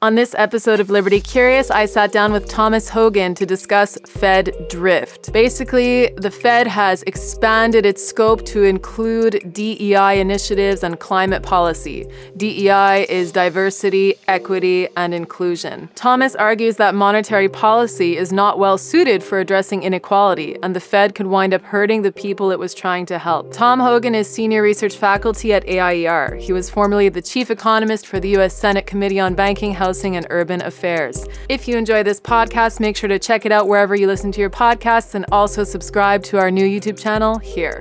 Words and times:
On 0.00 0.14
this 0.14 0.32
episode 0.38 0.78
of 0.78 0.90
Liberty 0.90 1.20
Curious, 1.20 1.72
I 1.72 1.84
sat 1.84 2.12
down 2.12 2.30
with 2.30 2.46
Thomas 2.46 2.88
Hogan 2.88 3.34
to 3.34 3.44
discuss 3.44 3.98
Fed 4.06 4.54
drift. 4.70 5.32
Basically, 5.32 6.10
the 6.16 6.30
Fed 6.30 6.68
has 6.68 7.02
expanded 7.02 7.84
its 7.84 8.06
scope 8.06 8.44
to 8.44 8.62
include 8.62 9.52
DEI 9.52 10.20
initiatives 10.20 10.84
and 10.84 11.00
climate 11.00 11.42
policy. 11.42 12.06
DEI 12.36 13.06
is 13.08 13.32
diversity, 13.32 14.14
equity, 14.28 14.86
and 14.96 15.14
inclusion. 15.14 15.88
Thomas 15.96 16.36
argues 16.36 16.76
that 16.76 16.94
monetary 16.94 17.48
policy 17.48 18.16
is 18.16 18.32
not 18.32 18.56
well 18.56 18.78
suited 18.78 19.20
for 19.24 19.40
addressing 19.40 19.82
inequality, 19.82 20.56
and 20.62 20.76
the 20.76 20.80
Fed 20.80 21.16
could 21.16 21.26
wind 21.26 21.52
up 21.52 21.62
hurting 21.62 22.02
the 22.02 22.12
people 22.12 22.52
it 22.52 22.58
was 22.60 22.72
trying 22.72 23.04
to 23.06 23.18
help. 23.18 23.52
Tom 23.52 23.80
Hogan 23.80 24.14
is 24.14 24.32
senior 24.32 24.62
research 24.62 24.96
faculty 24.96 25.52
at 25.52 25.68
AIER. 25.68 26.36
He 26.36 26.52
was 26.52 26.70
formerly 26.70 27.08
the 27.08 27.20
chief 27.20 27.50
economist 27.50 28.06
for 28.06 28.20
the 28.20 28.28
U.S. 28.28 28.56
Senate 28.56 28.86
Committee 28.86 29.18
on 29.18 29.34
Banking, 29.34 29.74
Housing, 29.88 30.16
and 30.16 30.26
Urban 30.28 30.60
Affairs. 30.60 31.24
If 31.48 31.66
you 31.66 31.78
enjoy 31.78 32.02
this 32.02 32.20
podcast, 32.20 32.78
make 32.78 32.94
sure 32.94 33.08
to 33.08 33.18
check 33.18 33.46
it 33.46 33.52
out 33.52 33.68
wherever 33.68 33.96
you 33.96 34.06
listen 34.06 34.30
to 34.32 34.38
your 34.38 34.50
podcasts 34.50 35.14
and 35.14 35.24
also 35.32 35.64
subscribe 35.64 36.22
to 36.24 36.36
our 36.38 36.50
new 36.50 36.66
YouTube 36.66 36.98
channel 36.98 37.38
here. 37.38 37.80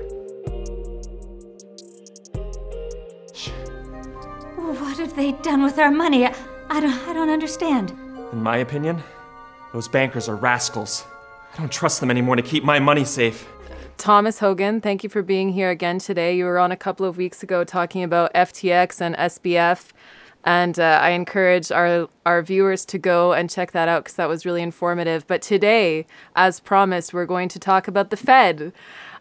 What 4.55 4.97
have 4.99 5.17
they 5.17 5.33
done 5.33 5.63
with 5.63 5.77
our 5.77 5.91
money? 5.91 6.25
I, 6.25 6.33
I 6.69 6.79
don't 6.79 7.07
I 7.09 7.13
don't 7.13 7.29
understand. 7.29 7.89
In 8.31 8.41
my 8.41 8.59
opinion, 8.59 9.03
those 9.73 9.89
bankers 9.89 10.29
are 10.29 10.37
rascals. 10.37 11.03
I 11.53 11.57
don't 11.57 11.69
trust 11.69 11.99
them 11.99 12.09
anymore 12.09 12.37
to 12.37 12.41
keep 12.41 12.63
my 12.63 12.79
money 12.79 13.03
safe. 13.03 13.45
Thomas 13.97 14.39
Hogan, 14.39 14.79
thank 14.79 15.03
you 15.03 15.09
for 15.09 15.21
being 15.21 15.51
here 15.51 15.71
again 15.71 15.99
today. 15.99 16.37
You 16.37 16.45
were 16.45 16.59
on 16.59 16.71
a 16.71 16.77
couple 16.77 17.05
of 17.05 17.17
weeks 17.17 17.43
ago 17.43 17.65
talking 17.65 18.01
about 18.01 18.33
FTX 18.33 19.01
and 19.01 19.13
SBF. 19.17 19.91
And 20.43 20.79
uh, 20.79 20.99
I 21.01 21.09
encourage 21.09 21.71
our, 21.71 22.07
our 22.25 22.41
viewers 22.41 22.85
to 22.85 22.97
go 22.97 23.33
and 23.33 23.49
check 23.49 23.71
that 23.73 23.89
out 23.89 24.05
because 24.05 24.15
that 24.15 24.29
was 24.29 24.45
really 24.45 24.61
informative. 24.61 25.27
But 25.27 25.41
today, 25.41 26.05
as 26.35 26.59
promised, 26.59 27.13
we're 27.13 27.25
going 27.25 27.49
to 27.49 27.59
talk 27.59 27.87
about 27.87 28.09
the 28.09 28.17
Fed. 28.17 28.71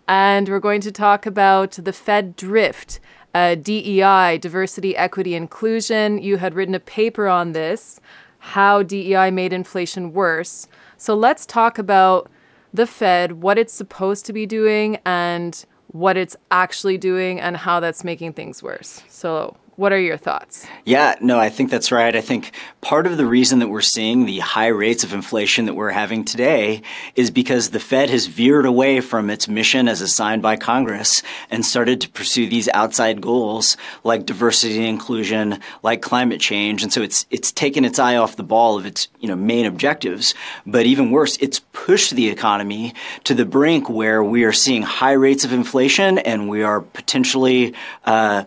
And 0.08 0.48
we're 0.48 0.61
going 0.61 0.81
to 0.83 0.92
talk 0.92 1.27
about 1.27 1.73
the 1.73 1.92
Fed 1.92 2.36
drift, 2.36 3.00
uh, 3.34 3.56
DEI, 3.56 4.39
diversity, 4.39 4.97
equity, 4.97 5.34
inclusion. 5.34 6.23
You 6.23 6.36
had 6.36 6.55
written 6.55 6.75
a 6.77 6.81
paper 6.81 7.27
on 7.27 7.53
this, 7.53 8.01
how 8.39 8.84
DEI 8.84 9.30
made 9.33 9.53
inflation 9.53 10.12
worse. 10.12 10.69
So 10.97 11.14
let's 11.14 11.45
talk 11.45 11.78
about 11.78 12.30
the 12.73 12.86
Fed, 12.86 13.42
what 13.42 13.58
it's 13.58 13.73
supposed 13.73 14.27
to 14.27 14.33
be 14.33 14.47
doing, 14.47 14.98
and 15.05 15.64
what 15.89 16.17
it's 16.17 16.36
actually 16.51 16.98
doing, 16.98 17.41
and 17.41 17.56
how 17.56 17.80
that's 17.80 18.05
making 18.05 18.34
things 18.34 18.62
worse. 18.62 19.03
So, 19.08 19.56
what 19.77 19.92
are 19.92 20.00
your 20.00 20.16
thoughts? 20.16 20.66
Yeah, 20.84 21.16
no, 21.20 21.38
I 21.38 21.50
think 21.50 21.70
that's 21.70 21.92
right. 21.92 22.16
I 22.16 22.22
think 22.22 22.52
part 22.80 23.06
of 23.06 23.19
the 23.19 23.27
reason 23.27 23.58
that 23.58 23.69
we're 23.69 23.83
seeing 23.83 24.24
the 24.24 24.38
high 24.38 24.68
rates 24.68 25.05
of 25.05 25.12
inflation 25.12 25.66
that 25.66 25.74
we're 25.74 25.91
having 25.91 26.24
today 26.24 26.80
is 27.14 27.30
because 27.30 27.70
the 27.70 27.78
Fed 27.78 28.08
has 28.08 28.27
veered 28.27 28.64
away 28.64 29.00
from 29.00 29.28
its 29.28 29.48
mission 29.48 29.86
as 29.86 30.00
assigned 30.00 30.41
by 30.41 30.56
Congress 30.56 31.22
and 31.50 31.64
started 31.64 32.00
to 32.00 32.08
pursue 32.08 32.48
these 32.48 32.68
outside 32.72 33.20
goals 33.20 33.77
like 34.02 34.24
diversity 34.24 34.78
and 34.78 34.86
inclusion, 34.86 35.60
like 35.83 36.00
climate 36.00 36.40
change. 36.40 36.83
And 36.83 36.90
so 36.90 37.02
it's 37.02 37.27
it's 37.30 37.52
taken 37.52 37.84
its 37.84 37.98
eye 37.98 38.16
off 38.16 38.36
the 38.36 38.42
ball 38.42 38.78
of 38.78 38.86
its, 38.86 39.08
you 39.20 39.28
know, 39.28 39.36
main 39.36 39.66
objectives. 39.66 40.34
But 40.64 40.86
even 40.86 41.11
worse, 41.11 41.36
it's 41.38 41.61
pushed 41.74 42.14
the 42.14 42.28
economy 42.28 42.94
to 43.24 43.34
the 43.34 43.44
brink 43.44 43.90
where 43.90 44.24
we 44.24 44.44
are 44.44 44.52
seeing 44.52 44.83
high 44.83 45.12
rates 45.12 45.44
of 45.44 45.52
inflation 45.52 46.18
and 46.18 46.48
we 46.48 46.62
are 46.62 46.80
potentially 46.80 47.74
uh, 48.06 48.44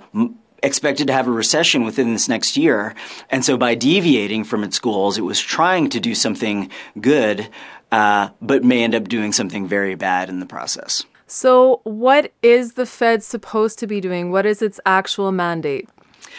expected 0.64 1.08
to 1.08 1.14
have 1.14 1.28
a 1.28 1.32
recession 1.32 1.84
within 1.84 2.14
this 2.14 2.30
next 2.30 2.58
year. 2.58 2.96
And 3.30 3.44
so 3.44 3.58
by 3.58 3.76
deviating 3.76 4.44
from 4.44 4.64
its 4.64 4.80
goals, 4.80 5.18
it 5.18 5.22
was 5.22 5.40
trying 5.40 5.90
to 5.90 6.00
do 6.00 6.16
something 6.16 6.70
good, 7.00 7.50
uh, 7.92 8.30
but 8.42 8.64
may 8.64 8.84
end 8.84 8.96
up 8.96 9.08
doing 9.08 9.32
something 9.32 9.68
very 9.68 9.96
bad 9.96 10.30
in 10.30 10.40
the 10.40 10.46
process. 10.46 11.06
So, 11.28 11.82
what 11.84 12.32
is 12.42 12.74
the 12.74 12.88
Fed 12.88 13.22
supposed 13.22 13.78
to 13.80 13.88
be 13.88 14.02
doing? 14.02 14.32
What 14.32 14.48
is 14.48 14.64
its 14.64 14.80
actual 14.84 15.32
mandate? 15.32 15.88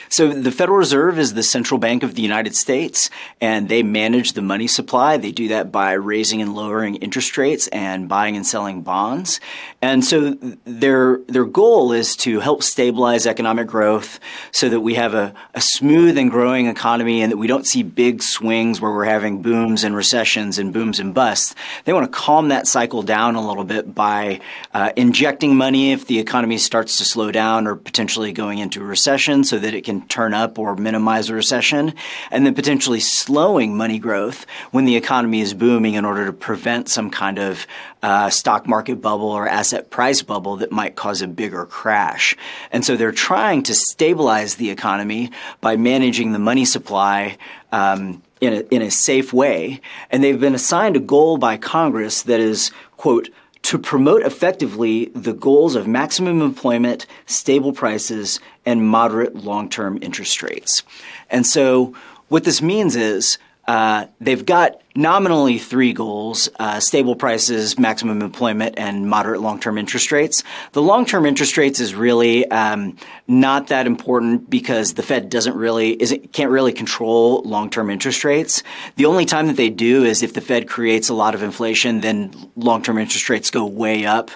So 0.09 0.29
the 0.29 0.51
Federal 0.51 0.79
Reserve 0.79 1.19
is 1.19 1.35
the 1.35 1.43
central 1.43 1.79
bank 1.79 2.03
of 2.03 2.15
the 2.17 2.23
United 2.23 2.57
States, 2.57 3.11
and 3.41 3.69
they 3.69 3.83
manage 3.83 4.33
the 4.33 4.43
money 4.43 4.67
supply. 4.67 5.17
They 5.17 5.31
do 5.31 5.49
that 5.49 5.71
by 5.71 5.93
raising 5.93 6.43
and 6.43 6.55
lowering 6.55 6.97
interest 6.97 7.39
rates 7.39 7.69
and 7.69 8.09
buying 8.09 8.37
and 8.37 8.47
selling 8.47 8.83
bonds. 8.83 9.41
And 9.81 10.05
so 10.05 10.37
their 10.65 11.19
their 11.29 11.45
goal 11.45 11.93
is 11.93 12.17
to 12.17 12.41
help 12.41 12.63
stabilize 12.63 13.27
economic 13.27 13.69
growth 13.69 14.19
so 14.51 14.69
that 14.69 14.81
we 14.81 14.95
have 14.95 15.15
a, 15.15 15.33
a 15.55 15.61
smooth 15.61 16.19
and 16.19 16.31
growing 16.31 16.67
economy 16.67 17.23
and 17.23 17.31
that 17.31 17.37
we 17.37 17.47
don't 17.47 17.67
see 17.67 17.83
big 17.83 18.23
swings 18.23 18.81
where 18.81 18.91
we're 18.91 19.05
having 19.05 19.43
booms 19.43 19.85
and 19.85 19.95
recessions 19.95 20.59
and 20.59 20.73
booms 20.73 20.99
and 20.99 21.15
busts. 21.15 21.55
They 21.85 21.93
want 21.93 22.11
to 22.11 22.19
calm 22.19 22.49
that 22.49 22.67
cycle 22.67 23.03
down 23.03 23.37
a 23.37 23.47
little 23.47 23.65
bit 23.65 23.95
by 23.95 24.41
uh, 24.75 24.93
injecting 24.97 25.57
money 25.57 25.93
if 25.93 26.07
the 26.07 26.19
economy 26.19 26.59
starts 26.59 26.99
to 26.99 27.05
slow 27.05 27.31
down 27.31 27.67
or 27.67 27.77
potentially 27.77 28.33
going 28.33 28.59
into 28.59 28.81
a 28.81 28.85
recession 28.85 29.45
so 29.45 29.59
that 29.59 29.70
it 29.75 29.85
can 29.85 30.07
turn 30.09 30.35
up 30.35 30.59
or 30.59 30.77
minimize 30.77 31.29
a 31.29 31.35
recession, 31.35 31.95
and 32.31 32.47
then 32.47 32.55
potentially 32.55 33.01
slowing 33.01 33.77
money 33.77 33.99
growth 33.99 34.47
when 34.71 34.85
the 34.85 34.97
economy 34.97 35.41
is 35.41 35.55
booming 35.55 35.95
in 35.95 36.05
order 36.05 36.27
to 36.27 36.33
prevent 36.33 36.89
some 36.89 37.11
kind 37.11 37.39
of 37.39 37.67
uh, 38.03 38.31
stock 38.31 38.67
market 38.67 39.01
bubble 39.01 39.31
or 39.31 39.49
asset 39.49 39.91
price 39.91 40.23
bubble 40.23 40.57
that 40.57 40.73
might 40.73 40.97
cause 40.97 41.23
a 41.23 41.29
bigger 41.29 41.65
crash. 41.67 42.37
And 42.73 42.85
so 42.85 42.97
they're 42.97 43.13
trying 43.13 43.63
to 43.65 43.75
stabilize 43.75 44.57
the 44.57 44.71
economy 44.71 45.31
by 45.61 45.77
managing 45.77 46.33
the 46.33 46.39
money 46.39 46.65
supply. 46.65 47.39
Um, 47.73 48.23
in 48.41 48.55
a, 48.55 48.61
in 48.75 48.81
a 48.81 48.91
safe 48.91 49.35
way, 49.35 49.83
and 50.11 50.25
they've 50.25 50.41
been 50.41 50.55
assigned 50.55 50.97
a 50.97 50.99
goal 51.01 51.37
by 51.37 51.59
Congress 51.59 52.23
that 52.23 52.41
is, 52.41 52.71
quote, 52.97 53.29
to 53.63 53.79
promote 53.79 54.23
effectively 54.23 55.07
the 55.15 55.33
goals 55.33 55.75
of 55.75 55.87
maximum 55.87 56.41
employment, 56.41 57.07
stable 57.27 57.73
prices, 57.73 58.41
and 58.65 58.87
moderate 58.87 59.37
long 59.37 59.69
term 59.69 59.99
interest 60.03 60.43
rates. 60.43 60.83
And 61.29 61.47
so, 61.47 61.95
what 62.29 62.45
this 62.45 62.63
means 62.63 62.97
is 62.97 63.39
uh, 63.67 64.07
they've 64.21 64.45
got 64.45 64.81
nominally 64.95 65.59
three 65.59 65.93
goals 65.93 66.49
uh, 66.59 66.81
stable 66.81 67.15
prices, 67.15 67.79
maximum 67.79 68.23
employment, 68.23 68.75
and 68.79 69.09
moderate 69.09 69.41
long 69.41 69.61
term 69.61 69.79
interest 69.79 70.13
rates. 70.13 70.43
The 70.73 70.83
long 70.83 71.07
term 71.07 71.27
interest 71.27 71.57
rates 71.57 71.81
is 71.81 71.95
really 71.95 72.51
um, 72.51 72.97
not 73.29 73.69
that 73.69 73.87
important 73.87 74.51
because 74.51 74.95
the 74.95 75.03
Fed 75.03 75.31
doesn't 75.31 75.55
really, 75.55 76.01
isn't, 76.01 76.33
can't 76.33 76.51
really 76.51 76.73
control 76.73 77.43
long 77.43 77.71
term 77.71 77.91
interest 77.91 78.25
rates. 78.25 78.63
The 78.97 79.07
only 79.07 79.25
time 79.25 79.47
that 79.47 79.57
they 79.57 79.71
do 79.71 80.05
is 80.05 80.23
if 80.23 80.35
the 80.35 80.41
Fed 80.41 80.69
creates 80.69 81.09
a 81.09 81.15
lot 81.15 81.35
of 81.35 81.43
inflation, 81.43 82.01
then 82.01 82.33
long 82.57 82.83
term 82.83 82.99
interest 82.99 83.29
rates 83.29 83.51
go 83.51 83.67
way 83.67 84.07
up. 84.07 84.31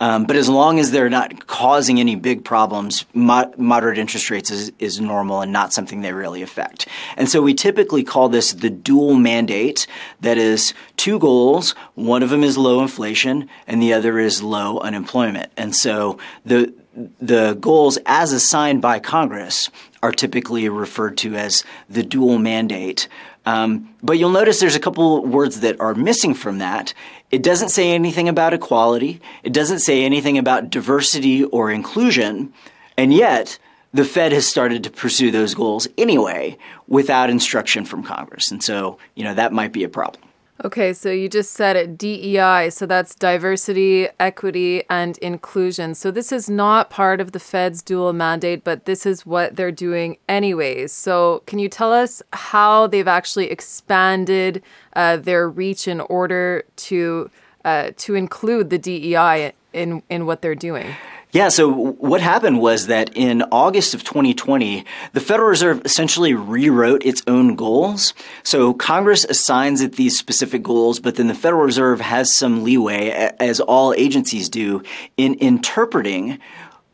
Um, 0.00 0.24
but 0.24 0.36
as 0.36 0.48
long 0.48 0.78
as 0.78 0.90
they're 0.90 1.10
not 1.10 1.46
causing 1.46 2.00
any 2.00 2.16
big 2.16 2.44
problems, 2.44 3.04
mo- 3.12 3.52
moderate 3.58 3.98
interest 3.98 4.30
rates 4.30 4.50
is, 4.50 4.72
is 4.78 5.00
normal 5.00 5.42
and 5.42 5.52
not 5.52 5.72
something 5.72 6.00
they 6.00 6.12
really 6.12 6.42
affect. 6.42 6.88
And 7.16 7.28
so 7.28 7.42
we 7.42 7.54
typically 7.54 8.02
call 8.02 8.28
this 8.28 8.52
the 8.52 8.70
dual 8.70 9.14
mandate 9.14 9.86
that 10.20 10.38
is 10.38 10.74
two 10.96 11.18
goals. 11.18 11.74
One 11.94 12.22
of 12.22 12.30
them 12.30 12.44
is 12.44 12.58
low 12.58 12.80
inflation 12.80 13.48
and 13.66 13.82
the 13.82 13.92
other 13.92 14.18
is 14.18 14.42
low 14.42 14.78
unemployment. 14.78 15.52
And 15.56 15.74
so 15.74 16.18
the, 16.44 16.72
the 17.20 17.56
goals 17.60 17.98
as 18.06 18.32
assigned 18.32 18.82
by 18.82 18.98
Congress 18.98 19.70
are 20.02 20.12
typically 20.12 20.68
referred 20.68 21.16
to 21.18 21.34
as 21.34 21.64
the 21.88 22.02
dual 22.02 22.38
mandate. 22.38 23.08
Um, 23.46 23.94
but 24.02 24.18
you'll 24.18 24.30
notice 24.30 24.60
there's 24.60 24.74
a 24.74 24.80
couple 24.80 25.24
words 25.24 25.60
that 25.60 25.80
are 25.80 25.94
missing 25.94 26.34
from 26.34 26.58
that. 26.58 26.92
It 27.30 27.42
doesn't 27.42 27.70
say 27.70 27.92
anything 27.92 28.28
about 28.28 28.54
equality. 28.54 29.20
It 29.42 29.52
doesn't 29.52 29.80
say 29.80 30.04
anything 30.04 30.36
about 30.36 30.70
diversity 30.70 31.44
or 31.44 31.70
inclusion. 31.70 32.52
And 32.96 33.14
yet, 33.14 33.58
the 33.92 34.04
Fed 34.04 34.32
has 34.32 34.46
started 34.46 34.84
to 34.84 34.90
pursue 34.90 35.30
those 35.30 35.54
goals 35.54 35.88
anyway 35.98 36.56
without 36.86 37.30
instruction 37.30 37.84
from 37.84 38.02
Congress. 38.02 38.50
And 38.50 38.62
so, 38.62 38.98
you 39.14 39.24
know, 39.24 39.34
that 39.34 39.52
might 39.52 39.72
be 39.72 39.84
a 39.84 39.88
problem. 39.88 40.24
Okay, 40.62 40.92
so 40.92 41.10
you 41.10 41.26
just 41.30 41.52
said 41.52 41.74
it 41.74 41.96
DEI, 41.96 42.68
so 42.68 42.84
that's 42.84 43.14
diversity, 43.14 44.08
equity, 44.20 44.82
and 44.90 45.16
inclusion. 45.18 45.94
So 45.94 46.10
this 46.10 46.32
is 46.32 46.50
not 46.50 46.90
part 46.90 47.18
of 47.18 47.32
the 47.32 47.40
Fed's 47.40 47.80
dual 47.80 48.12
mandate, 48.12 48.62
but 48.62 48.84
this 48.84 49.06
is 49.06 49.24
what 49.24 49.56
they're 49.56 49.72
doing 49.72 50.18
anyways. 50.28 50.92
So 50.92 51.42
can 51.46 51.58
you 51.58 51.70
tell 51.70 51.94
us 51.94 52.20
how 52.34 52.86
they've 52.88 53.08
actually 53.08 53.50
expanded 53.50 54.62
uh, 54.92 55.16
their 55.16 55.48
reach 55.48 55.88
in 55.88 56.00
order 56.02 56.64
to 56.76 57.30
uh, 57.64 57.92
to 57.96 58.14
include 58.14 58.68
the 58.68 58.78
DEI 58.78 59.52
in 59.72 60.02
in 60.10 60.26
what 60.26 60.42
they're 60.42 60.54
doing? 60.54 60.94
Yeah, 61.32 61.48
so 61.48 61.70
what 61.70 62.20
happened 62.20 62.60
was 62.60 62.88
that 62.88 63.16
in 63.16 63.42
August 63.52 63.94
of 63.94 64.02
2020, 64.02 64.84
the 65.12 65.20
Federal 65.20 65.48
Reserve 65.48 65.82
essentially 65.84 66.34
rewrote 66.34 67.04
its 67.04 67.22
own 67.28 67.54
goals. 67.54 68.14
So 68.42 68.74
Congress 68.74 69.24
assigns 69.24 69.80
it 69.80 69.92
these 69.92 70.18
specific 70.18 70.64
goals, 70.64 70.98
but 70.98 71.14
then 71.14 71.28
the 71.28 71.34
Federal 71.34 71.62
Reserve 71.62 72.00
has 72.00 72.34
some 72.34 72.64
leeway, 72.64 73.10
as 73.38 73.60
all 73.60 73.94
agencies 73.94 74.48
do, 74.48 74.82
in 75.16 75.34
interpreting 75.34 76.40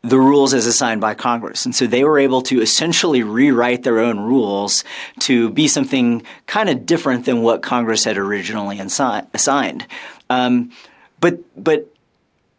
the 0.03 0.19
rules 0.19 0.53
as 0.53 0.67
assigned 0.67 1.01
by 1.01 1.15
Congress. 1.15 1.65
And 1.65 1.75
so 1.75 1.87
they 1.87 2.03
were 2.03 2.19
able 2.19 2.43
to 2.43 2.61
essentially 2.61 3.23
rewrite 3.23 3.81
their 3.81 3.99
own 3.99 4.19
rules 4.19 4.83
to 5.21 5.49
be 5.49 5.67
something 5.67 6.21
kind 6.45 6.69
of 6.69 6.85
different 6.85 7.25
than 7.25 7.41
what 7.41 7.63
Congress 7.63 8.03
had 8.03 8.17
originally 8.17 8.77
assi- 8.77 9.25
assigned. 9.33 9.87
Um, 10.29 10.71
but 11.19 11.39
but 11.61 11.91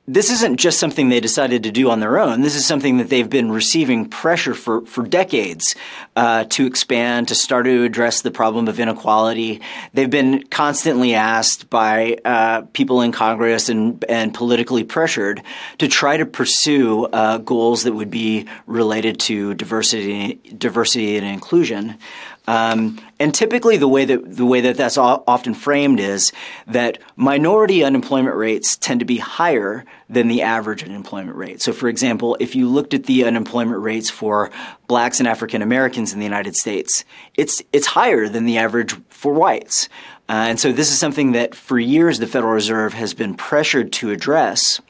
this 0.09 0.31
isn't 0.31 0.57
just 0.57 0.79
something 0.79 1.11
they 1.11 1.21
decided 1.21 1.65
to 1.65 1.71
do 1.71 1.91
on 1.91 2.01
their 2.01 2.19
own. 2.19 2.41
This 2.41 2.55
is 2.55 2.65
something 2.65 2.97
that 2.97 3.11
they've 3.11 3.29
been 3.29 3.53
receiving 3.53 4.09
pressure 4.09 4.55
for, 4.55 4.81
for 4.87 5.07
decades 5.07 5.77
uh, 6.17 6.45
to 6.45 6.65
expand, 6.65 7.29
to 7.29 7.35
start 7.35 7.67
to 7.67 7.85
address 7.85 8.23
the 8.23 8.31
problem 8.31 8.69
of 8.69 8.81
inequality. 8.81 9.61
They've 9.93 10.09
been 10.09 10.45
constantly 10.45 11.15
asked 11.15 11.69
by 11.69 12.17
uh, 12.25 12.63
people 12.73 13.03
in 13.03 13.13
Congress 13.13 13.69
and, 13.69 14.03
and 14.09 14.33
politically 14.33 14.83
pressured 14.83 15.43
to 15.77 15.89
try 15.89 16.17
to 16.17 16.25
pursue 16.25 17.05
uh, 17.05 17.37
goals 17.37 17.83
that 17.83 17.93
would 17.93 18.11
be 18.11 18.47
related 18.67 19.21
to 19.21 19.53
diversity, 19.55 20.41
diversity 20.57 21.19
and 21.19 21.27
inclusion. 21.27 21.99
Um, 22.49 22.99
and 23.21 23.35
typically, 23.35 23.77
the 23.77 23.87
way 23.87 24.07
that 24.07 24.37
the 24.37 24.47
way 24.47 24.63
that 24.63 24.79
that's 24.79 24.97
often 24.97 25.53
framed 25.53 26.01
is 26.01 26.33
that 26.67 26.97
minority 27.15 27.85
unemployment 27.85 28.37
rates 28.37 28.75
tend 28.79 29.01
to 29.01 29.05
be 29.05 29.19
higher 29.19 29.85
than 30.09 30.29
the 30.29 30.41
average 30.41 30.83
unemployment 30.83 31.37
rate. 31.37 31.61
So, 31.61 31.75
for 31.75 31.91
example, 31.91 32.39
if 32.41 32.57
you 32.57 32.67
looked 32.67 32.95
at 32.95 33.05
the 33.05 33.25
unemployment 33.25 33.83
rates 33.83 34.09
for 34.09 34.51
blacks 34.87 35.19
and 35.19 35.29
African 35.29 35.61
Americans 35.61 36.15
in 36.15 36.21
the 36.21 36.25
United 36.25 36.57
States, 36.57 37.05
it's 37.35 37.63
it's 37.75 37.89
higher 37.89 38.31
than 38.31 38.47
the 38.47 38.57
average 38.57 38.97
for 39.11 39.35
whites. 39.35 39.91
Uh, 40.31 40.49
and 40.49 40.59
so, 40.59 40.73
this 40.73 40.91
is 40.91 40.99
something 40.99 41.33
that 41.33 41.55
for 41.55 41.79
years 41.79 42.19
the 42.19 42.27
Federal 42.27 42.55
Reserve 42.55 42.95
has 42.95 43.13
been 43.13 43.35
pressured 43.35 43.93
to 43.93 44.11
address. 44.11 44.81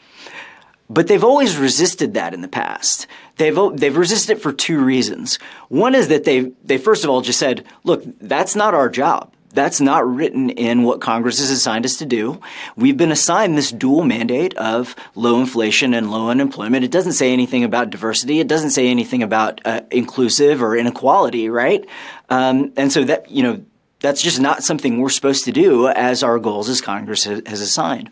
But 0.91 1.07
they've 1.07 1.25
always 1.25 1.57
resisted 1.57 2.15
that 2.15 2.33
in 2.33 2.41
the 2.41 2.49
past. 2.49 3.07
They've 3.37 3.59
they've 3.75 3.97
resisted 3.97 4.39
it 4.39 4.43
for 4.43 4.53
two 4.53 4.83
reasons. 4.83 5.39
One 5.69 5.95
is 5.95 6.09
that 6.09 6.25
they 6.25 6.53
they 6.65 6.79
first 6.79 7.05
of 7.05 7.11
all 7.11 7.21
just 7.21 7.39
said, 7.39 7.65
"Look, 7.85 8.03
that's 8.21 8.57
not 8.57 8.75
our 8.75 8.89
job. 8.89 9.33
That's 9.53 9.81
not 9.81 10.07
written 10.07 10.51
in 10.51 10.83
what 10.83 11.01
Congress 11.01 11.39
has 11.39 11.51
assigned 11.51 11.85
us 11.85 11.97
to 11.97 12.07
do. 12.07 12.41
We've 12.77 12.97
been 12.97 13.13
assigned 13.13 13.57
this 13.57 13.71
dual 13.71 14.05
mandate 14.05 14.57
of 14.57 14.95
low 15.15 15.41
inflation 15.41 15.95
and 15.95 16.11
low 16.11 16.29
unemployment. 16.29 16.85
It 16.85 16.91
doesn't 16.91 17.15
say 17.15 17.33
anything 17.33 17.65
about 17.65 17.91
diversity. 17.91 18.41
It 18.41 18.49
doesn't 18.49 18.71
say 18.71 18.89
anything 18.89 19.23
about 19.23 19.61
uh, 19.65 19.81
inclusive 19.91 20.63
or 20.63 20.77
inequality, 20.77 21.49
right? 21.49 21.87
Um, 22.29 22.73
and 22.77 22.93
so 22.93 23.05
that 23.05 23.31
you 23.31 23.43
know 23.43 23.65
that's 24.01 24.23
just 24.23 24.41
not 24.41 24.63
something 24.63 25.01
we're 25.01 25.09
supposed 25.09 25.45
to 25.45 25.53
do 25.53 25.89
as 25.89 26.23
our 26.23 26.39
goals 26.39 26.69
as 26.69 26.81
Congress 26.81 27.25
has 27.25 27.61
assigned. 27.61 28.11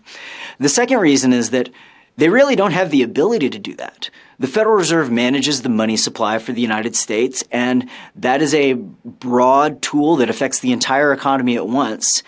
The 0.58 0.68
second 0.68 0.98
reason 0.98 1.32
is 1.32 1.50
that 1.50 1.70
they 2.16 2.28
really 2.28 2.56
don't 2.56 2.72
have 2.72 2.90
the 2.90 3.02
ability 3.02 3.50
to 3.50 3.58
do 3.58 3.74
that. 3.74 4.10
The 4.38 4.46
Federal 4.46 4.76
Reserve 4.76 5.10
manages 5.10 5.62
the 5.62 5.68
money 5.68 5.96
supply 5.96 6.38
for 6.38 6.52
the 6.52 6.60
United 6.60 6.94
States, 6.94 7.44
and 7.50 7.88
that 8.16 8.42
is 8.42 8.54
a 8.54 8.74
broad 8.74 9.80
tool 9.80 10.16
that 10.16 10.30
affects 10.30 10.60
the 10.60 10.72
entire 10.72 11.12
economy 11.12 11.56
at 11.56 11.66
once. 11.66 12.22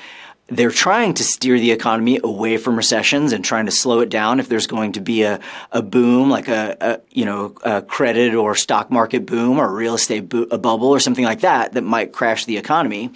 They're 0.51 0.71
trying 0.71 1.13
to 1.15 1.25
steer 1.25 1.59
the 1.59 1.73
economy 1.73 2.19
away 2.25 2.57
from 2.57 2.77
recessions 2.77 3.35
and 3.35 3.45
trying 3.45 3.67
to 3.67 3.71
slow 3.71 4.01
it 4.01 4.09
down 4.09 4.41
if 4.41 4.49
there's 4.49 4.67
going 4.67 4.93
to 4.93 5.01
be 5.01 5.23
a, 5.23 5.41
a 5.73 5.83
boom, 5.83 6.31
like 6.31 6.49
a, 6.49 6.77
a 6.81 7.01
you 7.11 7.27
know 7.27 7.55
a 7.63 7.83
credit 7.83 8.35
or 8.35 8.55
stock 8.55 8.91
market 8.91 9.27
boom 9.27 9.59
or 9.59 9.71
real 9.71 9.95
estate 9.95 10.31
bo- 10.31 10.47
a 10.51 10.57
bubble 10.57 10.89
or 10.89 11.01
something 11.01 11.25
like 11.25 11.41
that 11.41 11.75
that 11.75 11.83
might 11.83 12.15
crash 12.15 12.47
the 12.47 12.57
economy. 12.57 13.11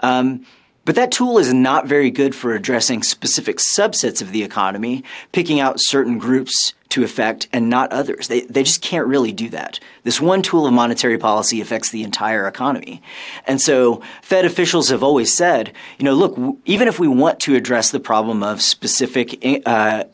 Um, 0.00 0.46
but 0.88 0.94
that 0.94 1.12
tool 1.12 1.36
is 1.36 1.52
not 1.52 1.86
very 1.86 2.10
good 2.10 2.34
for 2.34 2.54
addressing 2.54 3.02
specific 3.02 3.58
subsets 3.58 4.22
of 4.22 4.32
the 4.32 4.42
economy, 4.42 5.04
picking 5.32 5.60
out 5.60 5.76
certain 5.78 6.16
groups 6.16 6.72
to 6.88 7.04
affect 7.04 7.46
and 7.52 7.68
not 7.68 7.92
others. 7.92 8.28
They, 8.28 8.40
they 8.46 8.62
just 8.62 8.80
can't 8.80 9.06
really 9.06 9.30
do 9.30 9.50
that. 9.50 9.80
This 10.04 10.18
one 10.18 10.40
tool 10.40 10.66
of 10.66 10.72
monetary 10.72 11.18
policy 11.18 11.60
affects 11.60 11.90
the 11.90 12.04
entire 12.04 12.48
economy. 12.48 13.02
And 13.46 13.60
so 13.60 14.00
Fed 14.22 14.46
officials 14.46 14.88
have 14.88 15.02
always 15.02 15.30
said, 15.30 15.74
you 15.98 16.06
know, 16.06 16.14
look, 16.14 16.38
even 16.64 16.88
if 16.88 16.98
we 16.98 17.06
want 17.06 17.38
to 17.40 17.54
address 17.54 17.90
the 17.90 18.00
problem 18.00 18.42
of 18.42 18.62
specific 18.62 19.62
uh, 19.66 20.04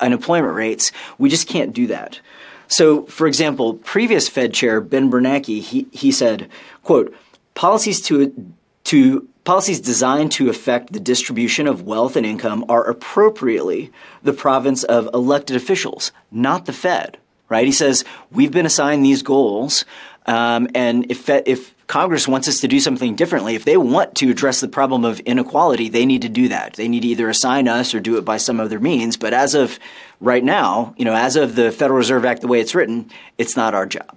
unemployment 0.00 0.56
rates, 0.56 0.90
we 1.18 1.28
just 1.28 1.46
can't 1.46 1.72
do 1.72 1.86
that. 1.86 2.18
So, 2.66 3.04
for 3.04 3.28
example, 3.28 3.74
previous 3.74 4.28
Fed 4.28 4.52
chair 4.52 4.80
Ben 4.80 5.08
Bernanke, 5.08 5.60
he, 5.62 5.86
he 5.92 6.10
said, 6.10 6.48
quote, 6.82 7.14
policies 7.54 8.00
to, 8.00 8.52
to 8.82 9.28
Policies 9.46 9.78
designed 9.78 10.32
to 10.32 10.50
affect 10.50 10.92
the 10.92 10.98
distribution 10.98 11.68
of 11.68 11.82
wealth 11.82 12.16
and 12.16 12.26
income 12.26 12.64
are 12.68 12.82
appropriately 12.82 13.92
the 14.24 14.32
province 14.32 14.82
of 14.82 15.08
elected 15.14 15.56
officials, 15.56 16.10
not 16.32 16.66
the 16.66 16.72
Fed. 16.72 17.16
Right? 17.48 17.64
He 17.64 17.70
says 17.70 18.04
we've 18.32 18.50
been 18.50 18.66
assigned 18.66 19.04
these 19.04 19.22
goals, 19.22 19.84
um, 20.26 20.66
and 20.74 21.08
if 21.12 21.28
if 21.28 21.76
Congress 21.86 22.26
wants 22.26 22.48
us 22.48 22.58
to 22.62 22.66
do 22.66 22.80
something 22.80 23.14
differently, 23.14 23.54
if 23.54 23.64
they 23.64 23.76
want 23.76 24.16
to 24.16 24.30
address 24.30 24.60
the 24.60 24.66
problem 24.66 25.04
of 25.04 25.20
inequality, 25.20 25.88
they 25.88 26.06
need 26.06 26.22
to 26.22 26.28
do 26.28 26.48
that. 26.48 26.72
They 26.72 26.88
need 26.88 27.02
to 27.02 27.08
either 27.08 27.28
assign 27.28 27.68
us 27.68 27.94
or 27.94 28.00
do 28.00 28.18
it 28.18 28.24
by 28.24 28.38
some 28.38 28.58
other 28.58 28.80
means. 28.80 29.16
But 29.16 29.32
as 29.32 29.54
of 29.54 29.78
right 30.20 30.42
now, 30.42 30.92
you 30.96 31.04
know, 31.04 31.14
as 31.14 31.36
of 31.36 31.54
the 31.54 31.70
Federal 31.70 31.98
Reserve 31.98 32.24
Act, 32.24 32.40
the 32.40 32.48
way 32.48 32.58
it's 32.58 32.74
written, 32.74 33.12
it's 33.38 33.56
not 33.56 33.74
our 33.74 33.86
job. 33.86 34.16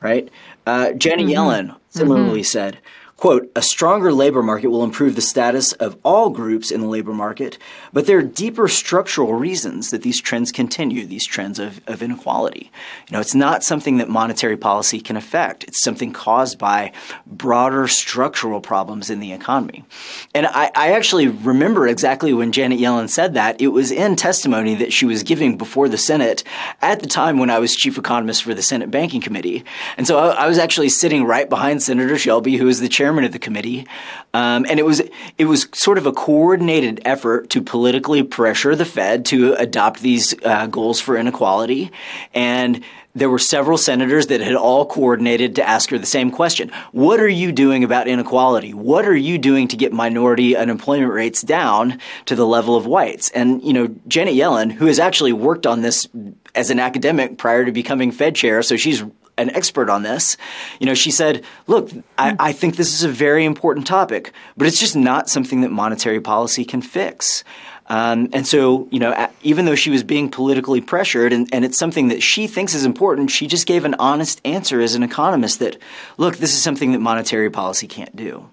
Right? 0.00 0.28
Uh, 0.64 0.92
Janet 0.92 1.26
mm-hmm. 1.26 1.34
Yellen 1.34 1.76
similarly 1.88 2.42
mm-hmm. 2.42 2.44
said 2.44 2.78
Quote, 3.18 3.50
a 3.56 3.62
stronger 3.62 4.12
labor 4.12 4.44
market 4.44 4.68
will 4.68 4.84
improve 4.84 5.16
the 5.16 5.20
status 5.20 5.72
of 5.72 5.98
all 6.04 6.30
groups 6.30 6.70
in 6.70 6.80
the 6.80 6.86
labor 6.86 7.12
market, 7.12 7.58
but 7.92 8.06
there 8.06 8.18
are 8.18 8.22
deeper 8.22 8.68
structural 8.68 9.34
reasons 9.34 9.90
that 9.90 10.02
these 10.02 10.20
trends 10.20 10.52
continue, 10.52 11.04
these 11.04 11.26
trends 11.26 11.58
of, 11.58 11.80
of 11.88 12.00
inequality. 12.00 12.70
You 13.08 13.14
know, 13.14 13.20
it's 13.20 13.34
not 13.34 13.64
something 13.64 13.96
that 13.96 14.08
monetary 14.08 14.56
policy 14.56 15.00
can 15.00 15.16
affect. 15.16 15.64
It's 15.64 15.82
something 15.82 16.12
caused 16.12 16.60
by 16.60 16.92
broader 17.26 17.88
structural 17.88 18.60
problems 18.60 19.10
in 19.10 19.18
the 19.18 19.32
economy. 19.32 19.84
And 20.32 20.46
I, 20.46 20.70
I 20.76 20.92
actually 20.92 21.26
remember 21.26 21.88
exactly 21.88 22.32
when 22.32 22.52
Janet 22.52 22.78
Yellen 22.78 23.10
said 23.10 23.34
that. 23.34 23.60
It 23.60 23.68
was 23.68 23.90
in 23.90 24.14
testimony 24.14 24.76
that 24.76 24.92
she 24.92 25.06
was 25.06 25.24
giving 25.24 25.58
before 25.58 25.88
the 25.88 25.98
Senate 25.98 26.44
at 26.80 27.00
the 27.00 27.08
time 27.08 27.40
when 27.40 27.50
I 27.50 27.58
was 27.58 27.74
chief 27.74 27.98
economist 27.98 28.44
for 28.44 28.54
the 28.54 28.62
Senate 28.62 28.92
Banking 28.92 29.20
Committee. 29.20 29.64
And 29.96 30.06
so 30.06 30.18
I, 30.18 30.44
I 30.44 30.46
was 30.46 30.58
actually 30.58 30.90
sitting 30.90 31.24
right 31.24 31.48
behind 31.48 31.82
Senator 31.82 32.16
Shelby, 32.16 32.56
who 32.56 32.66
was 32.66 32.78
the 32.78 32.88
chair 32.88 33.07
chairman 33.08 33.24
of 33.24 33.32
the 33.32 33.38
committee, 33.38 33.86
um, 34.34 34.66
and 34.68 34.78
it 34.78 34.84
was 34.84 35.00
it 35.38 35.46
was 35.46 35.66
sort 35.72 35.96
of 35.96 36.04
a 36.04 36.12
coordinated 36.12 37.00
effort 37.06 37.48
to 37.48 37.62
politically 37.62 38.22
pressure 38.22 38.76
the 38.76 38.84
Fed 38.84 39.24
to 39.24 39.54
adopt 39.54 40.00
these 40.00 40.34
uh, 40.44 40.66
goals 40.66 41.00
for 41.00 41.16
inequality, 41.16 41.90
and 42.34 42.84
there 43.14 43.30
were 43.30 43.38
several 43.38 43.78
senators 43.78 44.26
that 44.26 44.42
had 44.42 44.54
all 44.54 44.84
coordinated 44.84 45.56
to 45.56 45.66
ask 45.66 45.88
her 45.88 45.98
the 45.98 46.06
same 46.06 46.30
question. 46.30 46.70
What 46.92 47.18
are 47.18 47.28
you 47.28 47.50
doing 47.50 47.82
about 47.82 48.06
inequality? 48.06 48.74
What 48.74 49.06
are 49.06 49.16
you 49.16 49.38
doing 49.38 49.68
to 49.68 49.76
get 49.76 49.92
minority 49.92 50.54
unemployment 50.54 51.12
rates 51.12 51.40
down 51.40 51.98
to 52.26 52.36
the 52.36 52.46
level 52.46 52.76
of 52.76 52.86
whites? 52.86 53.30
And, 53.30 53.62
you 53.62 53.72
know, 53.72 53.88
Janet 54.06 54.34
Yellen, 54.34 54.70
who 54.70 54.86
has 54.86 54.98
actually 54.98 55.32
worked 55.32 55.66
on 55.66 55.80
this 55.80 56.06
as 56.54 56.70
an 56.70 56.78
academic 56.78 57.38
prior 57.38 57.64
to 57.64 57.72
becoming 57.72 58.12
Fed 58.12 58.36
chair, 58.36 58.62
so 58.62 58.76
she's 58.76 59.02
an 59.38 59.50
expert 59.50 59.88
on 59.88 60.02
this. 60.02 60.36
You 60.80 60.86
know, 60.86 60.94
she 60.94 61.10
said, 61.10 61.44
"Look, 61.66 61.90
I, 62.18 62.36
I, 62.38 62.52
think 62.52 62.76
this 62.76 62.92
is 62.92 63.04
a 63.04 63.08
very 63.08 63.44
important 63.44 63.86
topic, 63.86 64.32
but 64.56 64.66
it's 64.66 64.80
just 64.80 64.96
not 64.96 65.28
something 65.30 65.62
that 65.62 65.70
monetary 65.70 66.20
policy 66.20 66.64
can 66.64 66.82
fix." 66.82 67.44
Um, 67.86 68.28
and 68.34 68.46
so, 68.46 68.86
you 68.90 68.98
know, 68.98 69.30
even 69.42 69.64
though 69.64 69.74
she 69.74 69.88
was 69.88 70.02
being 70.02 70.30
politically 70.30 70.82
pressured, 70.82 71.32
and, 71.32 71.48
and 71.54 71.64
it's 71.64 71.78
something 71.78 72.08
that 72.08 72.22
she 72.22 72.46
thinks 72.46 72.74
is 72.74 72.84
important, 72.84 73.30
she 73.30 73.46
just 73.46 73.66
gave 73.66 73.86
an 73.86 73.94
honest 73.98 74.42
answer 74.44 74.80
as 74.80 74.94
an 74.94 75.02
economist 75.02 75.58
that, 75.60 75.78
"Look, 76.18 76.36
this 76.36 76.52
is 76.52 76.62
something 76.62 76.92
that 76.92 77.00
monetary 77.00 77.50
policy 77.50 77.86
can't 77.86 78.14
do." 78.14 78.48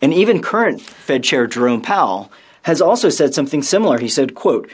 And 0.00 0.14
even 0.14 0.40
current 0.40 0.80
Fed 0.80 1.24
Chair 1.24 1.46
Jerome 1.46 1.82
Powell 1.82 2.30
has 2.62 2.80
also 2.80 3.08
said 3.08 3.34
something 3.34 3.62
similar. 3.62 3.98
He 3.98 4.08
said, 4.08 4.34
"quote." 4.34 4.70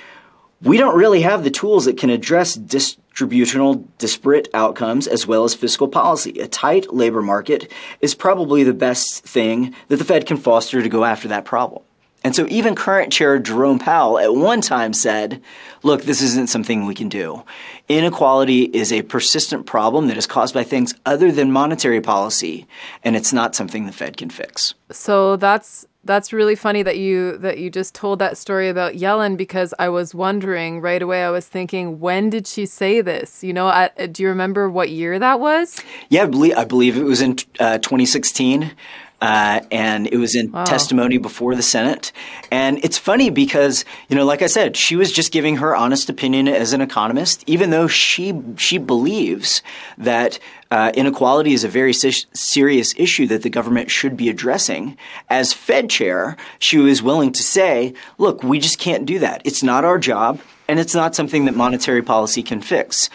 We 0.65 0.77
don't 0.77 0.97
really 0.97 1.23
have 1.23 1.43
the 1.43 1.51
tools 1.51 1.87
that 1.87 1.99
can 1.99 2.09
address 2.09 2.55
dis- 2.55 2.97
distributional 3.13 3.75
disparate 3.99 4.49
outcomes 4.55 5.07
as 5.07 5.27
well 5.27 5.45
as 5.45 5.55
fiscal 5.55 5.87
policy. 5.87 6.41
A 6.41 6.49
tight 6.49 6.93
labor 6.93 7.21
market 7.21 7.71
is 8.01 8.15
probably 8.15 8.63
the 8.63 8.73
best 8.73 9.23
thing 9.25 9.75
that 9.89 9.97
the 9.97 10.05
Fed 10.05 10.27
can 10.27 10.39
foster 10.39 10.83
to 10.83 10.89
go 10.89 11.05
after 11.05 11.29
that 11.29 11.45
problem. 11.45 11.83
And 12.25 12.35
so 12.35 12.47
even 12.49 12.75
current 12.75 13.13
chair 13.13 13.39
Jerome 13.39 13.81
Powell 13.81 14.19
at 14.19 14.35
one 14.35 14.61
time 14.61 14.93
said, 14.93 15.43
look, 15.83 16.03
this 16.03 16.23
isn't 16.23 16.49
something 16.49 16.87
we 16.87 16.95
can 16.95 17.09
do. 17.09 17.43
Inequality 17.89 18.63
is 18.63 18.93
a 18.93 19.03
persistent 19.03 19.67
problem 19.67 20.07
that 20.07 20.17
is 20.17 20.27
caused 20.27 20.55
by 20.55 20.63
things 20.63 20.95
other 21.05 21.33
than 21.33 21.51
monetary 21.51 22.01
policy, 22.01 22.67
and 23.03 23.17
it's 23.17 23.33
not 23.33 23.57
something 23.57 23.87
the 23.87 23.93
Fed 23.93 24.17
can 24.17 24.31
fix. 24.31 24.75
So 24.91 25.37
that's 25.37 25.85
that's 26.05 26.33
really 26.33 26.55
funny 26.55 26.83
that 26.83 26.99
you 26.99 27.39
that 27.39 27.59
you 27.59 27.71
just 27.71 27.95
told 27.95 28.19
that 28.19 28.37
story 28.37 28.69
about 28.69 28.95
Yellen 28.95 29.37
because 29.37 29.73
I 29.79 29.89
was 29.89 30.15
wondering 30.15 30.81
right 30.81 31.01
away. 31.01 31.25
I 31.25 31.31
was 31.31 31.47
thinking, 31.47 32.01
when 32.01 32.31
did 32.31 32.47
she 32.47 32.67
say 32.67 33.01
this? 33.01 33.45
You 33.45 33.53
know, 33.53 33.89
do 34.11 34.23
you 34.23 34.29
remember 34.29 34.69
what 34.69 34.91
year 34.91 35.19
that 35.19 35.39
was? 35.41 35.81
Yeah, 36.09 36.25
I 36.25 36.27
believe, 36.27 36.57
I 36.57 36.65
believe 36.65 36.97
it 36.97 37.05
was 37.05 37.21
in 37.23 37.37
uh, 37.61 37.79
2016. 37.79 38.73
Uh, 39.23 39.61
and 39.71 40.09
it 40.09 40.17
was 40.17 40.35
in 40.35 40.51
wow. 40.51 40.65
testimony 40.65 41.17
before 41.17 41.55
the 41.55 41.63
Senate. 41.63 42.11
And 42.51 42.85
it's 42.85 42.99
funny 42.99 43.31
because, 43.31 43.85
you 44.09 44.17
know, 44.17 44.25
like 44.25 44.43
I 44.43 44.49
said, 44.49 44.77
she 44.77 44.97
was 44.97 45.13
just 45.13 45.31
giving 45.31 45.59
her 45.59 45.77
honest 45.77 46.11
opinion 46.11 46.49
as 46.49 46.73
an 46.73 46.81
economist, 46.81 47.45
even 47.47 47.71
though 47.71 47.87
she 47.87 48.35
she 48.57 48.79
believes 48.79 49.63
that 49.97 50.41
uh, 50.73 50.91
inequality 50.95 51.53
is 51.53 51.63
a 51.63 51.69
very 51.69 51.93
serious 51.93 52.95
issue 52.97 53.29
that 53.29 53.43
the 53.43 53.51
government 53.51 53.93
should 53.93 54.17
be 54.17 54.29
addressing. 54.29 54.99
As 55.31 55.53
Fed 55.53 55.89
chair, 55.89 56.37
she 56.59 56.79
was 56.79 57.01
willing 57.01 57.31
to 57.33 57.45
say, 57.45 57.95
"Look, 58.19 58.43
we 58.43 58.59
just 58.59 58.81
can't 58.81 59.07
do 59.07 59.21
that. 59.21 59.43
It's 59.45 59.63
not 59.63 59.85
our 59.85 59.99
job." 59.99 60.41
And 60.69 60.81
it's 60.81 60.95
not 60.95 61.15
something 61.15 61.45
that 61.45 61.55
monetary 61.55 62.03
policy 62.03 62.43
can 62.43 62.63
fix. 62.63 63.11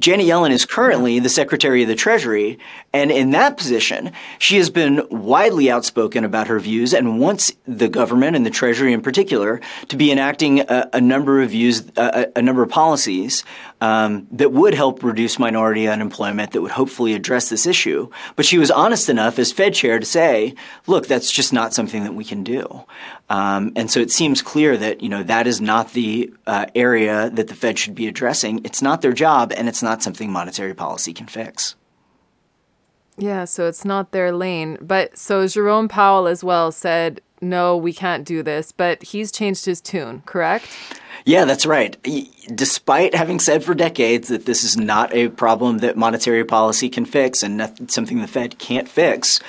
Janet 0.00 0.26
Yellen 0.26 0.50
is 0.50 0.66
currently 0.66 1.20
the 1.20 1.28
Secretary 1.28 1.82
of 1.82 1.88
the 1.88 1.94
Treasury, 1.94 2.58
and 2.92 3.12
in 3.12 3.30
that 3.30 3.56
position, 3.56 4.10
she 4.40 4.56
has 4.56 4.70
been 4.70 5.06
widely 5.08 5.70
outspoken 5.70 6.24
about 6.24 6.48
her 6.48 6.58
views 6.58 6.92
and 6.92 7.20
wants 7.20 7.52
the 7.64 7.88
government 7.88 8.34
and 8.34 8.44
the 8.44 8.50
Treasury 8.50 8.92
in 8.92 9.02
particular 9.02 9.60
to 9.86 9.96
be 9.96 10.10
enacting 10.10 10.60
a, 10.60 10.90
a 10.94 11.00
number 11.00 11.40
of 11.42 11.50
views, 11.50 11.84
a, 11.96 12.26
a 12.34 12.42
number 12.42 12.64
of 12.64 12.70
policies 12.70 13.44
um, 13.80 14.26
that 14.32 14.50
would 14.50 14.74
help 14.74 15.04
reduce 15.04 15.38
minority 15.38 15.86
unemployment, 15.86 16.50
that 16.50 16.60
would 16.60 16.72
hopefully 16.72 17.14
address 17.14 17.48
this 17.48 17.64
issue. 17.64 18.10
But 18.34 18.46
she 18.46 18.58
was 18.58 18.72
honest 18.72 19.08
enough 19.08 19.38
as 19.38 19.52
Fed 19.52 19.74
chair 19.74 20.00
to 20.00 20.06
say, 20.06 20.56
"Look, 20.88 21.06
that's 21.06 21.30
just 21.30 21.52
not 21.52 21.72
something 21.72 22.02
that 22.02 22.14
we 22.14 22.24
can 22.24 22.42
do." 22.42 22.84
Um, 23.30 23.72
and 23.76 23.90
so 23.90 24.00
it 24.00 24.10
seems 24.10 24.40
clear 24.40 24.76
that 24.76 25.02
you 25.02 25.08
know 25.08 25.22
that 25.22 25.46
is 25.46 25.60
not 25.60 25.92
the 25.92 26.32
uh, 26.46 26.66
area 26.74 27.30
that 27.30 27.48
the 27.48 27.54
Fed 27.54 27.78
should 27.78 27.94
be 27.94 28.06
addressing. 28.06 28.64
It's 28.64 28.80
not 28.80 29.02
their 29.02 29.12
job, 29.12 29.52
and 29.54 29.68
it's 29.68 29.82
not 29.82 30.02
something 30.02 30.32
monetary 30.32 30.74
policy 30.74 31.12
can 31.12 31.26
fix. 31.26 31.74
Yeah, 33.18 33.44
so 33.44 33.66
it's 33.66 33.84
not 33.84 34.12
their 34.12 34.32
lane. 34.32 34.78
But 34.80 35.18
so 35.18 35.46
Jerome 35.46 35.88
Powell 35.88 36.26
as 36.26 36.42
well 36.42 36.72
said, 36.72 37.20
"No, 37.42 37.76
we 37.76 37.92
can't 37.92 38.24
do 38.24 38.42
this." 38.42 38.72
But 38.72 39.02
he's 39.02 39.30
changed 39.30 39.66
his 39.66 39.80
tune, 39.80 40.22
correct? 40.24 40.68
Yeah, 41.26 41.44
that's 41.44 41.66
right. 41.66 41.96
Despite 42.54 43.14
having 43.14 43.40
said 43.40 43.62
for 43.62 43.74
decades 43.74 44.28
that 44.28 44.46
this 44.46 44.64
is 44.64 44.78
not 44.78 45.12
a 45.12 45.28
problem 45.28 45.78
that 45.78 45.96
monetary 45.96 46.44
policy 46.44 46.88
can 46.88 47.04
fix 47.04 47.42
and 47.42 47.90
something 47.90 48.22
the 48.22 48.26
Fed 48.26 48.58
can't 48.58 48.88
fix, 48.88 49.40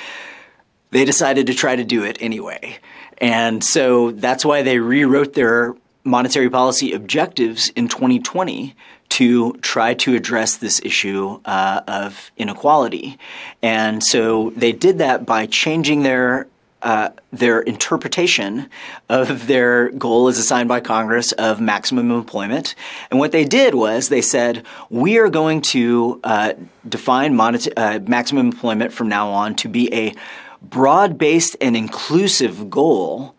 they 0.91 1.05
decided 1.05 1.47
to 1.47 1.53
try 1.53 1.77
to 1.77 1.85
do 1.85 2.03
it 2.03 2.17
anyway. 2.19 2.79
And 3.21 3.63
so 3.63 4.11
that's 4.11 4.45
why 4.45 4.61
they 4.61 4.79
rewrote 4.79 5.33
their 5.33 5.75
monetary 6.03 6.49
policy 6.49 6.93
objectives 6.93 7.69
in 7.69 7.87
2020 7.87 8.75
to 9.09 9.53
try 9.53 9.93
to 9.95 10.15
address 10.15 10.57
this 10.57 10.79
issue 10.83 11.39
uh, 11.45 11.81
of 11.87 12.31
inequality. 12.37 13.17
And 13.61 14.03
so 14.03 14.51
they 14.51 14.71
did 14.71 14.99
that 14.99 15.25
by 15.25 15.45
changing 15.47 16.03
their 16.03 16.47
uh, 16.81 17.09
their 17.33 17.59
interpretation 17.59 18.69
of 19.09 19.47
their 19.47 19.89
goal 19.89 20.29
as 20.29 20.37
assigned 20.37 20.69
by 20.69 20.79
Congress 20.79 21.33
of 21.33 21.59
maximum 21.59 22.09
employment. 22.09 22.73
And 23.11 23.19
what 23.19 23.33
they 23.33 23.43
did 23.43 23.75
was 23.75 24.07
they 24.07 24.21
said, 24.21 24.65
we 24.89 25.17
are 25.17 25.29
going 25.29 25.59
to 25.61 26.21
uh, 26.23 26.53
define 26.87 27.37
uh, 27.37 27.99
maximum 28.07 28.47
employment 28.47 28.93
from 28.93 29.09
now 29.09 29.29
on 29.29 29.55
to 29.55 29.67
be 29.67 29.93
a 29.93 30.15
broad 30.61 31.17
based 31.17 31.55
and 31.61 31.75
inclusive 31.75 32.69
goal. 32.69 33.35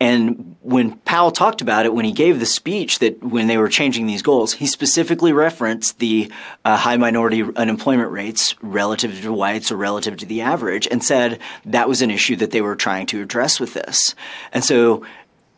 And 0.00 0.56
when 0.60 0.96
Powell 0.98 1.30
talked 1.30 1.60
about 1.60 1.86
it, 1.86 1.94
when 1.94 2.04
he 2.04 2.12
gave 2.12 2.40
the 2.40 2.46
speech 2.46 2.98
that 2.98 3.22
when 3.22 3.46
they 3.46 3.56
were 3.56 3.68
changing 3.68 4.06
these 4.06 4.22
goals, 4.22 4.54
he 4.54 4.66
specifically 4.66 5.32
referenced 5.32 5.98
the 5.98 6.30
uh, 6.64 6.76
high 6.76 6.96
minority 6.96 7.42
unemployment 7.56 8.10
rates 8.10 8.54
relative 8.60 9.20
to 9.22 9.32
whites 9.32 9.70
or 9.70 9.76
relative 9.76 10.16
to 10.18 10.26
the 10.26 10.40
average 10.40 10.88
and 10.90 11.02
said 11.02 11.38
that 11.64 11.88
was 11.88 12.02
an 12.02 12.10
issue 12.10 12.36
that 12.36 12.50
they 12.50 12.60
were 12.60 12.76
trying 12.76 13.06
to 13.06 13.22
address 13.22 13.60
with 13.60 13.74
this. 13.74 14.14
And 14.52 14.64
so 14.64 15.06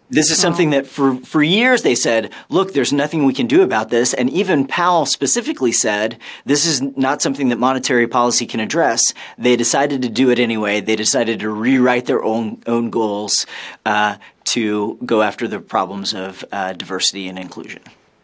this 0.09 0.31
is 0.31 0.39
something 0.39 0.71
that 0.71 0.87
for, 0.87 1.17
for 1.17 1.43
years 1.43 1.83
they 1.83 1.95
said, 1.95 2.33
look, 2.49 2.73
there's 2.73 2.93
nothing 2.93 3.25
we 3.25 3.35
can 3.35 3.47
do 3.47 3.63
about 3.63 3.91
this. 3.91 4.15
And 4.15 4.31
even 4.31 4.67
Powell 4.67 5.07
specifically 5.07 5.73
said, 5.73 6.19
this 6.45 6.67
is 6.67 6.81
not 6.81 7.23
something 7.23 7.49
that 7.49 7.59
monetary 7.59 8.07
policy 8.07 8.47
can 8.47 8.61
address. 8.61 9.15
They 9.39 9.57
decided 9.57 10.03
to 10.03 10.09
do 10.09 10.31
it 10.31 10.39
anyway. 10.39 10.81
They 10.81 10.97
decided 10.97 11.41
to 11.41 11.51
rewrite 11.51 12.07
their 12.07 12.23
own, 12.23 12.63
own 12.67 12.91
goals 12.91 13.47
uh, 13.85 14.17
to 14.45 14.99
go 15.05 15.23
after 15.23 15.49
the 15.49 15.61
problems 15.61 16.15
of 16.15 16.45
uh, 16.53 16.73
diversity 16.73 17.29
and 17.29 17.39
inclusion. 17.39 17.83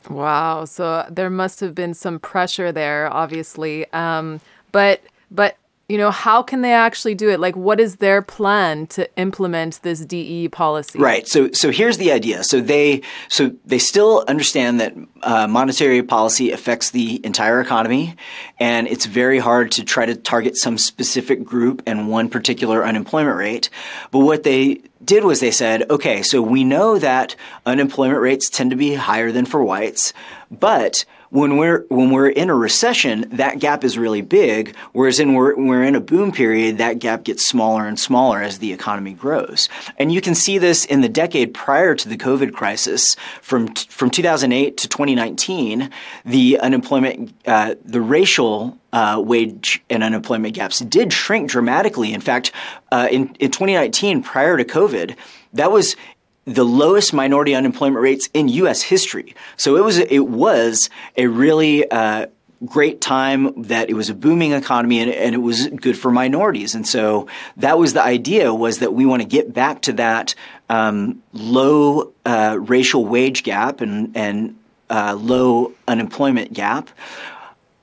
Wow. 0.09 0.65
So 0.65 1.07
there 1.11 1.31
must 1.31 1.61
have 1.61 1.75
been 1.75 1.95
some 1.95 2.19
pressure 2.19 2.73
there, 2.73 3.13
obviously. 3.13 3.91
Um, 3.93 4.41
but 4.73 5.01
but 5.31 5.57
you 5.89 5.99
know, 5.99 6.11
how 6.11 6.43
can 6.43 6.63
they 6.63 6.73
actually 6.73 7.15
do 7.15 7.29
it? 7.29 7.41
Like, 7.41 7.57
what 7.57 7.81
is 7.81 7.97
their 7.97 8.23
plan 8.23 8.87
to 8.89 9.15
implement 9.19 9.83
this 9.83 10.05
DE 10.05 10.49
policy? 10.49 10.99
Right. 10.99 11.29
So, 11.29 11.51
so 11.53 11.71
here's 11.71 11.99
the 11.99 12.13
idea. 12.13 12.45
So 12.45 12.61
they, 12.61 13.03
so 13.29 13.53
they 13.67 13.79
still 13.79 14.25
understand 14.27 14.81
that 14.81 14.95
uh, 15.23 15.47
monetary 15.49 16.03
policy 16.03 16.51
affects 16.51 16.91
the 16.91 17.21
entire 17.25 17.61
economy, 17.61 18.15
and 18.59 18.87
it's 18.87 19.07
very 19.07 19.39
hard 19.39 19.73
to 19.73 19.85
try 19.85 20.07
to 20.07 20.15
target 20.15 20.57
some 20.57 20.79
specific 20.79 21.45
group 21.45 21.83
and 21.87 22.09
one 22.09 22.31
particular 22.31 22.85
unemployment 22.85 23.37
rate. 23.37 23.69
But 24.11 24.21
what 24.21 24.45
they 24.45 24.83
did 25.05 25.25
was 25.25 25.41
they 25.41 25.51
said, 25.51 25.91
okay, 25.91 26.23
so 26.23 26.41
we 26.41 26.65
know 26.65 26.99
that 26.99 27.35
unemployment 27.67 28.21
rates 28.21 28.49
tend 28.49 28.71
to 28.71 28.77
be 28.77 28.95
higher 28.95 29.33
than 29.33 29.45
for 29.45 29.63
whites, 29.63 30.13
but 30.51 31.05
when 31.33 31.57
we're 31.57 31.87
when 31.89 32.11
we're 32.11 32.29
in 32.29 32.51
a 32.51 32.55
recession, 32.55 33.25
that 33.31 33.59
gap 33.59 33.85
is 33.85 33.97
really 33.97 34.21
big. 34.21 34.77
Whereas 34.93 35.19
in 35.19 35.33
we're, 35.33 35.57
we're 35.57 35.83
in 35.83 35.95
a 35.95 36.01
boom 36.01 36.31
period, 36.31 36.77
that 36.77 36.99
gap 36.99 37.25
gets 37.25 37.47
smaller 37.47 37.89
and 37.89 37.99
smaller 37.99 38.43
as 38.43 38.59
the 38.59 38.71
economy 38.71 39.15
grows. 39.15 39.71
And 39.97 40.13
you 40.13 40.21
can 40.21 40.35
see 40.35 40.59
this 40.59 40.85
in 40.85 41.01
the 41.01 41.09
decade 41.09 41.55
prior 41.55 41.95
to 41.95 42.07
the 42.07 42.19
COVID 42.19 42.53
crisis, 42.53 43.17
from 43.41 43.69
from 43.75 44.11
2008 44.11 44.77
to 44.77 44.89
2019, 44.89 45.89
the 46.27 46.61
unemployment, 46.61 47.35
uh, 47.47 47.77
the 47.83 48.03
racial 48.03 48.79
uh, 48.93 49.23
wage 49.25 49.83
and 49.89 50.03
unemployment 50.03 50.55
gaps 50.55 50.81
did 50.81 51.15
shrink 51.15 51.49
dramatically. 51.49 52.13
In 52.13 52.21
fact, 52.21 52.53
uh, 52.91 53.09
in, 53.11 53.35
in 53.41 53.51
2019, 53.51 54.23
prior 54.23 54.59
to 54.59 54.65
COVID, 54.65 55.17
that 55.55 55.73
was 55.73 55.97
the 56.45 56.65
lowest 56.65 57.13
minority 57.13 57.55
unemployment 57.55 58.03
rates 58.03 58.29
in 58.35 58.49
U.S. 58.49 58.83
history. 58.83 59.35
So 59.57 59.77
it 59.77 59.85
was 59.85 59.99
it 59.99 60.27
was 60.27 60.91
a 61.17 61.27
really 61.27 61.89
uh, 61.91 62.27
great 62.65 63.01
time 63.01 63.63
that 63.63 63.91
it 63.91 63.95
was 63.95 64.09
a 64.09 64.15
booming 64.15 64.53
economy 64.53 65.01
and, 65.01 65.11
and, 65.11 65.35
it 65.35 65.39
was 65.39 65.67
good 65.67 65.99
for 65.99 66.13
minorities. 66.13 66.77
And 66.77 66.87
so 66.87 67.27
that 67.57 67.77
was 67.77 67.93
the 67.93 68.03
idea 68.03 68.55
was 68.55 68.79
that 68.79 68.95
we 68.95 69.05
want 69.05 69.21
to 69.21 69.27
get 69.27 69.53
back 69.53 69.83
to 69.83 69.95
that 69.95 70.37
um, 70.69 71.23
low 71.33 72.13
uh, 72.25 72.57
racial 72.61 73.05
wage 73.05 73.43
gap 73.43 73.81
and 73.81 74.17
and 74.17 74.57
uh, 74.91 75.17
low 75.19 75.73
unemployment 75.89 76.53
gap 76.53 76.91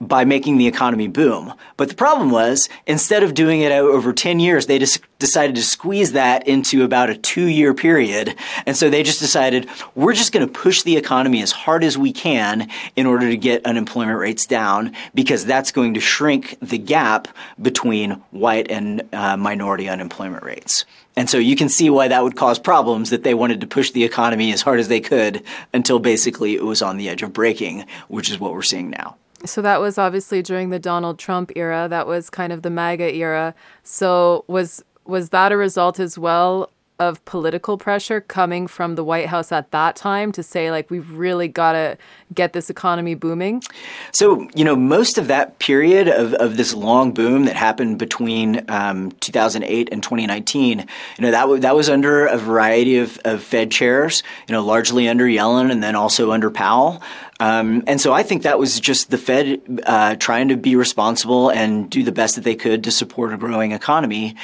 by 0.01 0.23
making 0.23 0.57
the 0.57 0.67
economy 0.67 1.07
boom. 1.07 1.53
But 1.75 1.89
the 1.89 1.95
problem 1.95 2.31
was, 2.31 2.69
instead 2.87 3.21
of 3.23 3.33
doing 3.33 3.61
it 3.61 3.71
over 3.71 4.13
10 4.13 4.39
years, 4.39 4.65
they 4.65 4.79
just 4.79 5.01
decided 5.19 5.55
to 5.57 5.61
squeeze 5.61 6.13
that 6.13 6.47
into 6.47 6.83
about 6.83 7.09
a 7.09 7.17
two 7.17 7.47
year 7.47 7.73
period. 7.73 8.35
And 8.65 8.77
so 8.77 8.89
they 8.89 9.03
just 9.03 9.19
decided, 9.19 9.67
we're 9.95 10.13
just 10.13 10.31
going 10.31 10.47
to 10.47 10.51
push 10.51 10.83
the 10.83 10.95
economy 10.95 11.41
as 11.41 11.51
hard 11.51 11.83
as 11.83 11.97
we 11.97 12.13
can 12.13 12.69
in 12.95 13.05
order 13.05 13.29
to 13.29 13.35
get 13.35 13.65
unemployment 13.65 14.17
rates 14.17 14.45
down 14.45 14.93
because 15.13 15.45
that's 15.45 15.71
going 15.71 15.93
to 15.95 15.99
shrink 15.99 16.57
the 16.61 16.77
gap 16.77 17.27
between 17.61 18.11
white 18.31 18.71
and 18.71 19.03
uh, 19.11 19.35
minority 19.35 19.89
unemployment 19.89 20.43
rates. 20.43 20.85
And 21.17 21.29
so 21.29 21.37
you 21.37 21.57
can 21.57 21.67
see 21.67 21.89
why 21.89 22.07
that 22.07 22.23
would 22.23 22.37
cause 22.37 22.57
problems 22.57 23.09
that 23.09 23.23
they 23.23 23.33
wanted 23.33 23.59
to 23.59 23.67
push 23.67 23.91
the 23.91 24.05
economy 24.05 24.53
as 24.53 24.61
hard 24.61 24.79
as 24.79 24.87
they 24.87 25.01
could 25.01 25.43
until 25.73 25.99
basically 25.99 26.55
it 26.55 26.63
was 26.63 26.81
on 26.81 26.95
the 26.95 27.09
edge 27.09 27.23
of 27.23 27.33
breaking, 27.33 27.85
which 28.07 28.29
is 28.29 28.39
what 28.39 28.53
we're 28.53 28.61
seeing 28.61 28.89
now. 28.89 29.17
So 29.45 29.61
that 29.61 29.79
was 29.79 29.97
obviously 29.97 30.41
during 30.41 30.69
the 30.69 30.79
Donald 30.79 31.19
Trump 31.19 31.51
era. 31.55 31.87
That 31.89 32.07
was 32.07 32.29
kind 32.29 32.51
of 32.51 32.61
the 32.61 32.69
MAGA 32.69 33.15
era. 33.15 33.55
So 33.83 34.43
was 34.47 34.83
was 35.05 35.29
that 35.29 35.51
a 35.51 35.57
result 35.57 35.99
as 35.99 36.17
well 36.17 36.69
of 36.99 37.23
political 37.23 37.77
pressure 37.77 38.19
coming 38.19 38.67
from 38.67 38.95
the 38.95 39.03
White 39.03 39.27
House 39.27 39.51
at 39.53 39.71
that 39.71 39.95
time 39.95 40.33
to 40.33 40.43
say, 40.43 40.69
like, 40.69 40.91
we've 40.91 41.09
really 41.11 41.47
got 41.47 41.71
to 41.71 41.97
get 42.33 42.51
this 42.51 42.69
economy 42.69 43.15
booming? 43.15 43.63
So, 44.11 44.47
you 44.53 44.65
know, 44.65 44.75
most 44.75 45.17
of 45.17 45.27
that 45.27 45.59
period 45.59 46.09
of, 46.09 46.33
of 46.35 46.57
this 46.57 46.73
long 46.73 47.13
boom 47.13 47.45
that 47.45 47.55
happened 47.55 47.99
between 47.99 48.65
um, 48.69 49.11
2008 49.21 49.89
and 49.91 50.03
2019, 50.03 50.79
you 50.79 50.85
know, 51.19 51.31
that, 51.31 51.61
that 51.61 51.75
was 51.75 51.89
under 51.89 52.25
a 52.25 52.37
variety 52.37 52.97
of, 52.97 53.17
of 53.23 53.41
Fed 53.41 53.71
chairs, 53.71 54.21
you 54.47 54.53
know, 54.53 54.63
largely 54.63 55.07
under 55.07 55.25
Yellen 55.25 55.71
and 55.71 55.81
then 55.81 55.95
also 55.95 56.31
under 56.31 56.51
Powell. 56.51 57.01
Um, 57.41 57.83
and 57.87 58.01
so 58.01 58.11
I 58.11 58.23
think 58.23 58.43
that 58.43 58.59
was 58.59 58.81
just 58.81 59.11
the 59.11 59.17
Fed 59.17 59.81
uh, 59.85 60.15
trying 60.17 60.49
to 60.49 60.57
be 60.57 60.75
responsible 60.75 61.49
and 61.49 61.89
do 61.89 62.03
the 62.03 62.11
best 62.11 62.35
that 62.35 62.43
they 62.43 62.55
could 62.55 62.83
to 62.83 62.91
support 62.91 63.33
a 63.33 63.37
growing 63.37 63.71
economy. 63.71 64.35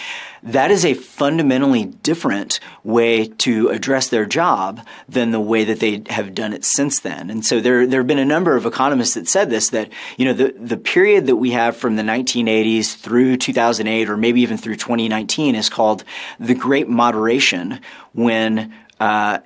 That 0.43 0.71
is 0.71 0.85
a 0.85 0.93
fundamentally 0.93 1.85
different 1.85 2.61
way 2.85 3.27
to 3.27 3.67
address 3.67 4.07
their 4.07 4.25
job 4.25 4.79
than 5.09 5.31
the 5.31 5.41
way 5.41 5.65
that 5.65 5.81
they 5.81 6.03
have 6.07 6.33
done 6.33 6.53
it 6.53 6.63
since 6.63 7.01
then. 7.01 7.29
And 7.29 7.45
so 7.45 7.59
there, 7.59 7.85
there 7.85 7.99
have 7.99 8.07
been 8.07 8.17
a 8.17 8.23
number 8.23 8.55
of 8.55 8.65
economists 8.65 9.15
that 9.15 9.27
said 9.27 9.49
this, 9.49 9.69
that, 9.69 9.89
you 10.15 10.23
know, 10.23 10.33
the, 10.33 10.55
the 10.57 10.77
period 10.77 11.25
that 11.27 11.35
we 11.35 11.51
have 11.51 11.75
from 11.75 11.97
the 11.97 12.03
1980s 12.03 12.95
through 12.95 13.35
2008 13.35 14.09
or 14.09 14.15
maybe 14.15 14.39
even 14.39 14.57
through 14.57 14.77
2019 14.77 15.55
is 15.55 15.69
called 15.69 16.05
the 16.39 16.55
Great 16.55 16.87
Moderation 16.87 17.81
when 18.13 18.73
uh, 19.01 19.39